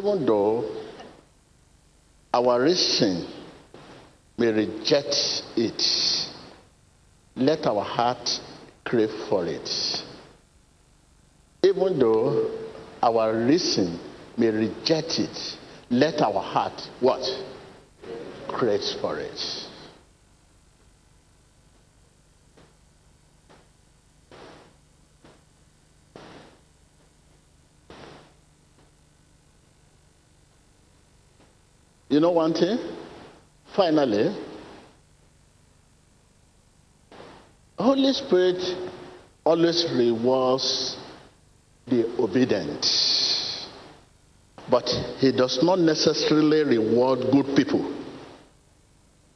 Even 0.00 0.24
though 0.24 0.64
our 2.32 2.62
reason 2.62 3.28
may 4.38 4.50
reject 4.50 5.14
it, 5.56 5.82
let 7.36 7.66
our 7.66 7.84
heart 7.84 8.26
crave 8.82 9.10
for 9.28 9.44
it. 9.46 9.68
Even 11.62 11.98
though 11.98 12.50
our 13.02 13.36
reason 13.44 14.00
may 14.38 14.48
reject 14.48 15.18
it, 15.18 15.56
let 15.90 16.22
our 16.22 16.40
heart 16.40 16.80
what? 17.00 17.22
Crave 18.48 18.80
for 19.02 19.20
it. 19.20 19.69
You 32.10 32.18
know 32.18 32.32
one 32.32 32.52
thing? 32.52 32.76
Finally, 33.76 34.36
Holy 37.78 38.12
Spirit 38.12 38.60
always 39.44 39.86
rewards 39.94 40.98
the 41.86 42.04
obedient. 42.18 42.84
But 44.68 44.88
he 45.18 45.30
does 45.30 45.62
not 45.62 45.78
necessarily 45.78 46.64
reward 46.64 47.20
good 47.30 47.54
people, 47.56 47.94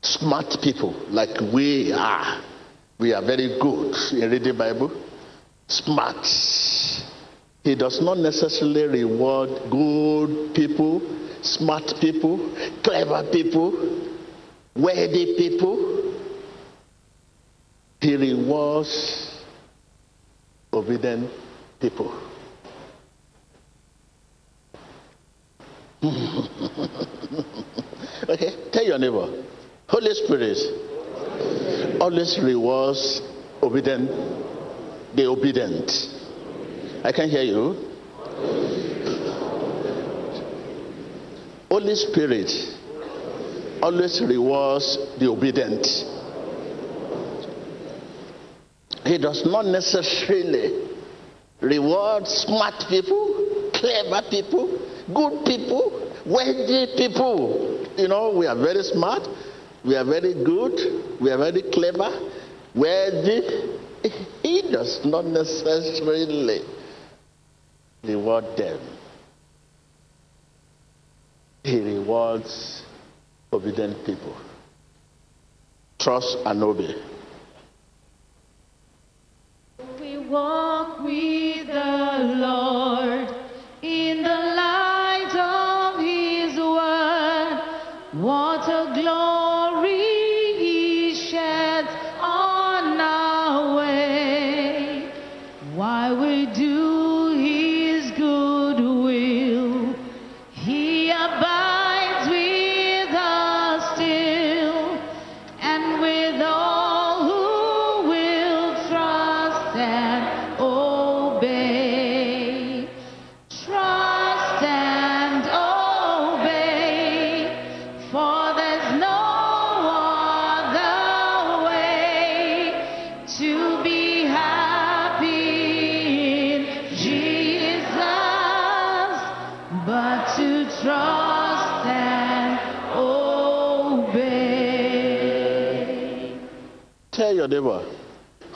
smart 0.03 0.57
people 0.61 0.95
like 1.11 1.41
we 1.53 1.93
are. 1.93 2.43
We 2.99 3.13
are 3.13 3.23
very 3.23 3.57
good 3.61 3.95
in 4.13 4.31
reading 4.33 4.59
Bible, 4.59 4.91
smart. 5.69 6.27
He 7.63 7.77
does 7.77 8.01
not 8.03 8.19
necessarily 8.19 9.05
reward 9.05 9.71
good 9.71 10.55
people, 10.55 11.01
smart 11.45 11.95
people, 12.01 12.39
clever 12.83 13.23
people, 13.31 13.73
worthy 14.75 15.37
people. 15.37 16.01
He 18.01 18.17
rewards 18.17 19.43
obedient 20.73 21.31
people. 21.81 22.13
okay, 28.29 28.51
tell 28.73 28.85
your 28.85 28.99
neighbor, 28.99 29.43
Holy 29.89 30.13
Spirit 30.13 30.59
always 32.01 32.39
rewards 32.43 33.23
obedient, 33.63 34.11
the 35.17 35.27
obedient. 35.27 35.91
I 37.05 37.13
can 37.13 37.31
hear 37.31 37.43
you. 37.43 37.91
Holy 41.75 41.97
Spirit 41.97 42.53
always 43.83 44.23
rewards 44.23 44.97
the 45.19 45.29
obedient. 45.29 45.85
He 49.05 49.19
does 49.19 49.45
not 49.45 49.67
necessarily 49.67 50.87
reward 51.61 52.29
smart 52.29 52.75
people, 52.89 53.71
clever 53.75 54.23
people, 54.31 54.69
good 55.13 55.45
people, 55.45 56.13
wealthy 56.25 56.95
people. 56.97 57.85
You 57.97 58.07
know, 58.07 58.31
we 58.39 58.47
are 58.47 58.55
very 58.55 58.85
smart, 58.85 59.27
we 59.85 59.97
are 59.97 60.05
very 60.05 60.33
good, 60.45 60.79
we 61.21 61.29
are 61.33 61.39
very 61.39 61.63
clever, 61.73 62.09
wealthy. 62.77 63.41
He 64.45 64.63
does 64.71 65.05
not 65.05 65.25
necessarily 65.25 66.61
reward 68.05 68.45
them. 68.57 68.94
He 71.65 71.81
rewards 71.81 72.83
obedient 73.51 74.05
people. 74.05 74.37
Trust 75.99 76.37
and 76.45 76.63
obey. 76.63 76.95
We 79.99 80.19
walk 80.19 81.01
with 81.01 81.67
the 81.67 82.35
Lord 82.37 83.34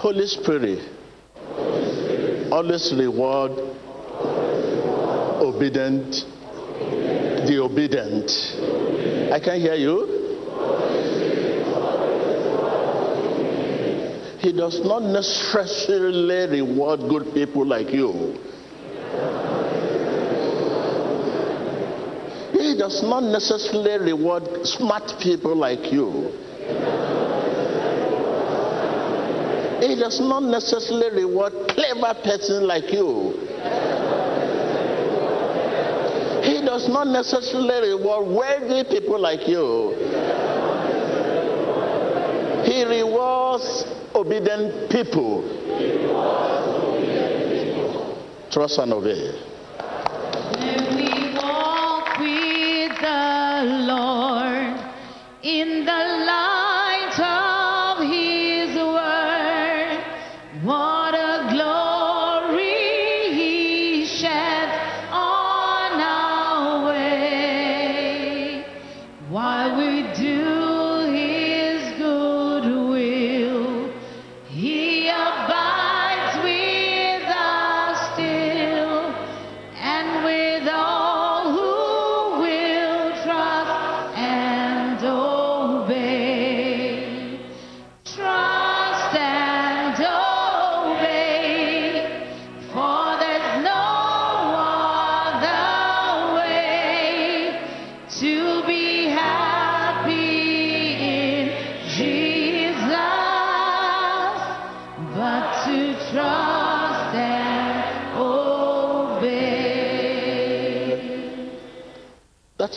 Holy 0.08 0.26
Spirit, 0.26 0.78
always 2.50 2.94
reward 2.94 3.52
obedient, 5.44 6.24
the 7.46 7.60
obedient. 7.62 8.30
I 9.30 9.38
can 9.38 9.60
hear 9.60 9.74
you. 9.74 10.06
He 14.38 14.52
does 14.52 14.80
not 14.82 15.02
necessarily 15.02 16.62
reward 16.62 17.00
good 17.00 17.34
people 17.34 17.66
like 17.66 17.90
you. 17.90 18.34
He 22.52 22.78
does 22.78 23.02
not 23.02 23.24
necessarily 23.24 24.12
reward 24.12 24.66
smart 24.66 25.16
people 25.20 25.54
like 25.54 25.92
you. 25.92 26.32
He 29.98 30.04
does 30.04 30.20
not 30.20 30.44
necessarily 30.44 31.10
reward 31.24 31.52
clever 31.70 32.14
persons 32.22 32.62
like 32.62 32.92
you. 32.92 33.32
He 36.44 36.64
does 36.64 36.88
not 36.88 37.08
necessarily 37.08 37.88
reward 37.88 38.28
wealthy 38.28 38.88
people 38.88 39.18
like 39.18 39.48
you. 39.48 39.96
He 42.64 42.84
rewards 42.84 43.86
obedient 44.14 44.88
people. 44.88 45.42
Trust 48.52 48.78
and 48.78 48.92
obey. 48.92 49.47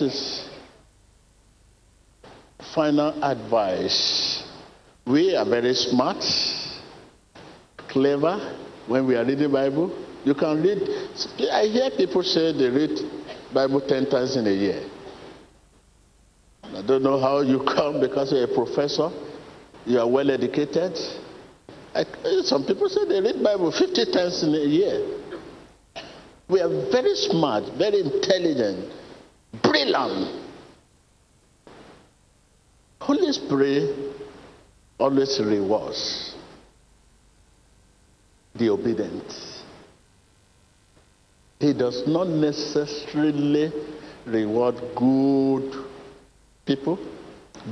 Is 0.02 0.47
final 2.74 3.24
advice. 3.24 4.43
We 5.06 5.36
are 5.36 5.45
very 5.45 5.74
smart, 5.74 6.24
clever 7.88 8.38
when 8.88 9.08
we 9.08 9.16
are 9.16 9.26
reading 9.26 9.52
Bible. 9.52 9.91
You 10.24 10.36
can 10.36 10.62
read. 10.62 10.82
I 11.52 11.66
hear 11.66 11.89
people 11.97 12.24
say 12.24 12.52
they 12.54 12.70
read 12.70 12.99
Bible 13.54 13.82
ten 13.82 14.10
times 14.10 14.36
in 14.36 14.47
a 14.47 14.52
year. 14.52 14.84
I 16.64 16.82
don't 16.82 17.04
know 17.04 17.20
how 17.20 17.41
you 17.41 17.60
come 17.76 17.99
because 17.99 18.32
you're 18.32 18.45
a 18.45 18.47
professor. 18.54 19.10
You 19.86 19.99
are 19.99 20.08
well 20.08 20.30
educated. 20.30 20.97
I, 21.93 22.06
some 22.43 22.66
people 22.66 22.88
say 22.88 23.06
they 23.06 23.20
read 23.20 23.43
Bible 23.43 23.72
50 23.72 24.12
times 24.12 24.43
in 24.43 24.56
a 24.56 24.64
year. 24.64 25.18
We 26.47 26.62
are 26.62 26.70
very 26.91 27.16
smart, 27.16 27.64
very 27.78 27.99
intelligent, 27.99 28.91
brilliant. 29.82 30.42
Holy 33.00 33.32
Spirit 33.34 34.16
always 35.00 35.40
rewards 35.44 36.36
the 38.56 38.70
obedient. 38.70 39.34
He 41.60 41.74
does 41.74 42.08
not 42.08 42.28
necessarily 42.28 43.72
reward 44.26 44.76
good 44.96 45.86
people, 46.66 47.00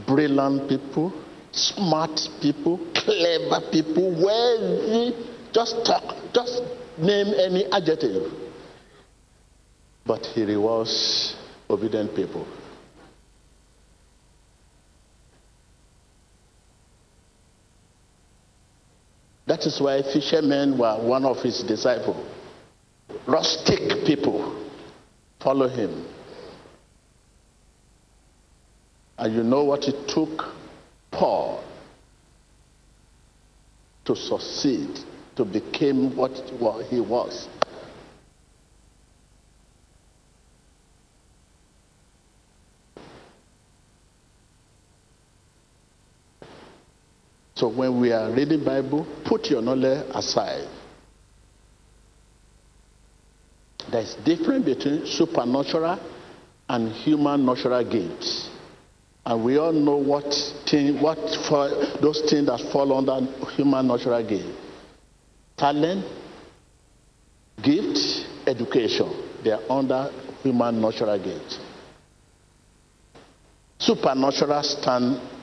brilliant 0.07 0.67
people, 0.69 1.13
smart 1.51 2.19
people, 2.41 2.79
clever 2.95 3.61
people, 3.71 4.11
wealthy. 4.23 5.15
Just 5.51 5.85
talk, 5.85 6.15
just 6.33 6.61
name 6.97 7.33
any 7.37 7.65
adjective. 7.71 8.31
But 10.05 10.25
he 10.27 10.43
rewards 10.43 11.35
obedient 11.69 12.15
people. 12.15 12.47
That 19.45 19.65
is 19.65 19.79
why 19.81 20.01
fishermen 20.03 20.77
were 20.77 20.95
one 21.01 21.25
of 21.25 21.37
his 21.37 21.63
disciples. 21.63 22.23
Rustic 23.27 24.05
people 24.05 24.63
follow 25.39 25.67
him. 25.67 26.05
And 29.17 29.35
you 29.35 29.43
know 29.43 29.63
what 29.63 29.85
it 29.87 30.07
took 30.07 30.53
Paul 31.11 31.63
to 34.05 34.15
succeed, 34.15 34.99
to 35.35 35.45
become 35.45 36.15
what 36.15 36.85
he 36.85 36.99
was. 36.99 37.47
So 47.59 47.67
when 47.67 47.99
we 47.99 48.13
are 48.13 48.31
reading 48.31 48.63
Bible, 48.63 49.05
put 49.25 49.47
your 49.47 49.61
knowledge 49.61 50.05
aside. 50.15 50.65
There's 53.91 54.15
difference 54.23 54.63
between 54.63 55.05
supernatural 55.05 55.99
and 56.69 56.93
human 56.93 57.45
natural 57.45 57.83
gifts. 57.83 58.49
And 59.25 59.43
we 59.43 59.57
all 59.57 59.73
know 59.73 59.97
what 59.97 60.33
thing, 60.69 61.01
what 61.01 61.17
for 61.49 61.67
those 62.01 62.21
things 62.29 62.47
that 62.47 62.61
fall 62.71 62.93
under 62.93 63.29
human 63.57 63.87
natural 63.87 64.25
gift. 64.25 64.57
Talent, 65.57 66.05
gift, 67.61 68.25
education. 68.47 69.11
They 69.43 69.51
are 69.51 69.69
under 69.69 70.09
human 70.43 70.79
natural 70.79 71.21
gift. 71.21 71.59
Supernatural 73.79 74.63
stand 74.63 75.38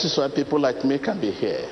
That 0.00 0.06
is 0.06 0.16
why 0.16 0.28
people 0.34 0.58
like 0.58 0.82
me 0.82 0.98
can 0.98 1.20
be 1.20 1.30
here. 1.30 1.68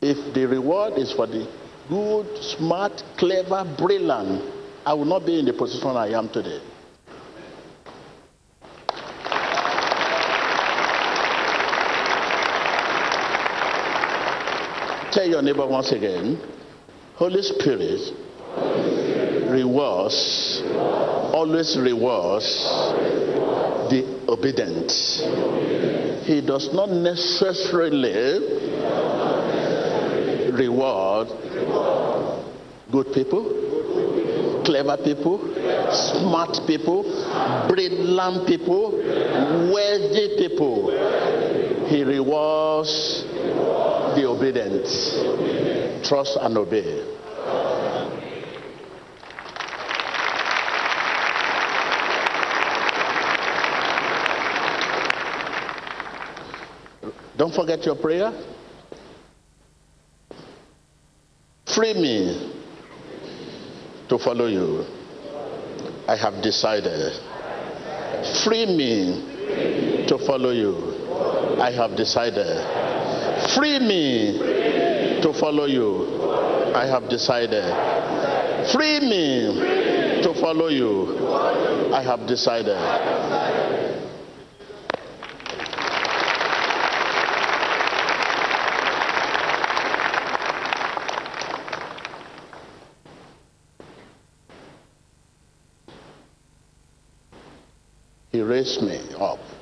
If 0.00 0.32
the 0.32 0.46
reward 0.46 0.94
is 0.94 1.12
for 1.12 1.26
the 1.26 1.46
good, 1.90 2.42
smart, 2.42 3.04
clever, 3.18 3.70
brilliant, 3.76 4.42
I 4.86 4.94
will 4.94 5.04
not 5.04 5.26
be 5.26 5.38
in 5.38 5.44
the 5.44 5.52
position 5.52 5.88
I 5.88 6.12
am 6.12 6.30
today. 6.30 6.62
Tell 15.12 15.28
your 15.28 15.42
neighbor 15.42 15.66
once 15.66 15.92
again 15.92 16.40
Holy 17.16 17.42
Spirit, 17.42 18.16
rewards, 19.50 20.62
always 20.64 21.76
rewards 21.76 22.46
the 23.90 24.24
obedient. 24.28 25.75
He 26.26 26.40
does 26.40 26.74
not 26.74 26.90
necessarily 26.90 28.12
reward 30.50 31.28
good 32.90 33.12
people, 33.12 34.62
clever 34.64 34.96
people, 34.96 35.38
smart 35.92 36.58
people, 36.66 37.04
brilliant 37.68 38.46
people, 38.48 38.90
wealthy 39.72 40.36
people. 40.36 40.90
He 41.86 42.02
rewards 42.02 43.22
the 44.16 44.26
obedient. 44.26 46.04
Trust 46.04 46.38
and 46.40 46.58
obey. 46.58 47.04
Don't 57.36 57.54
forget 57.54 57.84
your 57.84 57.96
prayer. 57.96 58.32
Free 61.66 61.92
me 61.94 62.52
to 64.08 64.18
follow 64.18 64.46
you. 64.46 64.84
I 66.08 66.16
have 66.16 66.42
decided. 66.42 67.12
Free 68.44 68.64
me 68.64 70.06
to 70.08 70.18
follow 70.26 70.50
you. 70.50 70.96
I 71.60 71.70
have 71.72 71.96
decided. 71.96 72.46
Free 73.54 73.78
me 73.80 75.20
to 75.20 75.32
follow 75.38 75.66
you. 75.66 76.30
I 76.74 76.86
have 76.86 77.08
decided. 77.10 77.64
Free 78.72 79.00
me 79.00 80.22
to 80.22 80.32
follow 80.40 80.68
you. 80.68 81.28
I 81.92 82.02
have 82.02 82.26
decided. 82.26 82.76
He 98.66 98.84
me 98.84 99.14
up. 99.20 99.55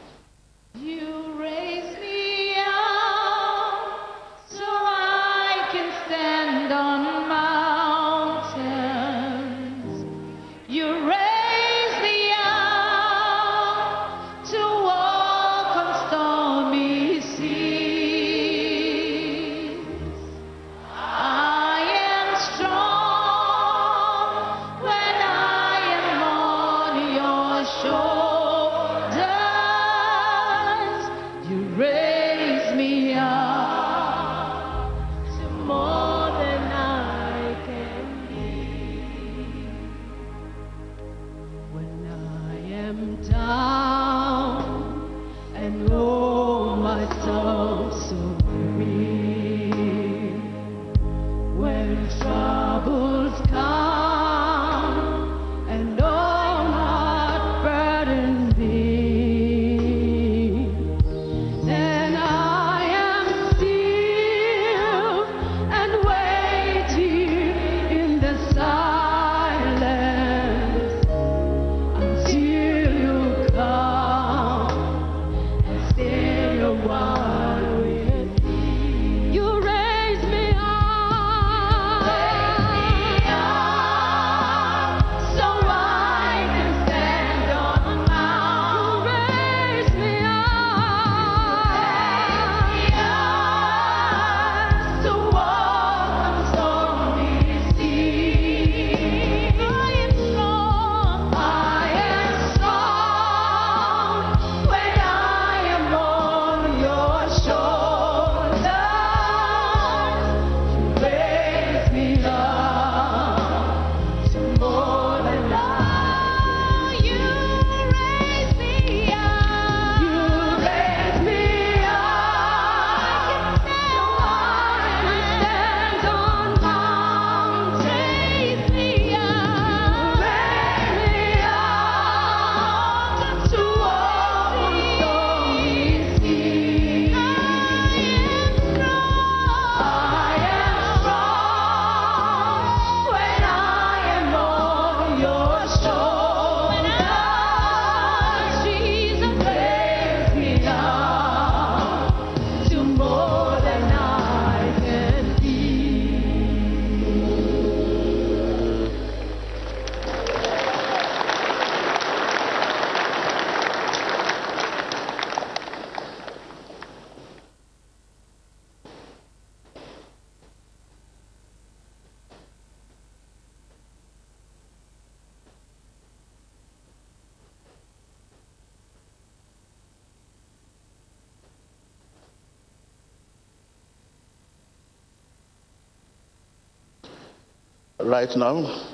Right 188.04 188.34
now. 188.36 188.90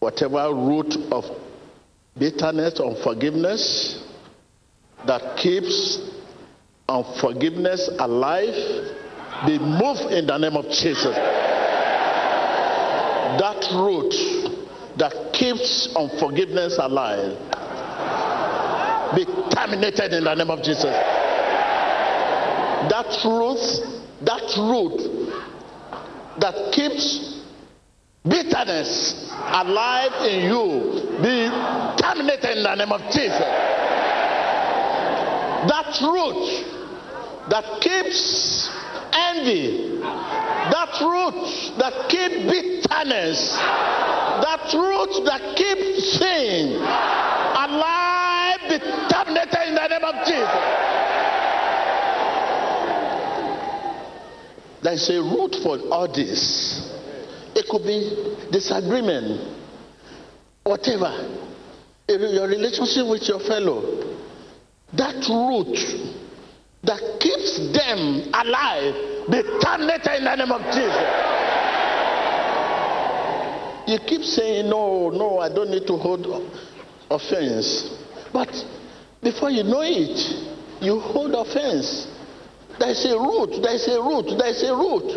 Whatever 0.00 0.54
root 0.54 0.94
of 1.10 1.24
bitterness, 2.18 2.80
unforgiveness 2.80 4.04
that 5.06 5.36
keeps 5.36 6.00
unforgiveness 6.88 7.88
alive, 7.98 8.54
be 9.46 9.58
moved 9.58 10.12
in 10.12 10.26
the 10.26 10.38
name 10.38 10.56
of 10.56 10.64
Jesus. 10.66 11.14
That 13.38 13.68
root 13.74 14.14
that 14.98 15.32
keeps 15.32 15.94
unforgiveness 15.94 16.78
alive, 16.78 17.36
be 19.14 19.24
terminated 19.54 20.12
in 20.12 20.24
the 20.24 20.34
name 20.34 20.50
of 20.50 20.62
Jesus. 20.62 20.94
That 22.90 23.24
root, 23.24 23.60
that 24.22 24.56
root 24.56 25.17
that 26.40 26.72
keeps 26.72 27.42
bitterness 28.24 29.30
alive 29.32 30.12
in 30.26 30.44
you 30.50 31.18
be 31.22 31.48
terminated 32.00 32.58
in 32.58 32.62
the 32.62 32.74
name 32.74 32.92
of 32.92 33.00
Jesus. 33.12 33.38
That 35.68 35.98
root 36.02 36.64
that 37.50 37.80
keeps 37.80 38.70
envy, 39.12 39.98
that 40.00 41.00
root 41.00 41.78
that 41.78 42.08
keeps 42.08 42.34
bitterness, 42.50 43.56
that 43.56 44.72
root 44.74 45.24
that 45.24 45.56
keeps 45.56 46.18
sin 46.18 46.74
alive 46.76 48.60
be 48.68 48.78
terminated 49.08 49.68
in 49.68 49.74
the 49.74 49.88
name 49.88 50.04
of 50.04 50.26
Jesus. 50.26 50.97
There's 54.88 55.10
a 55.10 55.20
root 55.20 55.54
for 55.62 55.78
all 55.92 56.08
this. 56.10 56.90
It 57.54 57.68
could 57.68 57.82
be 57.84 58.48
disagreement, 58.50 59.54
whatever. 60.64 61.12
Your 62.08 62.48
relationship 62.48 63.06
with 63.06 63.28
your 63.28 63.38
fellow. 63.40 64.16
That 64.94 65.28
root 65.28 65.76
that 66.84 67.20
keeps 67.20 67.58
them 67.76 68.32
alive 68.32 69.28
be 69.30 69.42
terminated 69.60 70.16
in 70.16 70.24
the 70.24 70.36
name 70.36 70.52
of 70.52 70.62
Jesus. 70.72 71.04
You 73.88 73.98
keep 74.08 74.22
saying, 74.22 74.70
No, 74.70 75.10
no, 75.10 75.40
I 75.40 75.50
don't 75.50 75.70
need 75.70 75.86
to 75.86 75.98
hold 75.98 76.26
offense. 77.10 77.94
But 78.32 78.56
before 79.22 79.50
you 79.50 79.64
know 79.64 79.82
it, 79.82 80.80
you 80.80 80.98
hold 80.98 81.34
offense. 81.34 82.08
There's 82.78 83.04
a 83.04 83.18
root, 83.18 83.62
there's 83.62 83.86
a 83.88 84.00
root, 84.00 84.38
there's 84.38 84.62
a 84.62 84.74
root. 84.74 85.08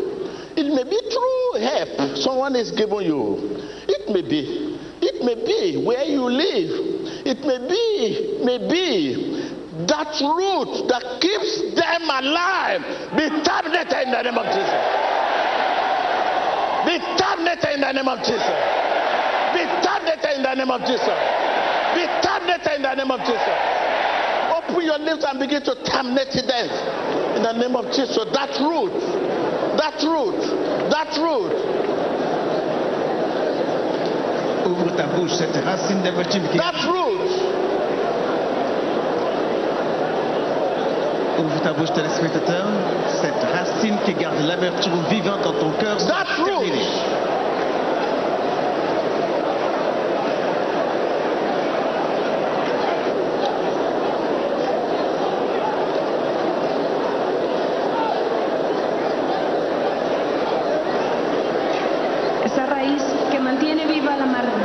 It 0.57 0.67
may 0.67 0.83
be 0.83 0.99
true 1.09 1.61
help 1.61 2.17
someone 2.17 2.55
is 2.55 2.71
giving 2.71 3.01
you. 3.01 3.37
It 3.87 4.09
may 4.09 4.21
be. 4.21 4.77
It 5.01 5.23
may 5.23 5.35
be 5.35 5.83
where 5.85 6.03
you 6.03 6.25
live. 6.25 7.25
It 7.25 7.39
may 7.45 7.59
be, 7.67 8.43
may 8.43 8.57
be 8.57 9.41
that 9.87 10.13
root 10.21 10.87
that 10.89 11.21
keeps 11.21 11.75
them 11.79 12.03
alive 12.03 12.81
be 13.15 13.25
terminated 13.41 14.03
in 14.03 14.11
the 14.11 14.21
name 14.21 14.37
of 14.37 14.45
Jesus. 14.51 14.81
Be 16.85 16.95
terminated 17.15 17.71
in 17.75 17.81
the 17.81 17.91
name 17.93 18.09
of 18.09 18.19
Jesus. 18.19 18.57
Be 19.55 19.63
terminated 19.81 20.31
in 20.37 20.43
the 20.43 20.53
name 20.55 20.71
of 20.71 20.81
Jesus. 20.81 21.17
Be 21.95 22.03
terminated 22.21 22.73
in 22.75 22.81
the 22.81 22.95
name 22.95 23.11
of 23.11 23.21
Jesus. 23.21 23.57
Open 24.51 24.85
your 24.85 24.99
lips 24.99 25.23
and 25.23 25.39
begin 25.39 25.63
to 25.63 25.75
terminate 25.85 26.33
then. 26.33 27.20
In 27.35 27.43
the 27.43 27.53
name 27.53 27.75
of 27.75 27.85
Jesus. 27.91 28.17
That 28.33 28.59
root, 28.59 28.91
that 29.77 30.01
root, 30.03 30.41
that 30.89 31.17
root. 31.17 31.53
Ouvre 34.67 34.95
ta 34.95 35.03
bouche, 35.15 35.31
cette 35.31 35.55
racine 35.65 36.01
d'amertume 36.01 36.43
qui 36.51 36.57
That 36.57 36.75
root. 36.87 37.19
ouvre 41.39 41.61
ta 41.63 41.73
bouche, 41.73 41.91
téléspectateur. 41.93 42.65
Cette 43.07 43.43
racine 43.53 43.97
qui 44.05 44.13
garde 44.13 44.39
l'amertume 44.47 45.01
vivante 45.09 45.41
dans 45.43 45.53
ton 45.53 45.71
cœur 45.79 45.97
That 46.07 46.27
root. 46.43 46.63
Mantiene 63.51 63.85
viva 63.85 64.15
la 64.15 64.23
amargura, 64.23 64.60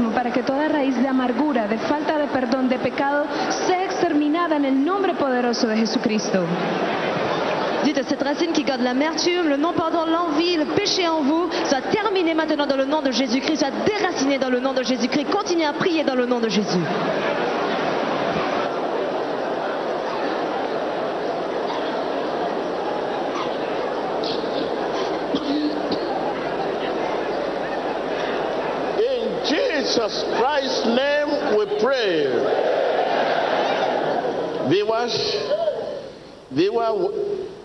mismo 0.00 0.32
que 0.32 0.42
toda 0.42 0.68
raíz 0.68 0.96
de 0.96 1.06
amargura, 1.08 1.68
de 1.68 1.76
falta 1.78 2.16
de 2.16 2.26
de 2.68 2.78
pecado, 2.78 3.26
sea 3.66 3.84
exterminada 3.84 4.56
en 4.56 4.64
el 4.64 4.84
nombre 4.84 5.14
poderoso 5.14 5.66
de 5.66 5.76
Jesucristo. 5.76 6.44
Dites 7.84 7.98
à 7.98 8.04
cette 8.04 8.22
racine 8.22 8.52
qui 8.52 8.62
garde 8.62 8.82
l'amertume, 8.82 9.48
le 9.48 9.56
non-pardon, 9.56 10.04
l'envie, 10.06 10.56
le 10.56 10.66
péché 10.66 11.06
en 11.08 11.22
vous, 11.22 11.48
soit 11.64 11.82
terminé 11.90 12.34
maintenant 12.34 12.66
dans 12.66 12.76
le 12.76 12.84
nom 12.84 13.02
de 13.02 13.10
Jésus-Christ, 13.10 13.58
soit 13.58 13.70
déraciné 13.84 14.38
dans 14.38 14.50
le 14.50 14.60
nom 14.60 14.72
de 14.72 14.82
Jésus-Christ. 14.82 15.30
Continuez 15.30 15.64
à 15.64 15.72
prier 15.72 16.04
dans 16.04 16.14
le 16.14 16.26
nom 16.26 16.40
de 16.40 16.48
Jésus. 16.48 16.84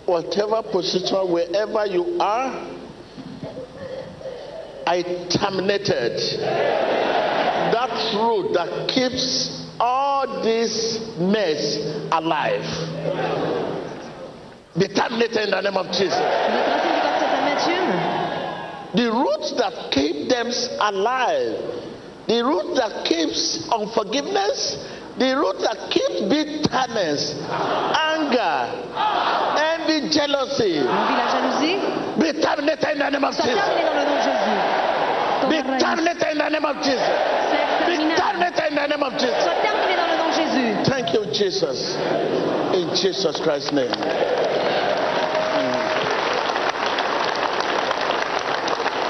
Whatever 0.06 0.62
position, 0.64 1.32
wherever 1.32 1.86
you 1.86 2.18
are, 2.20 2.72
I 4.88 5.02
terminated 5.30 6.20
that 7.74 8.14
root 8.14 8.54
that 8.54 8.88
keeps 8.88 9.66
all 9.80 10.44
this 10.44 11.00
mess 11.18 11.78
alive. 12.12 12.64
Be 14.78 14.88
terminated 14.88 15.46
in 15.46 15.52
the 15.52 15.62
name 15.62 15.78
of 15.78 15.88
Jesus. 15.88 16.20
The 18.94 19.12
root 19.12 19.58
that 19.58 19.92
keep 19.92 20.30
them 20.30 20.48
alive, 20.80 21.58
the 22.28 22.44
root 22.46 22.76
that 22.76 23.06
keeps 23.06 23.68
unforgiveness, 23.72 24.78
the 25.18 25.36
root 25.36 25.60
that 25.60 25.92
keeps 25.92 26.22
bitterness, 26.30 27.34
anger, 27.42 28.68
envy, 29.88 30.10
jealousy 30.10 30.80
L'envie, 30.80 31.16
la 31.16 31.28
jalousie, 31.32 31.78
be 32.20 32.42
terminated 32.42 32.92
in 32.94 33.00
the 33.00 33.10
name 33.12 33.24
of 33.24 33.34
soit 33.36 33.46
Jesus. 33.46 33.62
terminé 33.62 33.84
dans 33.86 33.94
le 33.96 34.06
nom 34.06 34.16
de 34.16 34.22
Jésus. 34.22 34.60
Be 35.50 35.58
Toda 35.62 35.72
raiz, 35.72 35.82
terminated 35.82 36.32
in 36.32 36.38
the 36.38 36.50
name 36.50 36.66
of 36.66 36.76
Jesus. 36.84 37.06
Sea 37.06 37.86
Be 37.86 37.94
exterminada. 37.94 38.22
terminated 38.22 38.66
in 38.70 38.76
the 38.76 38.88
name 38.88 39.04
of 39.04 39.14
Jesus. 39.14 39.44
soit 39.44 39.62
terminé 39.62 39.96
dans 39.96 40.08
le 40.08 40.18
nom 40.18 40.30
de 40.30 40.36
Jésus. 40.36 40.84
Thank 40.90 41.14
you, 41.14 41.26
Jesus. 41.32 41.96
In 42.74 42.96
Jesus 42.96 43.40
Christ's 43.42 43.72
name. 43.72 43.92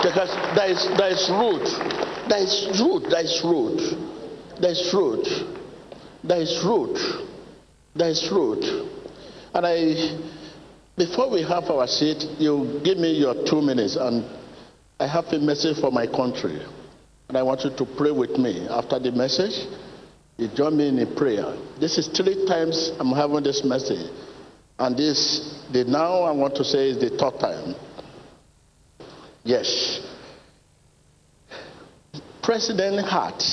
Because 0.03 0.29
there 0.55 0.69
is, 0.69 0.87
there 0.97 1.09
is 1.09 1.29
root. 1.31 1.65
There 2.29 2.37
is 2.43 2.79
root. 2.79 3.09
There 3.09 3.21
is 3.23 3.41
root. 3.43 3.79
There 4.61 4.71
is 4.71 4.93
root. 4.93 5.27
There 6.23 6.39
is 6.39 6.63
root. 6.63 6.97
There 7.95 8.09
is 8.09 8.29
root. 8.31 8.63
And 9.55 9.65
I, 9.65 9.73
before 10.97 11.29
we 11.29 11.41
have 11.43 11.65
our 11.65 11.87
seat, 11.87 12.23
you 12.39 12.79
give 12.83 12.97
me 12.97 13.11
your 13.11 13.45
two 13.45 13.61
minutes, 13.61 13.95
and 13.95 14.23
I 14.99 15.07
have 15.07 15.25
a 15.25 15.39
message 15.39 15.79
for 15.79 15.91
my 15.91 16.07
country. 16.07 16.61
And 17.27 17.37
I 17.37 17.43
want 17.43 17.63
you 17.63 17.71
to 17.71 17.85
pray 17.97 18.11
with 18.11 18.37
me 18.37 18.67
after 18.69 18.99
the 18.99 19.11
message. 19.11 19.67
You 20.37 20.47
join 20.49 20.77
me 20.77 20.87
in 20.87 20.99
a 20.99 21.05
prayer. 21.15 21.55
This 21.79 21.97
is 21.97 22.07
three 22.07 22.45
times 22.45 22.91
I'm 22.99 23.11
having 23.11 23.43
this 23.43 23.63
message. 23.63 24.09
And 24.77 24.95
this, 24.95 25.63
the 25.71 25.83
now 25.85 26.21
I 26.23 26.31
want 26.31 26.55
to 26.55 26.63
say 26.63 26.89
is 26.89 26.99
the 26.99 27.09
third 27.09 27.39
time. 27.39 27.75
Yes. 29.43 30.01
President 32.41 33.05
heart 33.05 33.43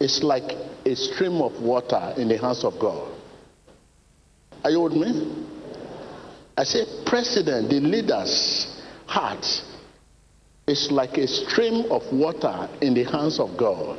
is 0.00 0.22
like 0.22 0.56
a 0.84 0.94
stream 0.94 1.40
of 1.40 1.60
water 1.62 2.14
in 2.16 2.28
the 2.28 2.38
hands 2.38 2.64
of 2.64 2.78
God. 2.78 3.12
Are 4.64 4.70
you 4.70 4.80
with 4.80 4.94
me? 4.94 5.46
I 6.56 6.64
say, 6.64 6.84
President, 7.04 7.68
the 7.68 7.80
leader's 7.80 8.80
heart 9.06 9.44
is 10.66 10.90
like 10.90 11.18
a 11.18 11.28
stream 11.28 11.90
of 11.92 12.02
water 12.12 12.68
in 12.80 12.94
the 12.94 13.04
hands 13.04 13.38
of 13.38 13.56
God 13.56 13.98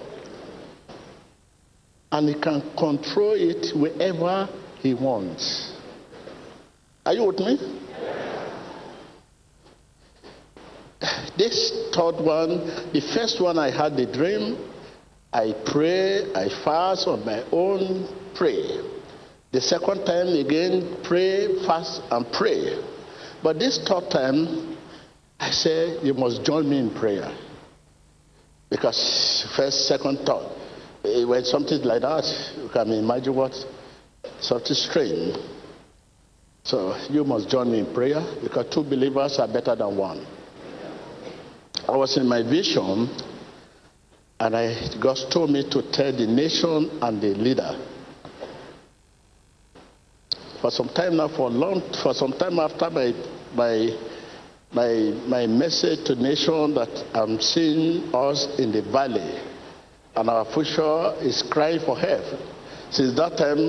and 2.11 2.29
he 2.29 2.35
can 2.35 2.61
control 2.77 3.35
it 3.35 3.75
wherever 3.75 4.49
he 4.79 4.93
wants. 4.93 5.73
Are 7.05 7.13
you 7.13 7.25
with 7.25 7.39
me? 7.39 7.57
This 11.37 11.89
third 11.93 12.15
one, 12.15 12.65
the 12.91 13.01
first 13.13 13.39
one 13.39 13.59
I 13.59 13.69
had 13.69 13.95
the 13.95 14.05
dream, 14.07 14.57
I 15.31 15.53
pray, 15.65 16.33
I 16.33 16.49
fast 16.63 17.07
on 17.07 17.23
my 17.23 17.43
own, 17.51 18.07
pray. 18.33 18.96
The 19.57 19.61
second 19.61 20.05
time 20.05 20.27
again, 20.27 20.97
pray, 21.01 21.47
fast, 21.65 22.03
and 22.11 22.31
pray. 22.31 22.77
But 23.41 23.57
this 23.57 23.79
third 23.79 24.11
time, 24.11 24.77
I 25.39 25.49
say, 25.49 25.99
you 26.03 26.13
must 26.13 26.43
join 26.43 26.69
me 26.69 26.77
in 26.77 26.93
prayer. 26.93 27.35
Because 28.69 29.47
first, 29.55 29.87
second, 29.87 30.19
third. 30.27 30.45
Eh, 31.05 31.25
When 31.25 31.43
something 31.43 31.81
like 31.81 32.03
that, 32.03 32.23
you 32.55 32.69
can 32.69 32.91
imagine 32.91 33.33
what 33.33 33.55
something 34.39 34.75
strange. 34.75 35.35
So 36.63 36.95
you 37.09 37.23
must 37.23 37.49
join 37.49 37.71
me 37.71 37.79
in 37.79 37.91
prayer 37.91 38.21
because 38.43 38.67
two 38.71 38.83
believers 38.83 39.39
are 39.39 39.47
better 39.47 39.75
than 39.75 39.97
one. 39.97 40.23
I 41.89 41.97
was 41.97 42.15
in 42.15 42.27
my 42.27 42.43
vision, 42.43 43.09
and 44.39 44.55
I, 44.55 44.75
God 45.01 45.17
told 45.31 45.49
me 45.49 45.67
to 45.67 45.81
tell 45.91 46.11
the 46.11 46.27
nation 46.27 46.99
and 47.01 47.19
the 47.19 47.33
leader. 47.33 47.86
For 50.61 50.71
some 50.71 50.89
time 50.89 51.17
now, 51.17 51.27
for 51.27 51.49
long, 51.49 51.81
for 52.03 52.13
some 52.13 52.33
time 52.33 52.59
after 52.59 52.89
my 52.89 53.13
my 53.53 53.89
my 54.71 54.89
my 55.27 55.47
message 55.47 56.05
to 56.05 56.15
nation 56.15 56.73
that 56.73 56.89
I'm 57.13 57.39
seeing 57.39 58.13
us 58.13 58.59
in 58.59 58.71
the 58.71 58.81
valley 58.81 59.39
and 60.17 60.29
our 60.31 60.45
future 60.45 61.13
is 61.21 61.43
crying 61.43 61.79
for 61.85 61.95
help. 61.97 62.23
Since 62.89 63.15
that 63.17 63.37
time, 63.37 63.59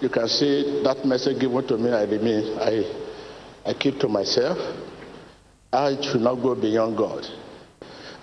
you 0.00 0.08
can 0.08 0.26
see 0.26 0.80
that 0.82 1.04
message 1.04 1.38
given 1.38 1.66
to 1.68 1.76
me, 1.76 1.90
I 1.90 2.04
remain, 2.04 2.58
I, 2.58 3.70
I 3.70 3.74
keep 3.74 3.98
to 4.00 4.08
myself. 4.08 4.56
I 5.70 6.00
should 6.00 6.22
not 6.22 6.36
go 6.36 6.54
beyond 6.54 6.96
God. 6.96 7.26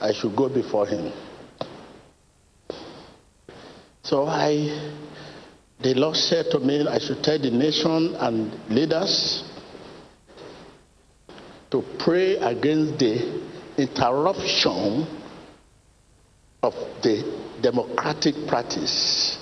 I 0.02 0.12
should 0.12 0.36
go 0.36 0.50
before 0.50 0.88
Him. 0.88 1.14
So 4.02 4.26
I, 4.26 4.96
the 5.82 5.94
Lord 5.94 6.18
said 6.18 6.48
to 6.52 6.60
me, 6.60 6.86
I 6.86 7.00
should 7.00 7.24
tell 7.24 7.40
the 7.40 7.50
nation 7.52 8.16
and 8.20 8.52
leaders 8.70 9.44
to 11.72 11.84
pray 12.00 12.36
against 12.36 13.00
the 13.00 13.42
interruption 13.78 15.08
of 16.62 16.74
the 17.02 17.24
democratic 17.62 18.36
practice. 18.48 19.38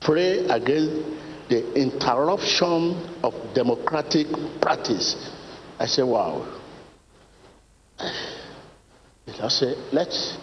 Pray 0.00 0.46
against 0.46 1.10
the 1.50 1.74
interruption 1.74 2.96
of 3.22 3.34
democratic 3.54 4.28
practice. 4.62 5.30
I 5.78 5.86
say, 5.86 6.02
wow. 6.02 6.60
I 7.98 9.48
said, 9.48 9.76
let's, 9.92 10.38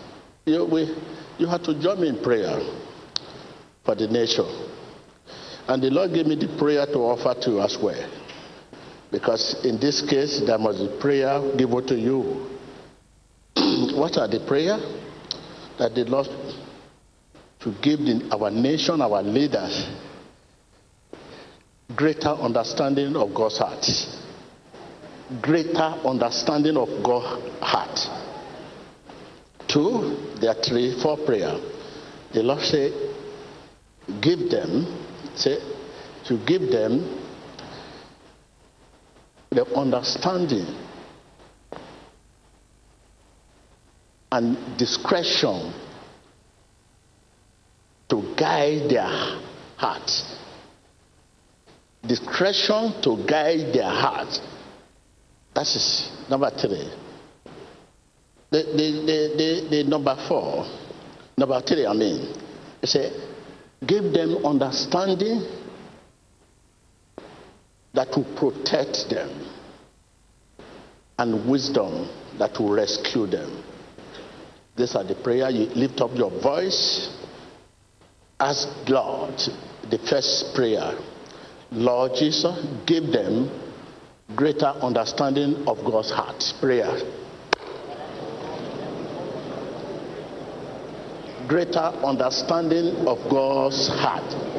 you, 0.45 0.63
we, 0.65 0.95
you 1.39 1.47
have 1.47 1.63
to 1.63 1.79
join 1.81 2.01
me 2.01 2.09
in 2.09 2.21
prayer 2.21 2.59
for 3.83 3.95
the 3.95 4.07
nation. 4.07 4.45
And 5.67 5.81
the 5.81 5.89
Lord 5.89 6.13
gave 6.13 6.25
me 6.25 6.35
the 6.35 6.57
prayer 6.57 6.85
to 6.85 6.97
offer 6.99 7.39
to 7.41 7.51
you 7.51 7.61
as 7.61 7.77
well. 7.81 8.09
Because 9.11 9.65
in 9.65 9.79
this 9.79 10.01
case, 10.01 10.41
there 10.45 10.57
must 10.57 10.79
be 10.79 10.99
prayer 10.99 11.41
given 11.57 11.85
to 11.87 11.95
you 11.95 12.47
what 13.95 14.17
are 14.17 14.27
the 14.27 14.43
prayer 14.47 14.77
that 15.77 15.93
the 15.93 16.05
Lord 16.05 16.27
to 17.61 17.71
give 17.81 17.99
the, 17.99 18.27
our 18.31 18.49
nation, 18.49 19.01
our 19.01 19.21
leaders, 19.21 19.87
greater 21.95 22.29
understanding 22.29 23.15
of 23.15 23.33
God's 23.33 23.57
heart, 23.59 23.85
greater 25.41 25.93
understanding 26.05 26.75
of 26.77 26.89
God's 27.03 27.61
heart. 27.61 27.99
Two, 29.67 30.17
there 30.39 30.51
are 30.51 30.61
three, 30.63 30.99
four 31.01 31.17
prayer. 31.17 31.55
The 32.33 32.41
Lord 32.41 32.61
say, 32.61 33.10
give 34.19 34.49
them, 34.49 34.85
say, 35.35 35.59
to 36.25 36.37
give 36.45 36.69
them 36.71 37.19
the 39.49 39.65
understanding 39.75 40.65
and 44.31 44.77
discretion 44.77 45.73
to 48.09 48.33
guide 48.37 48.89
their 48.89 49.39
hearts. 49.77 50.35
Discretion 52.05 53.01
to 53.01 53.25
guide 53.27 53.73
their 53.73 53.89
hearts. 53.89 54.39
That 55.53 55.67
is 55.67 56.09
number 56.29 56.49
three. 56.49 56.89
The, 58.51 58.63
the, 58.63 58.91
the, 59.05 59.35
the, 59.37 59.67
the 59.69 59.83
number 59.83 60.15
four, 60.27 60.65
number 61.37 61.61
three, 61.61 61.85
I 61.85 61.93
mean, 61.93 62.33
say, 62.83 63.11
give 63.85 64.13
them 64.13 64.45
understanding 64.45 65.45
that 67.93 68.07
will 68.15 68.35
protect 68.35 69.09
them 69.09 69.29
and 71.17 71.49
wisdom 71.49 72.09
that 72.37 72.57
will 72.59 72.73
rescue 72.73 73.27
them. 73.27 73.63
These 74.75 74.95
are 74.95 75.03
the 75.03 75.15
prayer. 75.15 75.49
You 75.49 75.65
lift 75.75 75.99
up 76.01 76.11
your 76.15 76.31
voice. 76.41 77.09
Ask 78.39 78.67
God 78.89 79.37
the 79.89 79.99
first 80.09 80.55
prayer. 80.55 80.93
Lord 81.71 82.13
Jesus, 82.15 82.65
give 82.85 83.07
them 83.07 83.49
greater 84.35 84.67
understanding 84.67 85.67
of 85.67 85.77
God's 85.83 86.11
heart. 86.11 86.41
Prayer. 86.59 87.20
Greater 91.47 91.91
understanding 92.03 93.07
of 93.07 93.17
God's 93.29 93.87
heart. 93.87 94.51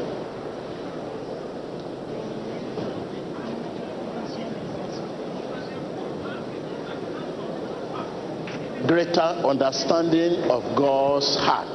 greater 8.92 9.20
understanding 9.20 10.50
of 10.50 10.62
God's 10.76 11.34
heart. 11.36 11.72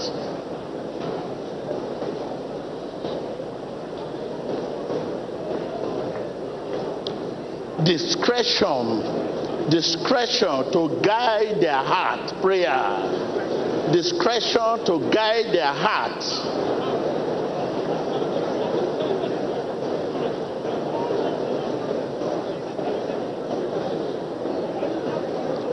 Discretion, 7.83 9.69
discretion 9.71 10.71
to 10.71 11.01
guide 11.03 11.59
their 11.59 11.81
heart. 11.81 12.33
Prayer 12.41 13.66
discretion 13.91 14.85
to 14.85 15.09
guide 15.13 15.53
their 15.53 15.73
hearts. 15.73 16.27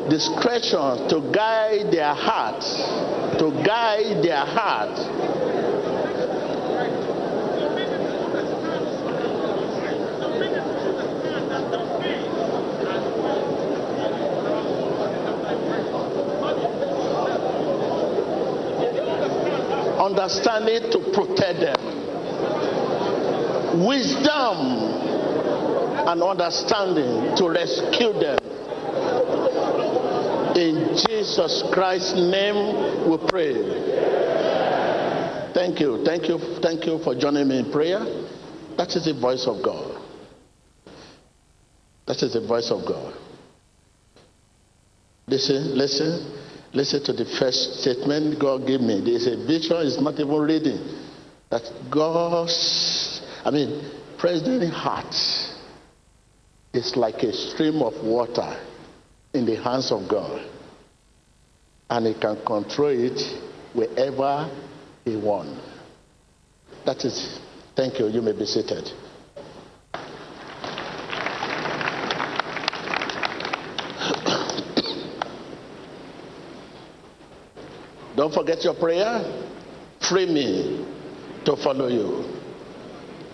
Discretion 0.08 1.08
to 1.08 1.20
guide 1.32 1.90
their 1.90 2.14
hearts, 2.14 2.76
to 3.38 3.50
guide 3.64 4.22
their 4.22 4.44
hearts. 4.44 5.43
Understanding 20.04 20.90
to 20.92 20.98
protect 21.14 21.60
them. 21.60 21.80
Wisdom 23.86 24.58
and 26.06 26.22
understanding 26.22 27.34
to 27.36 27.48
rescue 27.48 28.12
them. 28.12 28.38
In 30.56 30.94
Jesus 30.94 31.64
Christ's 31.72 32.12
name 32.12 33.08
we 33.10 33.16
pray. 33.28 33.54
Thank 35.54 35.80
you, 35.80 36.04
thank 36.04 36.28
you, 36.28 36.38
thank 36.60 36.84
you 36.84 36.98
for 37.02 37.14
joining 37.14 37.48
me 37.48 37.60
in 37.60 37.72
prayer. 37.72 38.00
That 38.76 38.94
is 38.94 39.06
the 39.06 39.14
voice 39.14 39.46
of 39.46 39.62
God. 39.64 40.02
That 42.06 42.22
is 42.22 42.34
the 42.34 42.46
voice 42.46 42.70
of 42.70 42.84
God. 42.86 43.14
Listen, 45.26 45.78
listen, 45.78 46.43
listen 46.74 47.02
to 47.04 47.12
the 47.12 47.24
first 47.24 47.80
statement 47.80 48.38
God 48.38 48.66
gave 48.66 48.80
me. 48.80 49.00
There 49.00 49.14
is 49.14 49.26
a 49.26 49.36
vision, 49.46 49.76
it's 49.86 50.00
not 50.00 50.14
even 50.14 50.40
reading. 50.40 50.78
That 51.50 51.62
God's, 51.90 53.22
I 53.44 53.50
mean, 53.50 53.90
President 54.18 54.72
heart 54.72 55.14
is 56.72 56.96
like 56.96 57.22
a 57.22 57.32
stream 57.32 57.80
of 57.82 57.94
water 58.04 58.58
in 59.32 59.46
the 59.46 59.56
hands 59.56 59.92
of 59.92 60.08
God. 60.08 60.44
And 61.88 62.06
he 62.06 62.14
can 62.14 62.44
control 62.44 62.88
it 62.88 63.20
wherever 63.72 64.50
he 65.04 65.16
wants. 65.16 65.60
That 66.84 67.04
is, 67.04 67.38
thank 67.76 67.98
you. 67.98 68.08
You 68.08 68.20
may 68.22 68.32
be 68.32 68.46
seated. 68.46 68.90
Don't 78.16 78.32
forget 78.32 78.62
your 78.64 78.74
prayer. 78.74 79.22
Free 80.08 80.26
me 80.26 80.86
to 81.44 81.56
follow 81.56 81.88
you. 81.88 82.24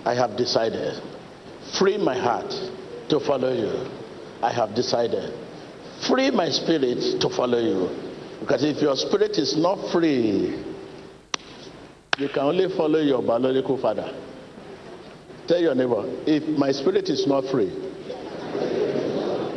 I 0.04 0.14
have 0.14 0.36
decided. 0.36 1.02
Free 1.78 1.98
my 1.98 2.18
heart 2.18 2.50
to 3.10 3.20
follow 3.20 3.52
you. 3.52 3.90
I 4.42 4.52
have 4.52 4.74
decided. 4.74 5.34
Free 6.08 6.30
my 6.30 6.48
spirit 6.48 7.20
to 7.20 7.28
follow 7.28 7.58
you. 7.58 7.88
Because 8.40 8.64
if 8.64 8.80
your 8.80 8.96
spirit 8.96 9.36
is 9.36 9.56
not 9.56 9.92
free, 9.92 10.64
you 12.18 12.28
can 12.28 12.42
only 12.42 12.68
follow 12.74 13.00
your 13.00 13.22
biological 13.22 13.76
father. 13.76 14.08
Tell 15.46 15.60
your 15.60 15.74
neighbor, 15.74 16.04
if 16.26 16.58
my 16.58 16.72
spirit 16.72 17.08
is 17.10 17.26
not 17.26 17.44
free, 17.50 17.70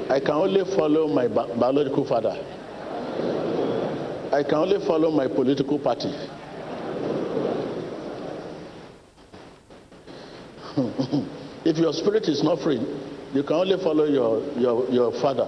I 0.09 0.19
can 0.19 0.31
only 0.31 0.63
follow 0.75 1.07
my 1.07 1.27
bi- 1.27 1.55
biological 1.55 2.05
father. 2.05 2.35
I 4.33 4.41
can 4.41 4.55
only 4.55 4.79
follow 4.87 5.11
my 5.11 5.27
political 5.27 5.77
party. 5.77 6.09
if 11.63 11.77
your 11.77 11.93
spirit 11.93 12.27
is 12.27 12.41
not 12.41 12.59
free, 12.61 12.79
you 13.31 13.43
can 13.43 13.57
only 13.57 13.77
follow 13.77 14.05
your, 14.05 14.41
your, 14.57 14.89
your 14.89 15.11
father, 15.21 15.45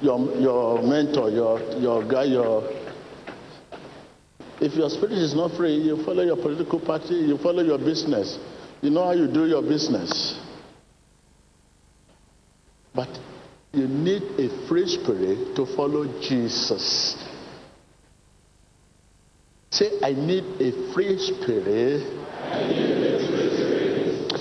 your, 0.00 0.18
your 0.38 0.82
mentor, 0.82 1.28
your, 1.28 1.60
your 1.78 2.02
guy, 2.08 2.24
your. 2.24 2.64
If 4.58 4.72
your 4.72 4.88
spirit 4.88 5.18
is 5.18 5.34
not 5.34 5.54
free, 5.58 5.76
you 5.76 6.02
follow 6.02 6.22
your 6.22 6.36
political 6.36 6.80
party, 6.80 7.16
you 7.16 7.36
follow 7.36 7.62
your 7.62 7.76
business. 7.76 8.38
You 8.80 8.88
know 8.88 9.04
how 9.04 9.12
you 9.12 9.26
do 9.26 9.46
your 9.46 9.60
business. 9.60 10.40
But 12.94 13.10
you 13.74 13.86
need 13.86 14.22
a 14.38 14.66
free 14.66 14.88
spirit 14.88 15.54
to 15.56 15.66
follow 15.76 16.06
Jesus. 16.22 17.22
Say, 19.74 19.90
I 20.04 20.12
need 20.12 20.44
a 20.60 20.70
free 20.92 21.18
spirit. 21.18 22.06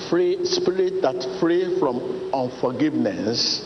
Free 0.07 0.45
spirit 0.45 1.01
that 1.01 1.25
free 1.39 1.79
from 1.79 2.29
unforgiveness, 2.31 3.61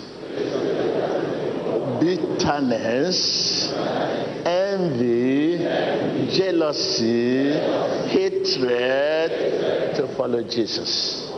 bitterness, 1.99 3.73
envy, 4.45 5.57
jealousy, 6.31 7.51
hatred 8.15 9.29
to 9.97 10.07
follow 10.15 10.43
Jesus. 10.43 11.33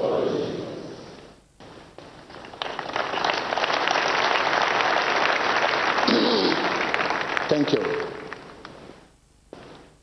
Thank 7.50 7.74
you. 7.74 7.89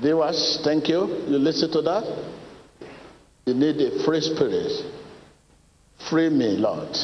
Viewers, 0.01 0.61
thank 0.63 0.89
you. 0.89 1.07
You 1.27 1.39
listen 1.39 1.71
to 1.73 1.83
that? 1.83 2.05
You 3.47 3.55
need 3.55 3.77
a 3.81 4.05
free 4.05 4.21
spirit. 4.21 4.73
Free 6.11 6.29
me, 6.29 6.57
Lord, 6.57 6.95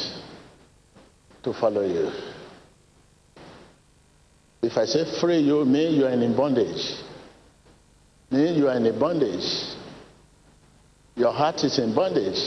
to 1.43 1.53
follow 1.53 1.83
you. 1.83 2.11
If 4.61 4.77
I 4.77 4.85
say 4.85 5.19
free 5.19 5.39
you, 5.39 5.65
me, 5.65 5.97
you 5.97 6.05
are 6.05 6.11
in 6.11 6.35
bondage. 6.35 6.95
Me, 8.29 8.55
you 8.55 8.67
are 8.67 8.77
in 8.77 8.99
bondage. 8.99 9.75
Your 11.15 11.33
heart 11.33 11.63
is 11.63 11.79
in 11.79 11.93
bondage. 11.95 12.39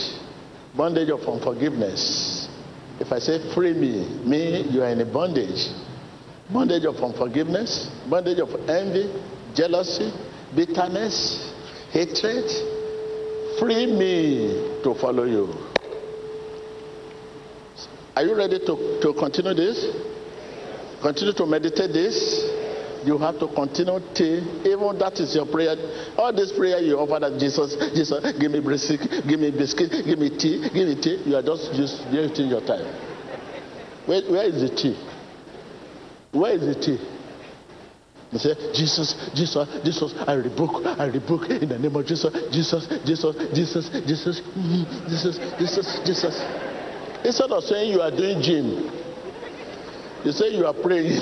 Bondage 0.75 1.09
of 1.09 1.19
unforgiveness. 1.27 2.47
If 2.99 3.11
I 3.11 3.19
say 3.19 3.53
free 3.53 3.73
me, 3.73 4.21
me, 4.25 4.61
you 4.69 4.81
are 4.81 4.89
in 4.89 5.13
bondage. 5.13 5.67
Bondage 6.51 6.85
of 6.85 6.95
unforgiveness, 6.95 7.89
bondage 8.09 8.39
of 8.39 8.49
envy, 8.69 9.13
jealousy, 9.53 10.11
bitterness, 10.55 11.53
hatred. 11.91 12.45
Free 13.59 13.87
me 13.87 14.81
to 14.83 14.93
follow 14.93 15.25
you. 15.25 15.53
Are 18.15 18.23
you 18.23 18.35
ready 18.35 18.59
to, 18.59 18.99
to 19.01 19.13
continue 19.13 19.53
this? 19.53 19.85
Continue 21.01 21.33
to 21.33 21.45
meditate 21.45 21.93
this. 21.93 22.15
You 23.05 23.17
have 23.19 23.39
to 23.39 23.47
continue 23.47 23.99
till 24.13 24.65
even 24.65 24.97
that 24.99 25.19
is 25.19 25.35
your 25.35 25.45
prayer. 25.45 25.75
All 26.17 26.33
this 26.33 26.51
prayer 26.51 26.79
you 26.79 26.97
offer 26.97 27.19
that 27.19 27.39
Jesus, 27.39 27.75
Jesus, 27.93 28.33
give 28.39 28.51
me 28.51 28.59
biscuit, 28.59 29.01
give 29.27 29.39
me 29.39 29.51
biscuit, 29.51 29.91
give 30.05 30.17
me 30.19 30.29
tea, 30.29 30.67
give 30.73 30.87
me 30.87 30.99
tea. 30.99 31.21
You 31.25 31.35
are 31.37 31.43
just 31.43 31.73
just 31.73 32.03
wasting 32.11 32.49
your 32.49 32.61
time. 32.61 32.85
Where, 34.07 34.21
where 34.23 34.45
is 34.45 34.61
the 34.61 34.75
tea? 34.75 34.97
Where 36.31 36.53
is 36.53 36.61
the 36.61 36.75
tea? 36.75 37.16
You 38.31 38.39
say, 38.39 38.55
Jesus, 38.73 39.15
Jesus, 39.33 39.67
Jesus, 39.85 40.13
I 40.27 40.33
rebuke, 40.33 40.85
I 40.85 41.05
rebuke 41.05 41.49
in 41.49 41.69
the 41.69 41.79
name 41.79 41.95
of 41.95 42.05
Jesus, 42.05 42.33
Jesus, 42.51 42.85
Jesus, 43.05 43.35
Jesus, 43.53 43.89
Jesus, 44.05 44.41
mm, 44.41 45.09
Jesus, 45.09 45.39
Jesus, 45.57 45.99
Jesus. 46.05 46.41
Instead 47.23 47.51
of 47.51 47.63
saying 47.63 47.93
you 47.93 48.01
are 48.01 48.11
doing 48.11 48.41
gym, 48.41 48.91
you 50.25 50.31
say 50.33 50.49
you 50.49 50.65
are 50.65 50.73
praying. 50.73 51.21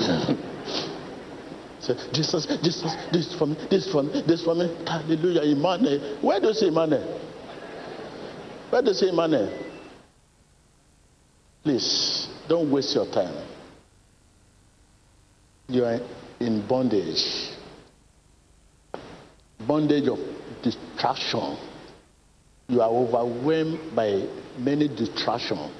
say, 1.78 1.94
Jesus, 2.12 2.46
Jesus, 2.60 2.92
this 3.12 3.32
for 3.38 3.46
me, 3.46 3.56
this 3.70 3.90
for 3.92 4.02
me, 4.02 4.22
this 4.26 4.42
for 4.42 4.54
me. 4.56 4.66
Hallelujah, 4.84 5.42
Emmanuel. 5.42 6.18
Where 6.22 6.40
do 6.40 6.48
you 6.48 6.54
say 6.54 6.66
Emmanuel? 6.66 7.20
Where 8.70 8.82
do 8.82 8.88
you 8.88 8.94
say 8.94 9.10
Emmanuel? 9.10 9.48
Please, 11.62 12.26
don't 12.48 12.68
waste 12.70 12.96
your 12.96 13.06
time. 13.06 13.46
You 15.68 15.84
are 15.84 16.00
in 16.40 16.66
bondage. 16.66 17.50
Bondage 19.66 20.08
of 20.08 20.18
distraction. 20.62 21.56
You 22.68 22.80
are 22.80 22.90
overwhelmed 22.90 23.94
by 23.94 24.26
many 24.58 24.88
distractions. 24.88 25.70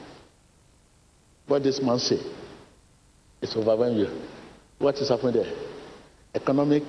What 1.47 1.63
this 1.63 1.81
man 1.81 1.99
say? 1.99 2.21
It's 3.41 3.57
overwhelmed 3.57 3.99
you. 3.99 4.23
What 4.79 4.97
is 4.97 5.09
happening 5.09 5.35
there? 5.35 5.53
Economic, 6.35 6.85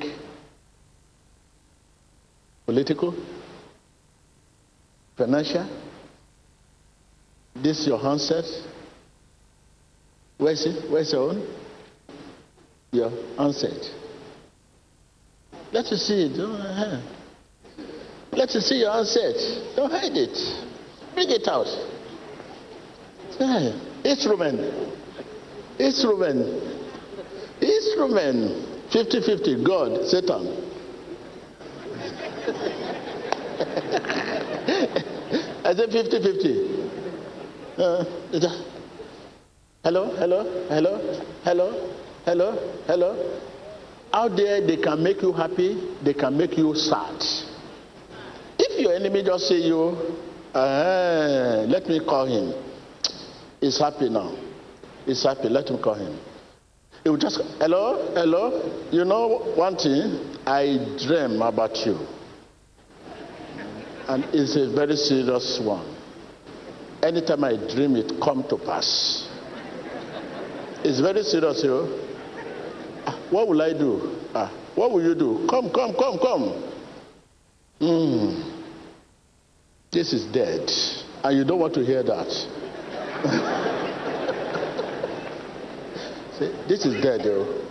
political, 2.65 3.15
financial. 5.15 5.68
This 7.55 7.88
your 7.88 7.99
handset. 7.99 8.45
Where 10.38 10.53
is 10.53 10.65
it? 10.65 10.91
Where's 10.91 11.11
your 11.11 11.32
own? 11.32 11.66
Your 12.97 13.11
handset. 13.37 13.91
Let 15.71 15.85
us 15.85 16.01
see 16.07 16.25
it. 16.25 16.37
Don't, 16.37 17.03
let 18.31 18.49
us 18.49 18.65
see 18.65 18.79
your 18.79 18.91
handset. 18.91 19.35
Don't 19.75 19.91
hide 19.91 20.15
it. 20.15 20.35
Bring 21.13 21.29
it 21.29 21.47
out. 21.47 21.67
Yeah. 23.39 23.73
Instrument. 24.03 24.59
Instrument. 25.79 26.63
Instrument. 27.61 27.87
Gentlemen, 27.97 28.63
50 28.91 29.21
50, 29.21 29.63
God, 29.63 30.05
Satan. 30.05 30.37
I 35.65 35.73
said 35.75 35.91
50 35.91 36.21
50. 36.21 36.67
Uh, 37.77 38.03
hello, 39.83 40.15
hello, 40.15 40.43
hello, 40.69 40.99
hello, 41.43 41.73
hello, 42.28 42.51
hello. 42.88 43.15
Out 44.11 44.36
there, 44.36 44.59
they 44.67 44.75
can 44.78 45.01
make 45.01 45.21
you 45.21 45.32
happy, 45.32 45.95
they 46.03 46.13
can 46.13 46.38
make 46.38 46.57
you 46.57 46.75
sad. 46.75 47.23
If 48.59 48.80
your 48.82 48.93
enemy 48.93 49.23
just 49.23 49.47
say 49.47 49.55
you, 49.61 49.95
uh, 50.53 51.65
let 51.69 51.88
me 51.88 52.01
call 52.01 52.25
him. 52.25 52.53
He's 53.61 53.80
happy 53.80 54.09
now. 54.09 54.36
He's 55.05 55.23
happy. 55.23 55.47
Let 55.47 55.69
him 55.69 55.82
call 55.82 55.93
him. 55.93 56.19
He 57.03 57.09
will 57.09 57.17
just, 57.17 57.39
hello, 57.59 58.11
hello. 58.13 58.89
You 58.91 59.05
know 59.05 59.53
one 59.55 59.78
thing? 59.78 60.36
I 60.45 60.97
dream 61.07 61.41
about 61.41 61.78
you. 61.86 61.97
And 64.09 64.25
it's 64.34 64.55
a 64.57 64.69
very 64.73 64.97
serious 64.97 65.59
one. 65.61 65.95
Anytime 67.01 67.43
I 67.45 67.55
dream 67.73 67.95
it 67.95 68.11
come 68.21 68.43
to 68.49 68.57
pass. 68.57 69.30
It's 70.84 70.99
very 70.99 71.23
serious, 71.23 71.63
yo. 71.63 71.88
Ah, 71.88 72.07
What 73.30 73.47
will 73.47 73.61
I 73.61 73.73
do? 73.73 74.15
Ah, 74.34 74.51
what 74.75 74.91
will 74.91 75.03
you 75.03 75.15
do? 75.15 75.45
Come, 75.49 75.69
come, 75.71 75.93
come, 75.95 76.17
come. 76.19 76.63
Hmm. 77.80 78.53
This 79.91 80.13
is 80.13 80.25
dead. 80.32 80.69
And 81.23 81.38
you 81.38 81.43
don't 81.43 81.59
want 81.59 81.73
to 81.75 81.86
hear 81.86 82.03
that. 82.03 82.30
See, 86.39 86.51
this 86.69 86.86
is 86.86 87.01
dead, 87.01 87.25
yo. 87.25 87.63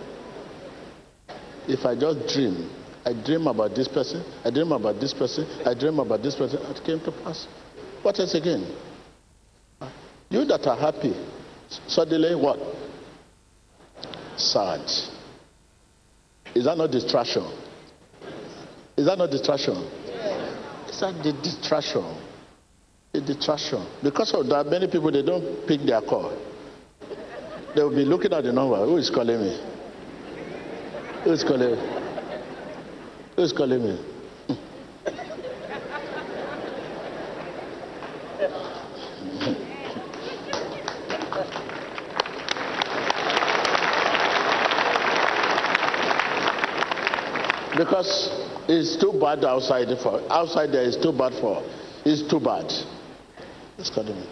If 1.67 1.85
I 1.85 1.95
just 1.95 2.27
dream, 2.33 2.69
I 3.05 3.13
dream 3.13 3.47
about 3.47 3.75
this 3.75 3.87
person, 3.87 4.23
I 4.43 4.49
dream 4.51 4.71
about 4.71 4.99
this 4.99 5.13
person, 5.13 5.45
I 5.65 5.73
dream 5.73 5.99
about 5.99 6.21
this 6.21 6.35
person, 6.35 6.59
it 6.61 6.83
came 6.83 6.99
to 7.01 7.11
pass. 7.23 7.47
What 8.01 8.19
else 8.19 8.33
again? 8.35 8.65
Ah, 9.81 9.91
You 10.29 10.45
that 10.45 10.65
are 10.67 10.77
happy, 10.77 11.13
suddenly 11.87 12.35
what? 12.35 12.59
Sad. 14.37 14.81
Is 16.55 16.65
that 16.65 16.77
not 16.77 16.91
distraction? 16.91 17.43
Is 18.97 19.05
that 19.05 19.17
not 19.17 19.29
distraction? 19.29 19.75
Is 20.89 20.99
that 21.01 21.21
the 21.23 21.33
distraction? 21.43 22.03
The 23.13 23.21
distraction. 23.21 23.85
Because 24.03 24.33
of 24.33 24.47
that, 24.47 24.65
many 24.67 24.87
people 24.87 25.11
they 25.11 25.21
don't 25.21 25.67
pick 25.67 25.81
their 25.81 26.01
call. 26.01 26.35
They 27.75 27.83
will 27.83 27.95
be 27.95 28.05
looking 28.05 28.33
at 28.33 28.43
the 28.43 28.51
number. 28.51 28.77
Who 28.85 28.97
is 28.97 29.09
calling 29.09 29.39
me? 29.39 29.59
Who 31.23 31.31
is 31.31 31.43
calling 31.43 31.71
me? 31.71 32.07
Who 33.35 33.41
is 33.43 33.53
calling 33.53 33.83
me? 33.83 33.99
Because 47.77 48.29
it's 48.67 48.97
too 48.97 49.13
bad 49.21 49.45
outside 49.45 49.87
for 50.01 50.19
outside 50.31 50.71
there 50.71 50.81
is 50.81 50.97
too 50.97 51.11
bad 51.11 51.33
for 51.39 51.63
it's 52.03 52.27
too 52.27 52.39
bad. 52.39 52.71
Who's 53.77 53.91
calling 53.91 54.15
me? 54.15 54.27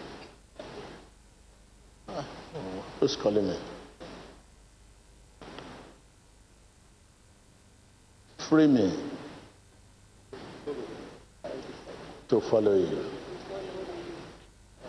Ah, 2.08 2.26
Who's 2.98 3.14
calling 3.14 3.46
me? 3.46 3.56
Free 8.48 8.66
me 8.66 8.92
to 12.28 12.40
follow 12.50 12.74
you. 12.74 13.04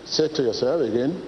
Say 0.05 0.29
to 0.29 0.41
yourself 0.41 0.81
again. 0.81 1.21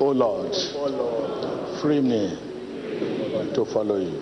Oh 0.00 0.10
Lord, 0.10 1.80
free 1.80 2.00
me 2.00 2.51
to 3.54 3.64
follow 3.64 3.96
you. 3.98 4.20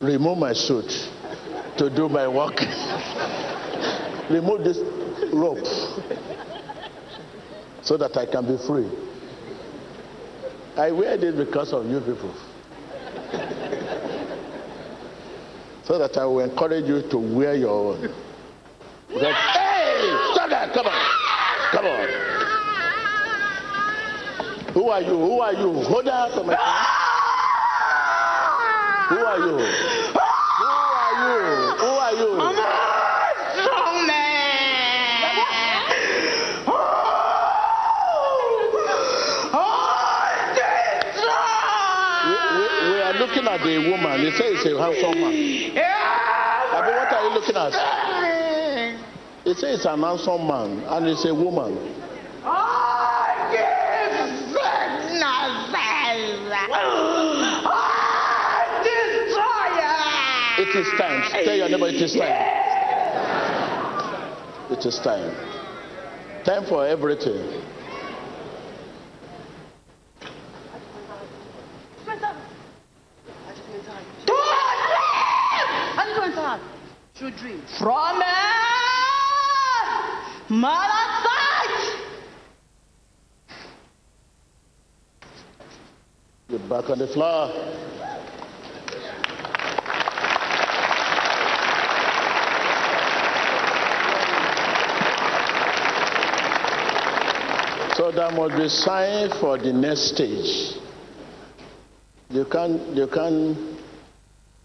Remove 0.00 0.36
my 0.38 0.52
suit 0.52 0.90
to 1.78 1.88
do 1.88 2.08
my 2.10 2.28
work. 2.28 2.60
Remove 4.30 4.62
this 4.64 4.78
rope 5.32 5.64
so 7.82 7.96
that 7.96 8.16
I 8.16 8.26
can 8.26 8.46
be 8.46 8.58
free. 8.66 8.90
I 10.76 10.90
wear 10.90 11.16
this 11.16 11.34
because 11.34 11.72
of 11.72 11.86
you 11.86 12.00
people. 12.00 12.34
So 15.86 15.98
that 15.98 16.16
I 16.16 16.24
will 16.24 16.40
encourage 16.40 16.86
you 16.86 17.02
to 17.10 17.18
wear 17.18 17.54
your 17.54 17.70
own. 17.70 18.00
Because, 19.08 19.34
hey, 19.34 20.16
stop 20.32 20.48
that! 20.50 20.72
Come 20.72 20.86
on, 20.86 20.92
come 21.72 21.86
on. 21.86 22.08
Who 24.72 24.88
are 24.88 25.02
you? 25.02 25.08
Who 25.10 25.40
are 25.40 25.52
you? 25.52 25.72
Hold 25.84 26.08
on 26.08 26.30
to 26.30 26.42
my 26.42 26.56
phone. 26.56 26.94
Who 29.10 29.24
are 29.24 29.38
you? 29.38 29.58
Who 30.58 30.66
are 30.66 31.12
you? 31.20 31.38
Who 31.78 31.86
are 31.86 32.12
you? 32.12 32.30
We, 42.24 42.32
we, 42.56 42.64
we 42.90 42.96
are 43.02 43.14
looking 43.20 43.46
at 43.46 43.60
the 43.60 43.76
woman. 44.72 44.94
They 45.04 45.04
say 45.04 45.04
it's 45.04 45.04
a 45.04 45.06
handsome 45.06 45.18
man. 45.18 45.74
Abi, 46.72 46.90
what 46.90 47.12
are 47.12 47.22
you 47.24 47.30
looking 47.34 47.56
at? 47.56 47.72
They 49.44 49.54
says 49.54 49.74
it's 49.76 49.84
an 49.86 50.00
handsome 50.02 50.46
man 50.46 50.80
and 50.88 51.06
it's 51.06 51.24
a 51.24 51.34
woman. 51.34 51.76
Oh, 52.44 53.04
it 60.56 60.76
is 60.76 60.88
time. 60.98 61.22
Tell 61.44 61.56
your 61.56 61.68
neighbor 61.68 61.88
it 61.88 61.94
is 61.96 62.14
time. 62.14 62.64
It 64.70 64.86
is 64.86 64.98
time. 65.00 65.34
Time 66.44 66.64
for 66.66 66.86
everything. 66.86 67.62
Malasite. 80.64 81.98
Get 86.48 86.68
back 86.70 86.88
on 86.88 86.98
the 86.98 87.06
floor. 87.08 87.50
So 97.96 98.10
that 98.10 98.32
must 98.34 98.56
be 98.56 98.68
sign 98.68 99.30
for 99.40 99.58
the 99.58 99.72
next 99.72 100.14
stage. 100.14 100.78
You 102.30 102.46
can 102.46 102.96
you 102.96 103.06
can 103.06 103.76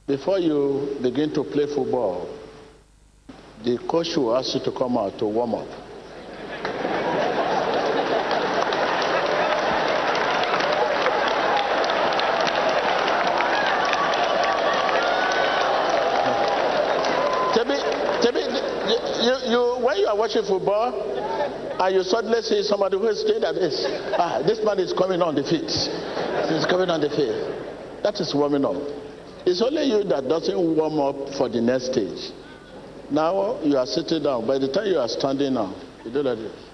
before 0.08 0.40
you 0.40 0.98
begin 1.02 1.34
to 1.34 1.44
play 1.44 1.68
football, 1.68 2.30
the 3.64 3.78
coach 3.88 4.16
will 4.16 4.36
ask 4.36 4.56
you 4.56 4.62
to 4.62 4.72
come 4.72 4.98
out 4.98 5.20
to 5.20 5.26
warm 5.26 5.56
up. 5.56 5.89
are 20.10 20.18
watching 20.18 20.44
football 20.44 20.90
and 21.80 21.96
you 21.96 22.04
suddenly 22.04 22.42
see 22.42 22.64
somebody 22.64 22.98
who 22.98 23.08
is 23.08 23.24
doing 23.24 23.42
that 23.42 23.56
is, 23.56 23.86
ah, 24.18 24.42
this 24.46 24.60
man 24.66 24.80
is 24.80 24.92
coming 24.94 25.22
on 25.22 25.36
the 25.36 25.44
feet. 25.44 25.70
He's 26.50 26.66
coming 26.66 26.90
on 26.90 27.00
the 27.00 27.10
field. 27.10 28.04
That 28.04 28.20
is 28.20 28.34
warming 28.34 28.66
up. 28.66 28.76
It's 29.46 29.62
only 29.62 29.84
you 29.84 30.04
that 30.06 30.28
doesn't 30.28 30.58
warm 30.58 31.00
up 31.00 31.34
for 31.38 31.48
the 31.48 31.62
next 31.62 31.92
stage. 31.94 32.34
Now 33.12 33.62
you 33.62 33.78
are 33.78 33.86
sitting 33.86 34.24
down. 34.24 34.48
By 34.48 34.58
the 34.58 34.72
time 34.72 34.88
you 34.88 34.98
are 34.98 35.08
standing 35.08 35.54
now, 35.54 35.76
you 36.04 36.12
do 36.12 36.22
like 36.22 36.38
this. 36.38 36.66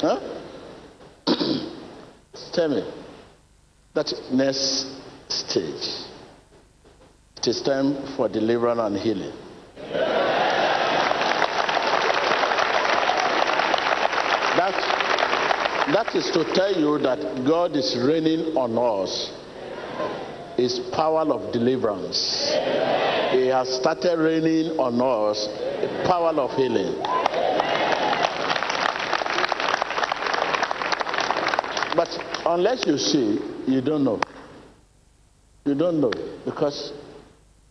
huh? 0.00 0.20
Tell 2.52 2.68
me 2.68 2.97
that 3.98 4.12
next 4.32 4.86
stage, 5.28 6.06
it 7.36 7.46
is 7.48 7.60
time 7.62 7.96
for 8.16 8.28
deliverance 8.28 8.80
and 8.80 8.96
healing. 8.96 9.32
That, 14.54 14.74
that 15.92 16.14
is 16.14 16.30
to 16.30 16.44
tell 16.54 16.72
you 16.78 16.98
that 16.98 17.44
God 17.44 17.74
is 17.74 17.96
reigning 18.06 18.56
on 18.56 18.78
us. 18.78 19.32
His 20.56 20.78
power 20.92 21.22
of 21.22 21.52
deliverance. 21.52 22.50
He 23.32 23.46
has 23.48 23.68
started 23.80 24.16
raining 24.16 24.78
on 24.78 25.00
us 25.00 25.46
a 25.48 26.04
power 26.06 26.30
of 26.40 26.52
healing. 26.52 26.94
But 31.96 32.37
unless 32.48 32.86
you 32.86 32.96
see, 32.98 33.38
you 33.66 33.80
don't 33.80 34.04
know. 34.04 34.20
You 35.64 35.74
don't 35.74 36.00
know 36.00 36.12
because 36.44 36.92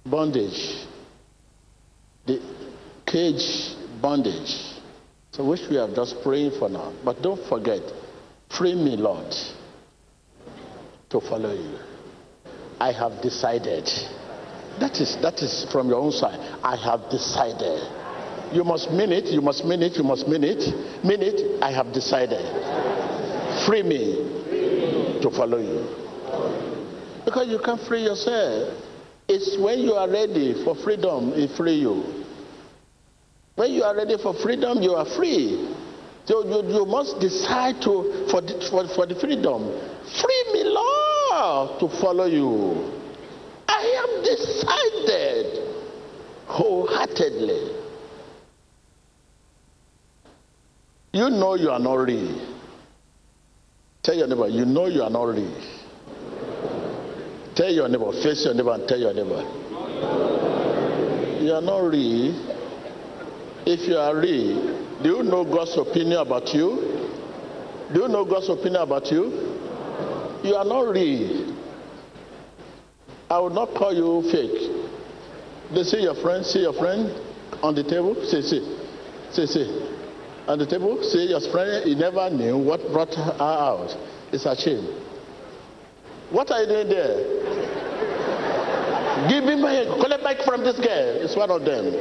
bondage, 0.05 0.85
the 2.25 2.39
cage 3.05 3.75
bondage. 4.01 4.55
So 5.31 5.45
which 5.45 5.61
we 5.69 5.77
are 5.77 5.93
just 5.93 6.21
praying 6.23 6.51
for 6.59 6.69
now. 6.69 6.93
But 7.03 7.21
don't 7.21 7.43
forget, 7.49 7.81
free 8.55 8.75
me, 8.75 8.95
Lord, 8.95 9.33
to 11.09 11.19
follow 11.21 11.53
you. 11.53 11.79
I 12.79 12.91
have 12.91 13.21
decided 13.21 13.85
that 14.79 15.01
is, 15.01 15.17
that 15.23 15.41
is 15.41 15.65
from 15.71 15.89
your 15.89 15.97
own 15.97 16.11
side. 16.11 16.39
I 16.63 16.75
have 16.75 17.09
decided. 17.09 17.81
You 18.53 18.63
must 18.63 18.91
mean 18.91 19.11
it, 19.11 19.25
you 19.25 19.41
must 19.41 19.65
mean 19.65 19.81
it, 19.81 19.97
you 19.97 20.03
must 20.03 20.27
mean 20.27 20.43
it. 20.43 20.59
Mean 21.03 21.21
it, 21.21 21.61
I 21.63 21.71
have 21.71 21.91
decided. 21.91 22.45
Free 23.65 23.81
me 23.81 24.26
to 25.29 25.35
follow 25.35 25.57
you. 25.57 25.83
Because 27.25 27.47
you 27.49 27.59
can't 27.59 27.81
free 27.81 28.03
yourself. 28.03 28.73
It's 29.27 29.57
when 29.59 29.79
you 29.79 29.93
are 29.93 30.09
ready 30.09 30.63
for 30.63 30.75
freedom, 30.75 31.33
it 31.33 31.51
free 31.57 31.75
you. 31.75 32.23
When 33.55 33.71
you 33.71 33.83
are 33.83 33.95
ready 33.95 34.17
for 34.21 34.33
freedom, 34.33 34.81
you 34.81 34.93
are 34.93 35.05
free. 35.05 35.75
So 36.25 36.45
you, 36.45 36.73
you 36.73 36.85
must 36.85 37.19
decide 37.19 37.81
to 37.81 38.27
for 38.29 38.41
the, 38.41 38.67
for, 38.69 38.87
for 38.95 39.05
the 39.05 39.15
freedom. 39.15 39.67
Free 40.21 40.43
me, 40.53 40.63
Lord, 40.65 41.79
to 41.79 41.89
follow 41.99 42.25
you. 42.25 42.93
I 43.67 43.83
am 44.03 44.23
decided 44.23 45.47
wholeheartedly. 46.47 47.75
You 51.13 51.29
know 51.31 51.55
you 51.55 51.71
are 51.71 51.79
not 51.79 51.95
real. 51.95 52.46
Tell 54.07 54.15
your 54.15 54.27
neighbor, 54.27 54.47
you 54.47 54.63
know 54.63 54.85
you 54.85 55.03
are 55.03 55.09
not 55.09 55.23
real. 55.23 55.51
Tell 57.57 57.69
your 57.69 57.89
neighbor, 57.89 58.13
face 58.23 58.45
your 58.45 58.53
neighbor 58.53 58.71
and 58.71 58.87
tell 58.87 58.97
your 58.97 59.13
neighbor. 59.13 59.41
You 61.43 61.51
are 61.51 61.61
not 61.61 61.79
real. 61.79 62.31
If 63.65 63.85
you 63.85 63.97
are 63.97 64.15
real, 64.15 65.03
do 65.03 65.09
you 65.09 65.23
know 65.23 65.43
God's 65.43 65.77
opinion 65.77 66.19
about 66.19 66.53
you? 66.53 67.11
Do 67.93 68.03
you 68.03 68.07
know 68.07 68.23
God's 68.23 68.47
opinion 68.47 68.81
about 68.81 69.11
you? 69.11 69.25
You 70.41 70.55
are 70.55 70.63
not 70.63 70.87
real. 70.87 71.53
I 73.29 73.39
will 73.39 73.49
not 73.49 73.73
call 73.75 73.93
you 73.93 74.21
fake. 74.31 74.71
They 75.75 75.83
say 75.83 76.03
your 76.03 76.15
friend, 76.15 76.45
see 76.45 76.61
your 76.61 76.71
friend 76.71 77.11
on 77.61 77.75
the 77.75 77.83
table. 77.83 78.15
Say, 78.23 78.39
say, 78.39 78.61
say, 79.33 79.45
say. 79.47 79.96
On 80.47 80.57
the 80.57 80.65
table, 80.65 81.03
say 81.03 81.25
your 81.25 81.41
friend, 81.51 81.83
he 81.83 81.93
never 81.93 82.29
knew 82.29 82.57
what 82.57 82.81
brought 82.93 83.13
her 83.15 83.35
out. 83.41 83.93
It's 84.31 84.45
a 84.45 84.55
shame. 84.55 84.87
What 86.29 86.49
are 86.51 86.61
you 86.61 86.67
doing 86.67 86.87
there? 86.87 87.17
Give 89.29 89.43
me 89.43 89.55
my 89.61 89.83
collect 89.99 90.23
back 90.23 90.37
from 90.45 90.63
this 90.63 90.77
girl. 90.77 91.21
It's 91.21 91.35
one 91.35 91.51
of 91.51 91.65
them. 91.65 91.93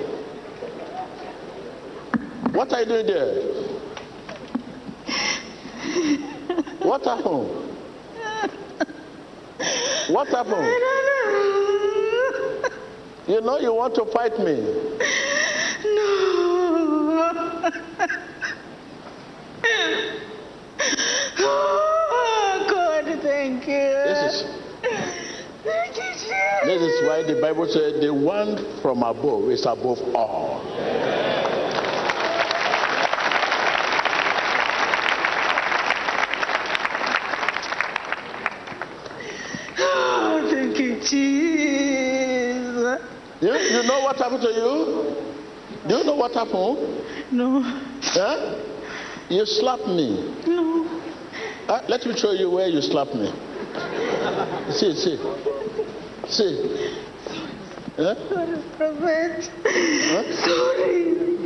What 2.54 2.72
are 2.72 2.80
you 2.80 2.86
doing 2.86 3.06
there? 3.06 3.56
What 6.86 7.02
happened? 7.04 7.48
What 10.08 10.28
happened? 10.28 10.66
You 13.26 13.40
know 13.40 13.58
you 13.58 13.74
want 13.74 13.96
to 13.96 14.04
fight 14.12 14.38
me. 14.38 14.54
No. 15.96 17.72
Oh, 21.48 22.66
God, 22.68 23.22
thank 23.22 23.66
you. 23.66 23.94
This 24.04 24.34
is 24.34 24.42
Thank 25.64 25.96
you, 25.96 26.12
Jesus. 26.12 26.64
this 26.64 26.82
is 26.82 27.08
why 27.08 27.22
the 27.22 27.40
Bible 27.40 27.66
said 27.68 28.00
the 28.00 28.12
one 28.14 28.56
from 28.82 29.02
above 29.02 29.50
is 29.50 29.64
above 29.66 30.00
all. 30.14 30.62
Oh, 39.78 40.48
thank 40.50 40.78
you, 40.78 40.96
Jesus. 41.00 43.00
You, 43.40 43.54
you 43.54 43.82
know 43.84 44.00
what 44.00 44.16
happened 44.16 44.42
to 44.42 44.48
you? 44.48 45.16
Do 45.88 45.96
you 45.98 46.04
know 46.04 46.14
what 46.16 46.32
happened? 46.34 47.02
No, 47.30 47.60
Huh? 48.02 48.62
You 49.28 49.44
slapped 49.44 49.86
me. 49.88 50.34
no. 50.46 51.02
Uh, 51.68 51.80
let 51.88 52.06
me 52.06 52.16
show 52.16 52.30
you 52.32 52.50
where 52.50 52.68
you 52.68 52.80
slapped 52.80 53.14
me. 53.14 53.32
See, 54.70 54.94
see. 54.94 55.16
See. 56.28 56.96
Sorry. 57.96 58.16
Huh? 60.12 60.22
Sorry. 60.44 61.36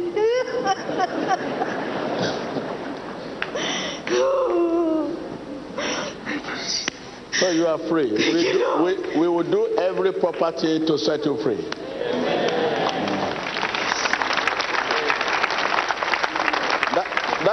So 7.33 7.49
you 7.51 7.67
are 7.67 7.79
free. 7.89 8.13
We, 8.13 8.53
do, 8.53 8.83
we, 8.85 9.19
we 9.21 9.27
will 9.29 9.51
do 9.51 9.79
every 9.79 10.13
property 10.13 10.85
to 10.85 10.99
set 10.99 11.25
you 11.25 11.39
free. 11.43 11.57
That, 11.57 12.40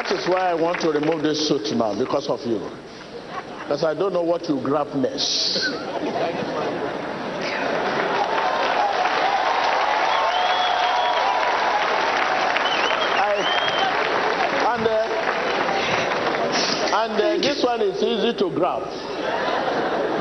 that 0.07 0.19
is 0.19 0.27
why 0.27 0.49
I 0.51 0.53
want 0.53 0.79
to 0.81 0.91
remove 0.91 1.21
this 1.21 1.47
suit 1.49 1.75
now 1.75 1.97
because 1.97 2.29
of 2.29 2.39
you. 2.45 2.59
Because 3.63 3.83
I 3.83 3.93
don't 3.93 4.13
know 4.13 4.23
what 4.23 4.47
you 4.47 4.61
grab 4.61 4.95
next. 4.95 5.57
Uh, 5.57 5.83
and 16.93 17.13
uh, 17.13 17.37
this 17.41 17.63
one 17.63 17.81
is 17.81 18.01
easy 18.01 18.33
to 18.37 18.49
grab. 18.55 18.83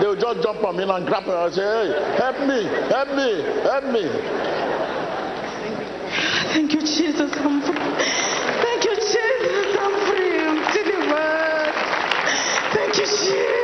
They 0.00 0.06
will 0.08 0.16
just 0.16 0.42
jump 0.42 0.64
on 0.64 0.76
me 0.76 0.82
and 0.82 1.06
grab 1.06 1.26
me 1.26 1.32
and 1.32 1.54
say, 1.54 1.62
hey, 1.62 2.16
help 2.18 2.40
me, 2.40 2.64
help 2.90 3.08
me, 3.14 3.42
help 3.62 3.84
me. 3.84 4.10
Thank 6.52 6.72
you, 6.72 6.80
Jesus. 6.80 7.32
I'm 7.36 7.60
free. 7.62 7.76
Thank 8.62 8.84
you, 8.84 8.94
Jesus. 8.96 9.76
I'm 9.78 9.92
free. 10.08 10.40
I'm 10.40 10.56
delivered. 10.72 11.74
Thank 12.72 12.96
you, 12.96 13.04
Jesus. 13.04 13.56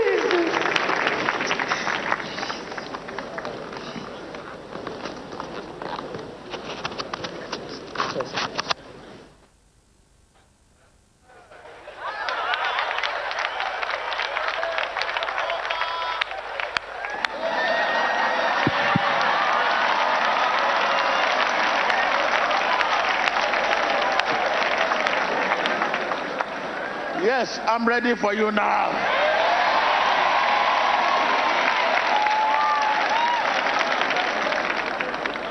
Yes, 27.23 27.59
I'm 27.73 27.89
ready 27.89 28.15
for 28.15 28.35
you 28.35 28.51
now. 28.53 28.91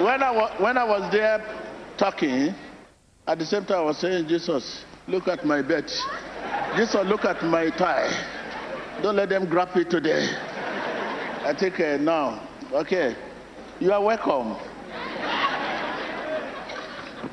When 0.06 0.22
I, 0.22 0.30
wa- 0.30 0.56
when 0.60 0.77
I 0.77 0.84
was 0.84 1.11
there 1.11 1.43
talking, 1.98 2.53
at 3.26 3.39
the 3.39 3.45
same 3.45 3.65
time 3.65 3.80
I 3.80 3.81
was 3.81 3.98
saying, 3.98 4.27
Jesus, 4.27 4.85
look 5.07 5.27
at 5.27 5.43
my 5.43 5.64
bed. 5.64 5.85
Jesus, 6.77 6.93
look 7.06 7.26
at 7.26 7.41
my 7.41 7.72
tie. 7.72 8.11
Don't 9.02 9.15
let 9.15 9.30
them 9.30 9.49
grab 9.49 9.69
it 9.76 9.89
today. 9.89 10.27
I 11.43 11.56
take 11.57 11.73
care 11.73 11.98
now. 11.98 12.48
Okay. 12.72 13.15
You 13.80 13.93
are 13.93 14.03
welcome. 14.03 14.57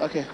Okay. 0.01 0.25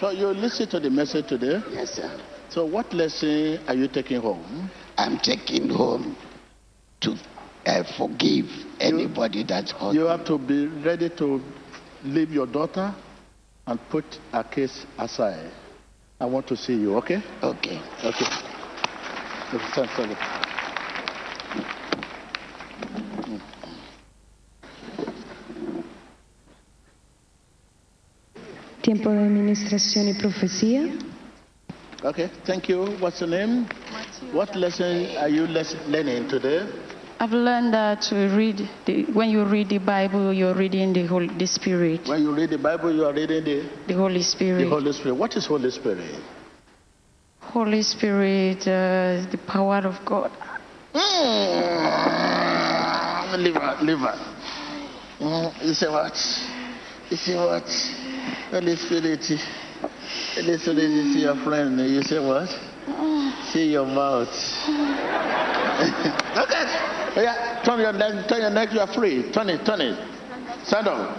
So 0.00 0.12
you 0.12 0.28
listen 0.28 0.66
to 0.70 0.80
the 0.80 0.88
message 0.88 1.26
today. 1.26 1.60
Yes, 1.72 1.90
sir. 1.90 2.35
So 2.56 2.64
what 2.64 2.90
lesson 2.94 3.60
are 3.68 3.74
you 3.74 3.86
taking 3.86 4.18
home? 4.18 4.70
I'm 4.96 5.18
taking 5.18 5.68
home 5.68 6.16
to 7.02 7.14
uh, 7.66 7.84
forgive 7.98 8.46
anybody 8.80 9.42
that's 9.44 9.72
hurt. 9.72 9.92
You 9.92 10.06
have 10.06 10.24
to 10.24 10.38
be 10.38 10.66
ready 10.66 11.10
to 11.18 11.42
leave 12.02 12.30
your 12.30 12.46
daughter 12.46 12.94
and 13.66 13.78
put 13.90 14.06
her 14.32 14.42
case 14.42 14.86
aside. 14.96 15.50
I 16.18 16.24
want 16.24 16.46
to 16.46 16.56
see 16.56 16.72
you, 16.76 16.96
okay? 16.96 17.22
Okay. 17.42 17.78
Okay. 18.02 18.26
Okay, 19.52 19.66
stand, 19.72 19.90
stand. 19.90 20.16
Tiempo 28.80 29.10
de 29.10 29.26
administración 29.26 30.08
y 30.08 30.14
profecía. 30.14 31.05
Okay, 32.06 32.30
thank 32.44 32.68
you. 32.68 32.94
What's 33.00 33.20
your 33.20 33.28
name? 33.28 33.66
What 34.30 34.54
lesson 34.54 35.16
are 35.16 35.28
you 35.28 35.48
learning 35.48 36.28
today? 36.28 36.64
I've 37.18 37.32
learned 37.32 37.74
that 37.74 38.02
to 38.02 38.14
read 38.28 38.70
the, 38.84 39.06
when 39.06 39.28
you 39.28 39.44
read 39.44 39.70
the 39.70 39.78
Bible, 39.78 40.32
you're 40.32 40.54
reading 40.54 40.92
the 40.92 41.04
Holy 41.06 41.26
the 41.26 41.48
Spirit, 41.48 42.06
When 42.06 42.22
you 42.22 42.32
read 42.32 42.50
the 42.50 42.58
Bible, 42.58 42.94
you 42.94 43.04
are 43.06 43.12
reading 43.12 43.42
the, 43.42 43.68
the 43.88 43.94
Holy 43.94 44.22
Spirit. 44.22 44.62
the. 44.62 44.68
Holy 44.70 44.92
Spirit. 44.92 45.16
What 45.16 45.34
is 45.34 45.46
Holy 45.46 45.68
Spirit? 45.72 46.22
Holy 47.40 47.82
Spirit, 47.82 48.60
uh, 48.68 49.26
the 49.28 49.38
power 49.44 49.78
of 49.78 49.98
God. 50.04 50.30
Mm, 50.94 51.02
liver, 53.42 53.78
liver. 53.82 54.14
Mm, 55.18 55.66
you 55.66 55.74
say 55.74 55.88
what? 55.88 56.14
You 57.10 57.16
say 57.16 57.34
what? 57.34 57.68
Holy 58.52 58.76
Spirit. 58.76 59.40
Holy 60.34 60.58
Spirit 60.58 60.78
is 60.78 61.16
your 61.16 61.36
friend. 61.44 61.80
You 61.80 62.02
say 62.02 62.18
what? 62.18 62.48
See 63.52 63.72
your 63.72 63.86
mouth. 63.86 64.28
okay. 66.36 66.64
Yeah. 67.16 67.62
Turn 67.64 67.80
your 67.80 67.92
neck. 67.92 68.28
Turn 68.28 68.40
your 68.40 68.50
neck. 68.50 68.72
You 68.72 68.80
are 68.80 68.92
free. 68.92 69.30
Turn 69.32 69.48
it. 69.48 69.64
Turn 69.64 69.80
it. 69.80 69.98
Stand 70.64 70.88
up. 70.88 71.16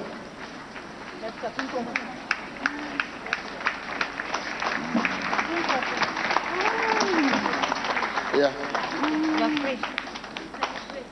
Yeah. 8.35 8.53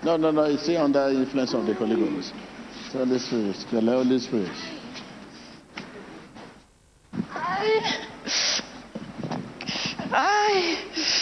No, 0.03 0.18
no, 0.18 0.31
no. 0.31 0.45
You 0.45 0.57
see, 0.57 0.77
under 0.77 1.10
influence 1.10 1.53
of 1.53 1.65
the 1.65 1.73
Holy 1.73 1.95
Ghost. 1.95 2.34
So 2.91 2.99
Holy 2.99 3.19
Spirit. 3.19 3.65
The 3.72 3.81
Holy 3.81 4.19
Spirit. 4.19 4.85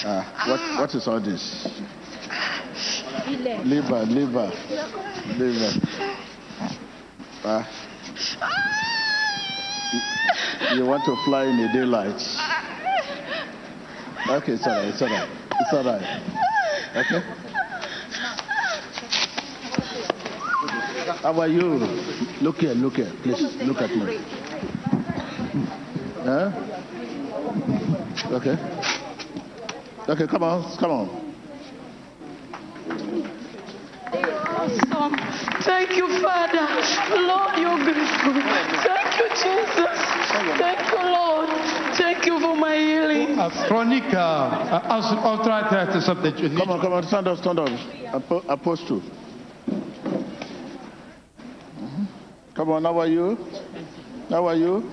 Ah, 0.05 0.45
what, 0.47 0.79
what 0.81 0.95
is 0.95 1.07
all 1.07 1.19
this? 1.21 1.67
Liver, 3.65 4.03
liver, 4.05 4.51
liver. 5.37 5.71
Ah. 7.45 7.67
You- 9.93 10.77
You 10.77 10.85
want 10.85 11.03
to 11.05 11.15
fly 11.25 11.43
in 11.45 11.57
the 11.57 11.67
daylight? 11.71 12.19
Okay, 14.29 14.53
it's 14.53 14.65
alright, 14.65 14.87
it's 14.87 15.01
alright, 15.01 15.29
it's 15.59 15.73
alright. 15.73 16.03
Okay. 16.95 17.21
How 21.21 21.39
are 21.39 21.47
you? 21.47 21.61
Look 22.41 22.57
here, 22.57 22.73
look 22.73 22.95
here, 22.95 23.11
please, 23.21 23.41
look 23.63 23.81
at 23.81 23.89
me. 23.95 24.19
Huh? 26.23 26.51
Okay. 28.31 28.55
Okay, 30.07 30.27
come 30.27 30.43
on, 30.43 30.77
come 30.77 30.91
on. 30.91 31.09
Awesome. 34.13 35.17
Thank 35.63 35.97
you, 35.97 36.07
Father. 36.21 36.67
Lord, 37.27 37.57
you're 37.59 37.77
grateful. 37.83 38.33
Thank 38.83 39.19
you, 39.19 39.27
Jesus. 39.35 39.99
Thank 40.57 40.91
you, 40.91 41.01
Lord. 41.03 41.49
Thank 41.97 42.25
you 42.25 42.39
for 42.39 42.55
my 42.55 42.75
healing. 42.77 43.37
a 43.39 43.49
chronic 43.67 44.03
uh, 44.13 44.17
uh, 44.17 45.23
arthritis 45.25 46.07
of 46.07 46.21
the 46.23 46.31
knee. 46.31 46.55
Come 46.57 46.69
on, 46.71 46.79
come 46.79 46.93
on, 46.93 47.03
stand 47.03 47.27
up, 47.27 47.37
stand 47.39 47.59
up. 47.59 47.69
Apo- 48.13 48.45
Apostle. 48.47 49.01
Come 52.55 52.69
on, 52.71 52.83
how 52.83 52.97
are 52.99 53.07
you? 53.07 53.37
How 54.29 54.47
are 54.47 54.55
you? 54.55 54.89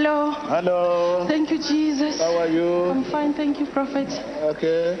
Hello. 0.00 0.32
Hello. 0.48 1.26
Thank 1.28 1.50
you, 1.50 1.58
Jesus. 1.58 2.16
How 2.20 2.32
are 2.38 2.48
you? 2.48 2.88
I'm 2.88 3.04
fine. 3.04 3.34
Thank 3.34 3.60
you, 3.60 3.66
Prophet. 3.66 4.08
Okay. 4.56 4.96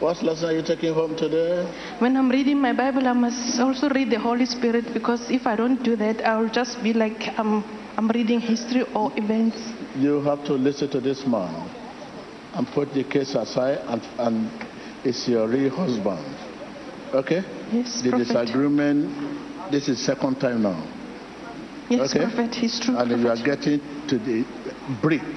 What 0.00 0.22
lesson 0.22 0.50
are 0.50 0.52
you 0.52 0.60
taking 0.60 0.92
home 0.92 1.16
today? 1.16 1.64
When 1.98 2.14
I'm 2.18 2.28
reading 2.28 2.60
my 2.60 2.74
Bible, 2.74 3.08
I 3.08 3.14
must 3.14 3.58
also 3.58 3.88
read 3.88 4.10
the 4.10 4.18
Holy 4.18 4.44
Spirit 4.44 4.92
because 4.92 5.30
if 5.30 5.46
I 5.46 5.56
don't 5.56 5.82
do 5.82 5.96
that, 5.96 6.20
I'll 6.28 6.50
just 6.50 6.82
be 6.82 6.92
like 6.92 7.24
I'm, 7.38 7.64
I'm 7.96 8.08
reading 8.08 8.38
history 8.38 8.82
or 8.94 9.10
events. 9.16 9.56
You 9.96 10.20
have 10.28 10.44
to 10.44 10.52
listen 10.60 10.90
to 10.90 11.00
this 11.00 11.26
man 11.26 11.70
and 12.52 12.66
put 12.68 12.92
the 12.92 13.04
case 13.04 13.34
aside, 13.34 13.78
and, 13.88 14.02
and 14.18 14.50
it's 15.06 15.26
your 15.26 15.48
real 15.48 15.70
husband. 15.74 16.20
Okay? 17.14 17.40
Yes, 17.72 18.02
The 18.02 18.10
Prophet. 18.10 18.28
disagreement, 18.28 19.72
this 19.72 19.88
is 19.88 20.04
second 20.04 20.38
time 20.38 20.60
now. 20.60 20.84
Yes, 21.92 22.14
okay? 22.14 22.24
Prophet. 22.24 22.56
It's 22.62 22.80
true. 22.80 22.96
And 22.96 23.20
you 23.20 23.28
are 23.28 23.36
getting 23.36 23.80
to 24.08 24.16
the 24.18 24.46
brick, 25.02 25.28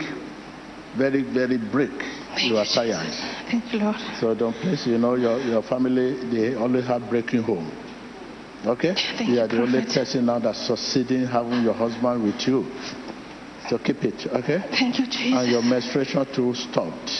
very, 0.97 1.21
very 1.21 1.57
brick. 1.57 1.91
You 2.39 2.55
are 2.57 2.65
tired. 2.65 3.11
Thank 3.51 3.73
you, 3.73 3.79
Lord. 3.79 3.97
So 4.21 4.33
don't 4.33 4.55
please, 4.55 4.87
you 4.87 4.97
know, 4.97 5.15
your, 5.15 5.39
your 5.41 5.63
family, 5.63 6.15
they 6.31 6.55
always 6.55 6.85
have 6.87 7.09
breaking 7.09 7.43
home. 7.43 7.69
Okay? 8.65 8.95
Thank 8.95 9.29
you 9.29 9.35
you, 9.35 9.41
are 9.41 9.47
the 9.47 9.61
only 9.61 9.85
person 9.85 10.25
now 10.25 10.39
that's 10.39 10.65
succeeding 10.65 11.25
having 11.27 11.61
your 11.61 11.73
husband 11.73 12.23
with 12.23 12.47
you. 12.47 12.65
So 13.69 13.77
keep 13.77 14.03
it, 14.05 14.25
okay? 14.27 14.63
Thank 14.71 14.99
you, 14.99 15.07
Jesus. 15.07 15.33
And 15.33 15.51
your 15.51 15.61
menstruation 15.61 16.25
too 16.33 16.53
stopped. 16.53 17.11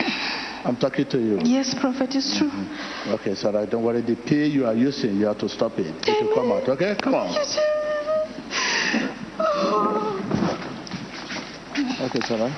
I'm 0.64 0.76
talking 0.76 1.06
to 1.10 1.18
you. 1.18 1.38
Yes, 1.44 1.74
Prophet. 1.78 2.10
It's 2.14 2.38
true. 2.38 2.50
Mm-hmm. 2.50 3.12
Okay, 3.14 3.34
so 3.36 3.52
right, 3.52 3.70
don't 3.70 3.84
worry. 3.84 4.00
The 4.00 4.16
pill 4.16 4.48
you 4.48 4.66
are 4.66 4.74
using, 4.74 5.16
you 5.16 5.26
have 5.26 5.38
to 5.38 5.48
stop 5.48 5.78
it. 5.78 5.94
It 6.08 6.24
will 6.24 6.34
come 6.34 6.50
out, 6.50 6.68
okay? 6.68 6.96
Come 7.00 7.14
on. 7.14 7.83
All 12.30 12.38
right. 12.38 12.54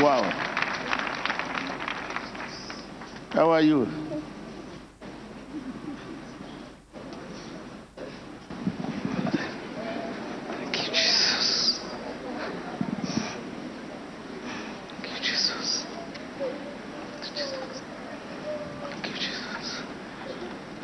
Wow. 0.00 0.22
How 3.32 3.50
are 3.50 3.60
you? 3.60 3.86
Thank 10.46 10.76
you, 10.76 10.92
Jesus. 10.94 11.80
Thank 14.88 15.06
you, 15.06 15.20
Jesus. 15.20 15.86
Thank 17.10 17.24
you, 17.24 17.30
Jesus. 17.34 17.82
Thank 18.80 19.06
you, 19.06 19.14
Jesus. 19.14 19.82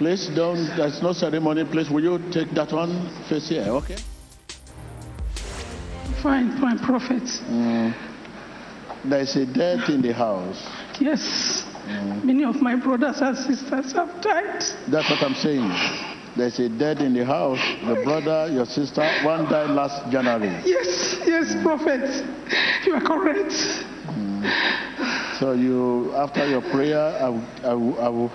Please 0.07 0.29
don't, 0.29 0.65
there's 0.77 1.03
no 1.03 1.13
ceremony. 1.13 1.65
Please, 1.65 1.91
will 1.91 2.01
you 2.01 2.31
take 2.31 2.49
that 2.53 2.71
one 2.71 3.11
face 3.29 3.49
here, 3.49 3.65
okay? 3.71 3.97
Fine, 6.23 6.61
fine, 6.61 6.79
prophet. 6.79 7.25
Mm. 7.51 7.93
There 9.05 9.21
is 9.21 9.35
a 9.35 9.45
death 9.47 9.89
in 9.89 10.03
the 10.03 10.13
house. 10.13 10.65
Yes. 11.01 11.65
Mm. 11.89 12.23
Many 12.23 12.45
of 12.45 12.63
my 12.63 12.77
brothers 12.77 13.21
and 13.21 13.37
sisters 13.37 13.95
have 13.95 14.21
died. 14.23 14.63
That's 14.87 15.11
what 15.11 15.25
I'm 15.25 15.35
saying. 15.35 15.69
There's 16.37 16.61
a 16.61 16.69
dead 16.69 17.01
in 17.01 17.13
the 17.13 17.25
house. 17.25 17.59
Your 17.83 18.05
brother, 18.05 18.49
your 18.53 18.67
sister, 18.67 19.03
one 19.25 19.51
died 19.51 19.71
last 19.71 20.09
January. 20.13 20.55
Yes, 20.65 21.19
yes, 21.27 21.53
mm. 21.53 21.65
prophet. 21.65 22.25
You 22.87 22.95
are 22.95 23.01
correct. 23.01 23.51
So 25.41 25.51
you, 25.51 26.15
after 26.15 26.49
your 26.49 26.63
prayer, 26.63 26.97
I, 27.01 27.27
I, 27.65 27.71
I 27.71 28.09
will, 28.09 28.31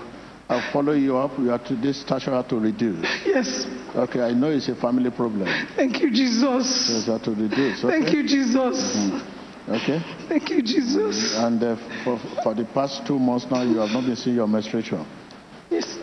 I'll 0.51 0.73
follow 0.73 0.91
you 0.91 1.15
up. 1.15 1.39
You 1.39 1.47
have 1.47 1.63
to, 1.67 1.77
this 1.77 2.01
stature 2.01 2.31
have 2.31 2.49
to 2.49 2.59
reduce. 2.59 3.05
Yes. 3.25 3.65
Okay, 3.95 4.19
I 4.19 4.33
know 4.33 4.49
it's 4.51 4.67
a 4.67 4.75
family 4.75 5.09
problem. 5.09 5.47
Thank 5.77 6.01
you, 6.01 6.11
Jesus. 6.11 7.05
you 7.07 7.13
have 7.13 7.23
to 7.23 7.31
reduce. 7.31 7.85
Okay? 7.85 8.01
Thank 8.01 8.13
you, 8.13 8.27
Jesus. 8.27 8.95
Okay. 9.69 10.03
Thank 10.27 10.49
you, 10.49 10.61
Jesus. 10.61 11.37
And 11.37 11.63
uh, 11.63 11.77
for, 12.03 12.19
for 12.43 12.53
the 12.53 12.65
past 12.65 13.07
two 13.07 13.17
months 13.17 13.45
now, 13.49 13.61
you 13.61 13.77
have 13.77 13.91
not 13.91 14.03
been 14.03 14.17
seeing 14.17 14.35
your 14.35 14.47
menstruation. 14.47 15.05
Yes. 15.69 15.97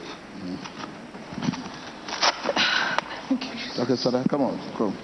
Okay, 3.79 3.97
Sarah, 3.97 4.25
come 4.31 4.43
on, 4.43 4.59
come. 4.79 4.97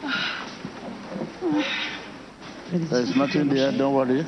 There's 2.72 3.14
nothing 3.14 3.50
there. 3.50 3.76
Don't 3.76 3.94
worry. 3.94 4.24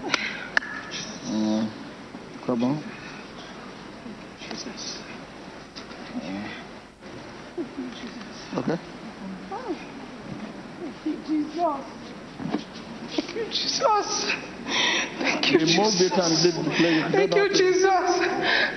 Mm, 1.24 1.70
come 2.44 2.64
on. 2.64 2.82
Mm. 2.82 2.96
Okay. 8.56 8.78
Thank 10.80 11.04
you, 11.04 11.16
Jesus. 11.26 11.84
Thank 13.10 13.34
you, 13.34 13.44
Jesus. 13.50 14.32
Thank 15.18 15.50
you, 15.52 15.58
Remove 15.58 15.92
Jesus. 15.92 16.00
it 16.00 16.18
and 16.18 16.30
leave 16.42 16.54
the 16.64 16.70
place. 16.70 17.12
Thank 17.12 17.34
you, 17.34 17.48
Jesus. 17.50 17.86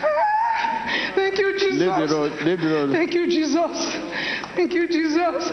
Ah, 0.04 0.30
Thank 1.16 1.38
you, 1.40 1.60
Jesus. 1.60 1.80
Leave 1.80 2.10
the 2.10 2.16
road. 2.16 2.32
Leave 2.42 2.60
the 2.62 2.68
road. 2.68 2.92
Thank 2.92 3.14
you, 3.14 3.28
Jesus. 3.28 3.96
Thank 4.56 4.74
you, 4.74 4.88
Jesus. 4.88 5.52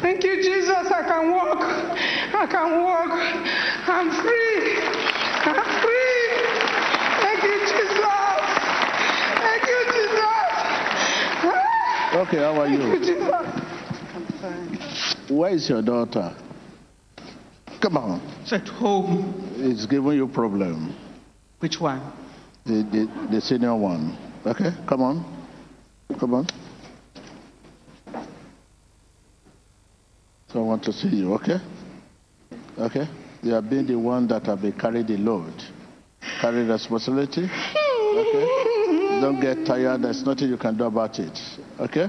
Thank 0.00 0.22
you, 0.24 0.36
Jesus. 0.42 0.92
I 0.92 1.02
can 1.02 1.30
walk. 1.30 1.62
I 1.62 2.46
can 2.46 2.82
walk. 2.82 3.12
I'm 3.88 4.10
free. 4.10 4.82
I'm 5.48 5.64
free. 5.80 6.28
Thank 7.24 7.42
you, 7.42 7.58
Jesus. 7.64 7.98
Thank 9.40 9.64
you, 9.66 9.80
Jesus. 9.94 10.20
Ah, 11.46 11.74
Okay, 12.24 12.38
how 12.38 12.58
are 12.58 12.68
you, 12.68 12.78
you? 12.94 12.98
Jesus. 13.00 13.30
Where 15.28 15.50
is 15.50 15.68
your 15.68 15.82
daughter? 15.82 16.34
Come 17.82 17.98
on. 17.98 18.20
It's 18.40 18.52
at 18.54 18.66
home. 18.66 19.52
It's 19.56 19.84
giving 19.84 20.12
you 20.12 20.26
problem. 20.28 20.96
Which 21.58 21.78
one? 21.78 22.00
The, 22.64 22.82
the, 22.82 23.28
the 23.30 23.40
senior 23.42 23.76
one. 23.76 24.16
Okay, 24.46 24.70
come 24.88 25.02
on. 25.02 25.46
Come 26.18 26.32
on. 26.34 26.46
So 30.48 30.60
I 30.60 30.62
want 30.62 30.82
to 30.84 30.94
see 30.94 31.08
you, 31.08 31.34
okay? 31.34 31.58
Okay? 32.78 33.06
You 33.42 33.52
have 33.52 33.68
been 33.68 33.86
the 33.86 33.98
one 33.98 34.26
that 34.28 34.46
have 34.46 34.62
been 34.62 34.72
carried 34.72 35.08
the 35.08 35.18
load. 35.18 35.52
Carry 36.40 36.64
responsibility. 36.64 37.44
Okay? 37.44 38.83
Don't 39.20 39.40
get 39.40 39.64
tired. 39.66 40.02
There's 40.02 40.24
nothing 40.24 40.48
you 40.48 40.56
can 40.56 40.76
do 40.76 40.84
about 40.84 41.18
it. 41.18 41.38
Okay? 41.80 42.08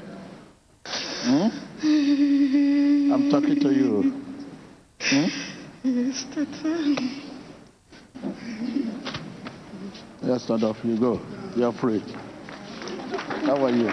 Hmm? 0.85 1.49
I'm 3.13 3.29
talking 3.29 3.59
to 3.59 3.73
you. 3.73 4.13
Hmm? 4.99 5.27
Yes, 5.83 6.25
Tata. 6.33 6.95
Yes, 10.23 10.43
stand 10.43 10.63
up. 10.63 10.75
You 10.83 10.97
go. 10.99 11.21
You're 11.55 11.71
free. 11.73 12.03
How 13.45 13.63
are 13.63 13.69
you? 13.69 13.89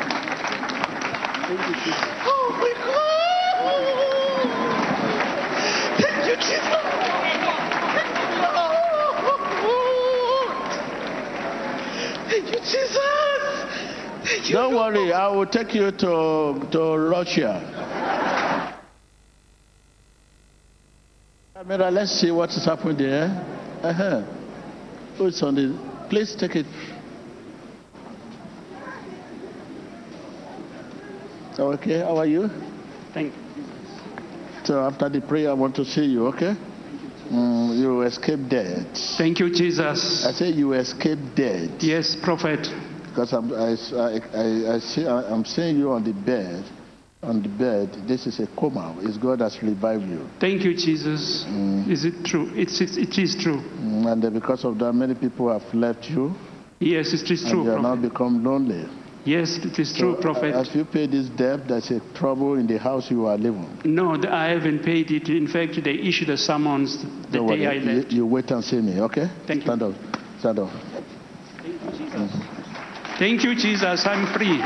Oh 2.25 2.49
my 2.59 2.73
God! 2.87 4.02
Jesus! 12.65 12.97
Thank 12.97 13.91
you, 13.93 14.15
Jesus! 14.19 14.31
Thank 14.31 14.49
you. 14.49 14.55
Don't 14.55 14.75
worry, 14.75 15.13
I 15.13 15.29
will 15.29 15.47
take 15.47 15.75
you 15.75 15.91
to, 15.91 16.69
to 16.71 16.99
Russia. 16.99 18.79
Camera, 21.55 21.91
let's 21.91 22.11
see 22.21 22.31
what 22.31 22.51
is 22.51 22.65
happening 22.65 22.97
there. 22.97 23.27
Uh-huh. 23.83 24.23
Oh, 25.19 25.27
it's 25.27 25.43
on 25.43 25.55
the. 25.55 25.79
Please 26.09 26.35
take 26.35 26.57
it. 26.57 26.67
Okay, 31.59 31.99
how 31.99 32.17
are 32.17 32.27
you? 32.27 32.49
Thank 33.13 33.33
you. 33.57 33.65
So 34.65 34.81
after 34.81 35.09
the 35.09 35.21
prayer, 35.21 35.51
I 35.51 35.53
want 35.53 35.77
to 35.77 35.85
see 35.85 36.05
you, 36.05 36.27
okay? 36.29 36.57
Mm, 37.33 37.79
you 37.79 38.03
escaped 38.03 38.49
death. 38.51 38.87
Thank 39.17 39.41
you, 39.41 39.49
Jesus. 39.51 40.27
I 40.27 40.33
say 40.33 40.51
you 40.51 40.75
escaped 40.75 41.35
death. 41.35 41.71
Yes, 41.81 42.15
Prophet. 42.23 42.69
Because 43.09 43.33
I'm, 43.33 43.53
I, 43.53 43.73
I, 43.73 44.75
I, 44.75 44.79
see, 44.81 45.07
I'm 45.07 45.45
seeing 45.45 45.79
you 45.79 45.93
on 45.93 46.05
the 46.05 46.13
bed. 46.13 46.65
On 47.23 47.41
the 47.41 47.49
bed, 47.49 48.09
this 48.09 48.27
is 48.27 48.41
a 48.41 48.49
coma. 48.59 48.97
It's 49.03 49.17
God 49.17 49.41
has 49.41 49.63
revived 49.63 50.03
you. 50.03 50.29
Thank 50.41 50.65
you, 50.65 50.75
Jesus. 50.75 51.47
Is 51.89 52.05
it 52.05 52.25
true? 52.25 52.51
It's, 52.55 52.81
it's, 52.81 52.97
it 52.97 53.17
is 53.17 53.37
true. 53.41 53.63
Mm, 53.79 54.13
And 54.13 54.35
because 54.35 54.65
of 54.65 54.77
that, 54.81 54.93
many 54.93 55.15
people 55.15 55.49
have 55.57 55.73
left 55.73 56.11
you. 56.11 56.35
Yes, 56.81 57.13
it 57.15 57.31
is 57.31 57.43
and 57.45 57.53
true, 57.53 57.63
you 57.63 57.71
have 57.71 57.81
now 57.81 57.95
become 57.95 58.43
lonely. 58.43 58.89
Yes, 59.25 59.57
it 59.59 59.79
is 59.79 59.93
true, 59.93 60.17
So, 60.17 60.21
Prophet. 60.21 60.53
As 60.55 60.75
you 60.75 60.85
pay 60.85 61.07
this 61.07 61.29
debt, 61.29 61.69
there's 61.69 61.91
a 61.93 62.01
trouble 62.13 62.55
in 62.55 62.67
the 62.67 62.79
house 62.79 63.09
you 63.09 63.27
are 63.27 63.39
living. 63.39 63.81
No, 63.85 64.15
I 64.29 64.49
haven't 64.49 64.81
paid 64.81 65.13
it. 65.13 65.29
In 65.29 65.47
fact, 65.47 65.83
they 65.85 65.95
issued 65.95 66.31
a 66.31 66.37
summons 66.37 67.01
the 67.31 67.39
Don't 67.39 67.47
day 67.47 67.67
I. 67.67 67.73
You, 67.75 67.93
left. 67.93 68.13
you 68.13 68.27
wait 68.27 68.51
and 68.51 68.65
see 68.65 68.81
me, 68.81 69.01
okay? 69.03 69.31
Thank 69.47 69.61
you. 69.61 69.67
Stand 69.67 69.83
up. 69.83 69.95
Stand 70.41 70.59
up. 70.59 70.71
Thank 73.19 73.45
you, 73.45 73.55
Jesus. 73.55 74.07
I'm 74.07 74.27
free. 74.35 74.59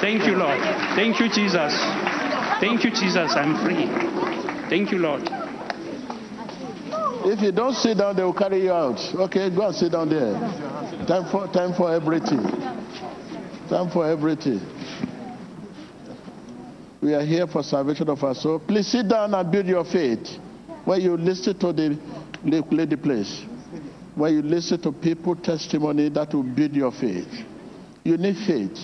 Thank 0.00 0.26
you, 0.26 0.34
Lord. 0.34 0.60
Thank 0.96 1.20
you, 1.20 1.28
Jesus. 1.28 1.72
Thank 2.58 2.82
you, 2.82 2.90
Jesus. 2.90 3.32
I'm 3.36 3.56
free. 3.64 3.86
Thank 4.68 4.90
you, 4.90 4.98
Lord. 4.98 5.22
If 7.26 7.40
you 7.40 7.52
don't 7.52 7.74
sit 7.74 7.98
down, 7.98 8.16
they 8.16 8.24
will 8.24 8.34
carry 8.34 8.64
you 8.64 8.72
out. 8.72 8.98
Okay, 9.14 9.50
go 9.50 9.66
and 9.68 9.74
sit 9.74 9.92
down 9.92 10.08
there. 10.08 10.32
Time 11.06 11.30
for 11.30 11.46
time 11.48 11.72
for 11.74 11.92
everything. 11.92 12.83
Time 13.68 13.90
for 13.90 14.06
everything. 14.06 14.60
We 17.00 17.14
are 17.14 17.24
here 17.24 17.46
for 17.46 17.62
salvation 17.62 18.08
of 18.10 18.22
our 18.22 18.34
soul. 18.34 18.58
Please 18.58 18.86
sit 18.86 19.08
down 19.08 19.34
and 19.34 19.50
build 19.50 19.66
your 19.66 19.84
faith. 19.84 20.38
When 20.84 21.00
you 21.00 21.16
listen 21.16 21.58
to 21.60 21.72
the 21.72 21.98
lady 22.44 22.96
place, 22.96 23.42
when 24.14 24.34
you 24.34 24.42
listen 24.42 24.80
to 24.82 24.92
people 24.92 25.34
testimony, 25.34 26.10
that 26.10 26.34
will 26.34 26.42
build 26.42 26.72
your 26.74 26.92
faith. 26.92 27.28
You 28.04 28.18
need 28.18 28.36
faith. 28.46 28.78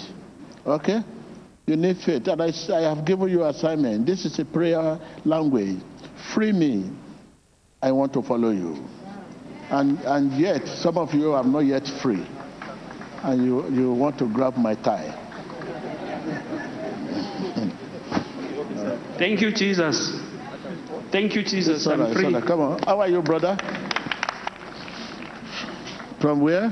Okay? 0.66 1.00
You 1.66 1.76
need 1.76 1.98
faith. 1.98 2.26
And 2.26 2.42
I 2.42 2.82
have 2.82 3.04
given 3.04 3.28
you 3.28 3.44
assignment. 3.44 4.06
This 4.06 4.24
is 4.24 4.38
a 4.38 4.44
prayer 4.44 4.98
language. 5.24 5.78
Free 6.34 6.52
me. 6.52 6.90
I 7.82 7.92
want 7.92 8.12
to 8.14 8.22
follow 8.22 8.50
you. 8.50 8.82
And, 9.70 9.98
and 10.00 10.32
yet, 10.32 10.66
some 10.66 10.98
of 10.98 11.14
you 11.14 11.32
are 11.32 11.44
not 11.44 11.60
yet 11.60 11.86
free. 12.02 12.26
And 13.22 13.44
you, 13.44 13.68
you 13.70 13.92
want 13.92 14.18
to 14.18 14.26
grab 14.32 14.56
my 14.56 14.74
tie. 14.74 15.16
Thank 19.18 19.42
you, 19.42 19.52
Jesus. 19.52 20.18
Thank 21.12 21.34
you, 21.34 21.42
Jesus. 21.42 21.78
It's 21.78 21.86
I'm 21.86 22.12
free. 22.14 22.26
all 22.26 22.32
right. 22.32 22.46
Come 22.46 22.60
on. 22.60 22.82
How 22.84 23.00
are 23.00 23.08
you, 23.08 23.20
brother? 23.20 23.56
From 26.20 26.40
where? 26.40 26.70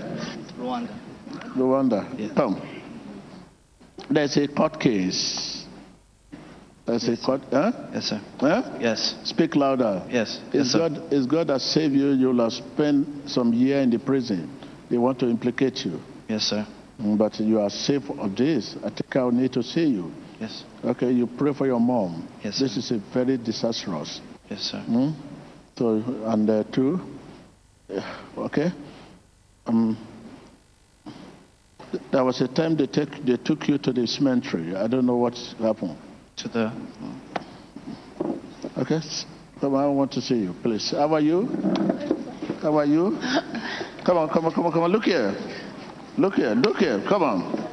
Rwanda. 0.59 0.99
Rwanda. 1.57 2.35
Come. 2.35 2.63
There's 4.11 4.37
a 4.39 4.49
court 4.49 4.81
case. 4.81 5.67
There's 6.87 7.07
a 7.09 7.17
court. 7.19 7.43
Huh? 7.51 7.73
Yes, 7.93 8.05
sir. 8.07 8.21
Huh? 8.41 8.79
Yes. 8.81 9.17
Speak 9.25 9.55
louder. 9.55 10.07
Yes. 10.09 10.41
Yes, 10.53 10.67
Is 10.67 10.73
sir. 10.73 10.79
God, 10.79 11.13
is 11.13 11.27
God 11.27 11.47
that 11.49 11.61
saved 11.61 11.95
you? 11.95 12.13
You'll 12.13 12.41
have 12.43 12.53
spent 12.53 13.29
some 13.29 13.53
year 13.53 13.81
in 13.81 13.91
the 13.91 13.99
prison. 13.99 14.51
They 14.89 14.97
want 14.97 15.19
to 15.21 15.29
implicate 15.29 15.85
you. 15.85 16.01
Yes, 16.29 16.45
sir. 16.45 16.67
Mm, 17.01 17.17
But 17.17 17.39
you 17.41 17.61
are 17.61 17.71
safe 17.71 18.09
of 18.11 18.37
this. 18.37 18.77
I 18.85 18.91
think 18.91 19.17
I'll 19.17 19.31
need 19.31 19.53
to 19.55 19.63
see 19.63 19.87
you. 19.87 20.13
Yes. 20.41 20.65
Okay, 20.85 21.11
you 21.11 21.27
pray 21.27 21.53
for 21.55 21.67
your 21.67 21.81
mom. 21.81 22.29
Yes, 22.45 22.59
This 22.59 22.77
is 22.77 22.91
a 22.91 22.99
very 23.13 23.37
disastrous. 23.39 24.21
Yes, 24.51 24.61
sir. 24.63 24.85
Mm? 24.89 25.15
So, 25.77 26.03
and 26.27 26.51
uh, 26.51 26.65
two, 26.73 27.01
okay. 28.37 28.73
Um, 29.67 29.97
there 32.13 32.25
was 32.25 32.41
a 32.41 32.49
time 32.49 32.77
they, 32.77 32.87
take, 32.87 33.25
they 33.25 33.37
took 33.37 33.69
you 33.69 33.79
to 33.79 33.93
the 33.93 34.07
cemetery. 34.07 34.75
I 34.75 34.87
don't 34.89 35.07
know 35.07 35.17
what 35.17 35.37
happened. 35.61 35.97
To 36.39 36.49
the. 36.49 36.73
Okay, 38.79 38.97
s- 38.97 39.25
come 39.61 39.75
on, 39.75 39.85
I 39.85 39.87
want 39.89 40.13
to 40.13 40.21
see 40.21 40.37
you, 40.37 40.55
please. 40.63 40.91
How 40.91 41.13
are 41.15 41.21
you? 41.21 41.47
How 42.63 42.77
are 42.79 42.85
you? 42.87 43.19
Come 44.05 44.17
on, 44.17 44.29
come 44.31 44.47
on, 44.47 44.53
come 44.55 44.65
on, 44.65 44.73
come 44.73 44.83
on. 44.85 44.91
Look 44.91 45.05
here. 45.05 45.35
Look 46.19 46.35
here, 46.35 46.51
look 46.51 46.79
here, 46.79 47.01
come 47.09 47.23
on. 47.23 47.69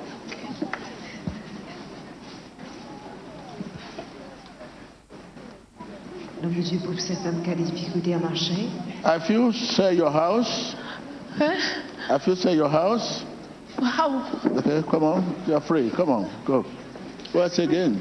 I 9.03 9.19
feel 9.27 9.51
Dieu 9.51 9.59
sell 9.59 9.91
your 9.91 10.11
house? 10.11 10.75
Huh? 11.31 11.55
I 12.07 12.19
feel 12.23 12.35
sell 12.35 12.55
your 12.55 12.69
house? 12.69 13.25
Wow. 13.79 14.41
Okay, 14.45 14.83
come 14.89 15.03
on. 15.03 15.43
You're 15.47 15.59
free. 15.61 15.89
Come 15.89 16.09
on, 16.09 16.45
go. 16.45 16.63
Once 17.33 17.57
again. 17.57 17.99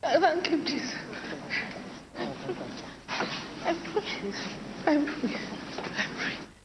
Thank 0.00 0.50
you, 0.50 0.64
Jesus. 0.64 0.94
I'm 3.64 3.76
free. 3.92 4.32
I'm 4.86 5.06
free. 5.20 5.55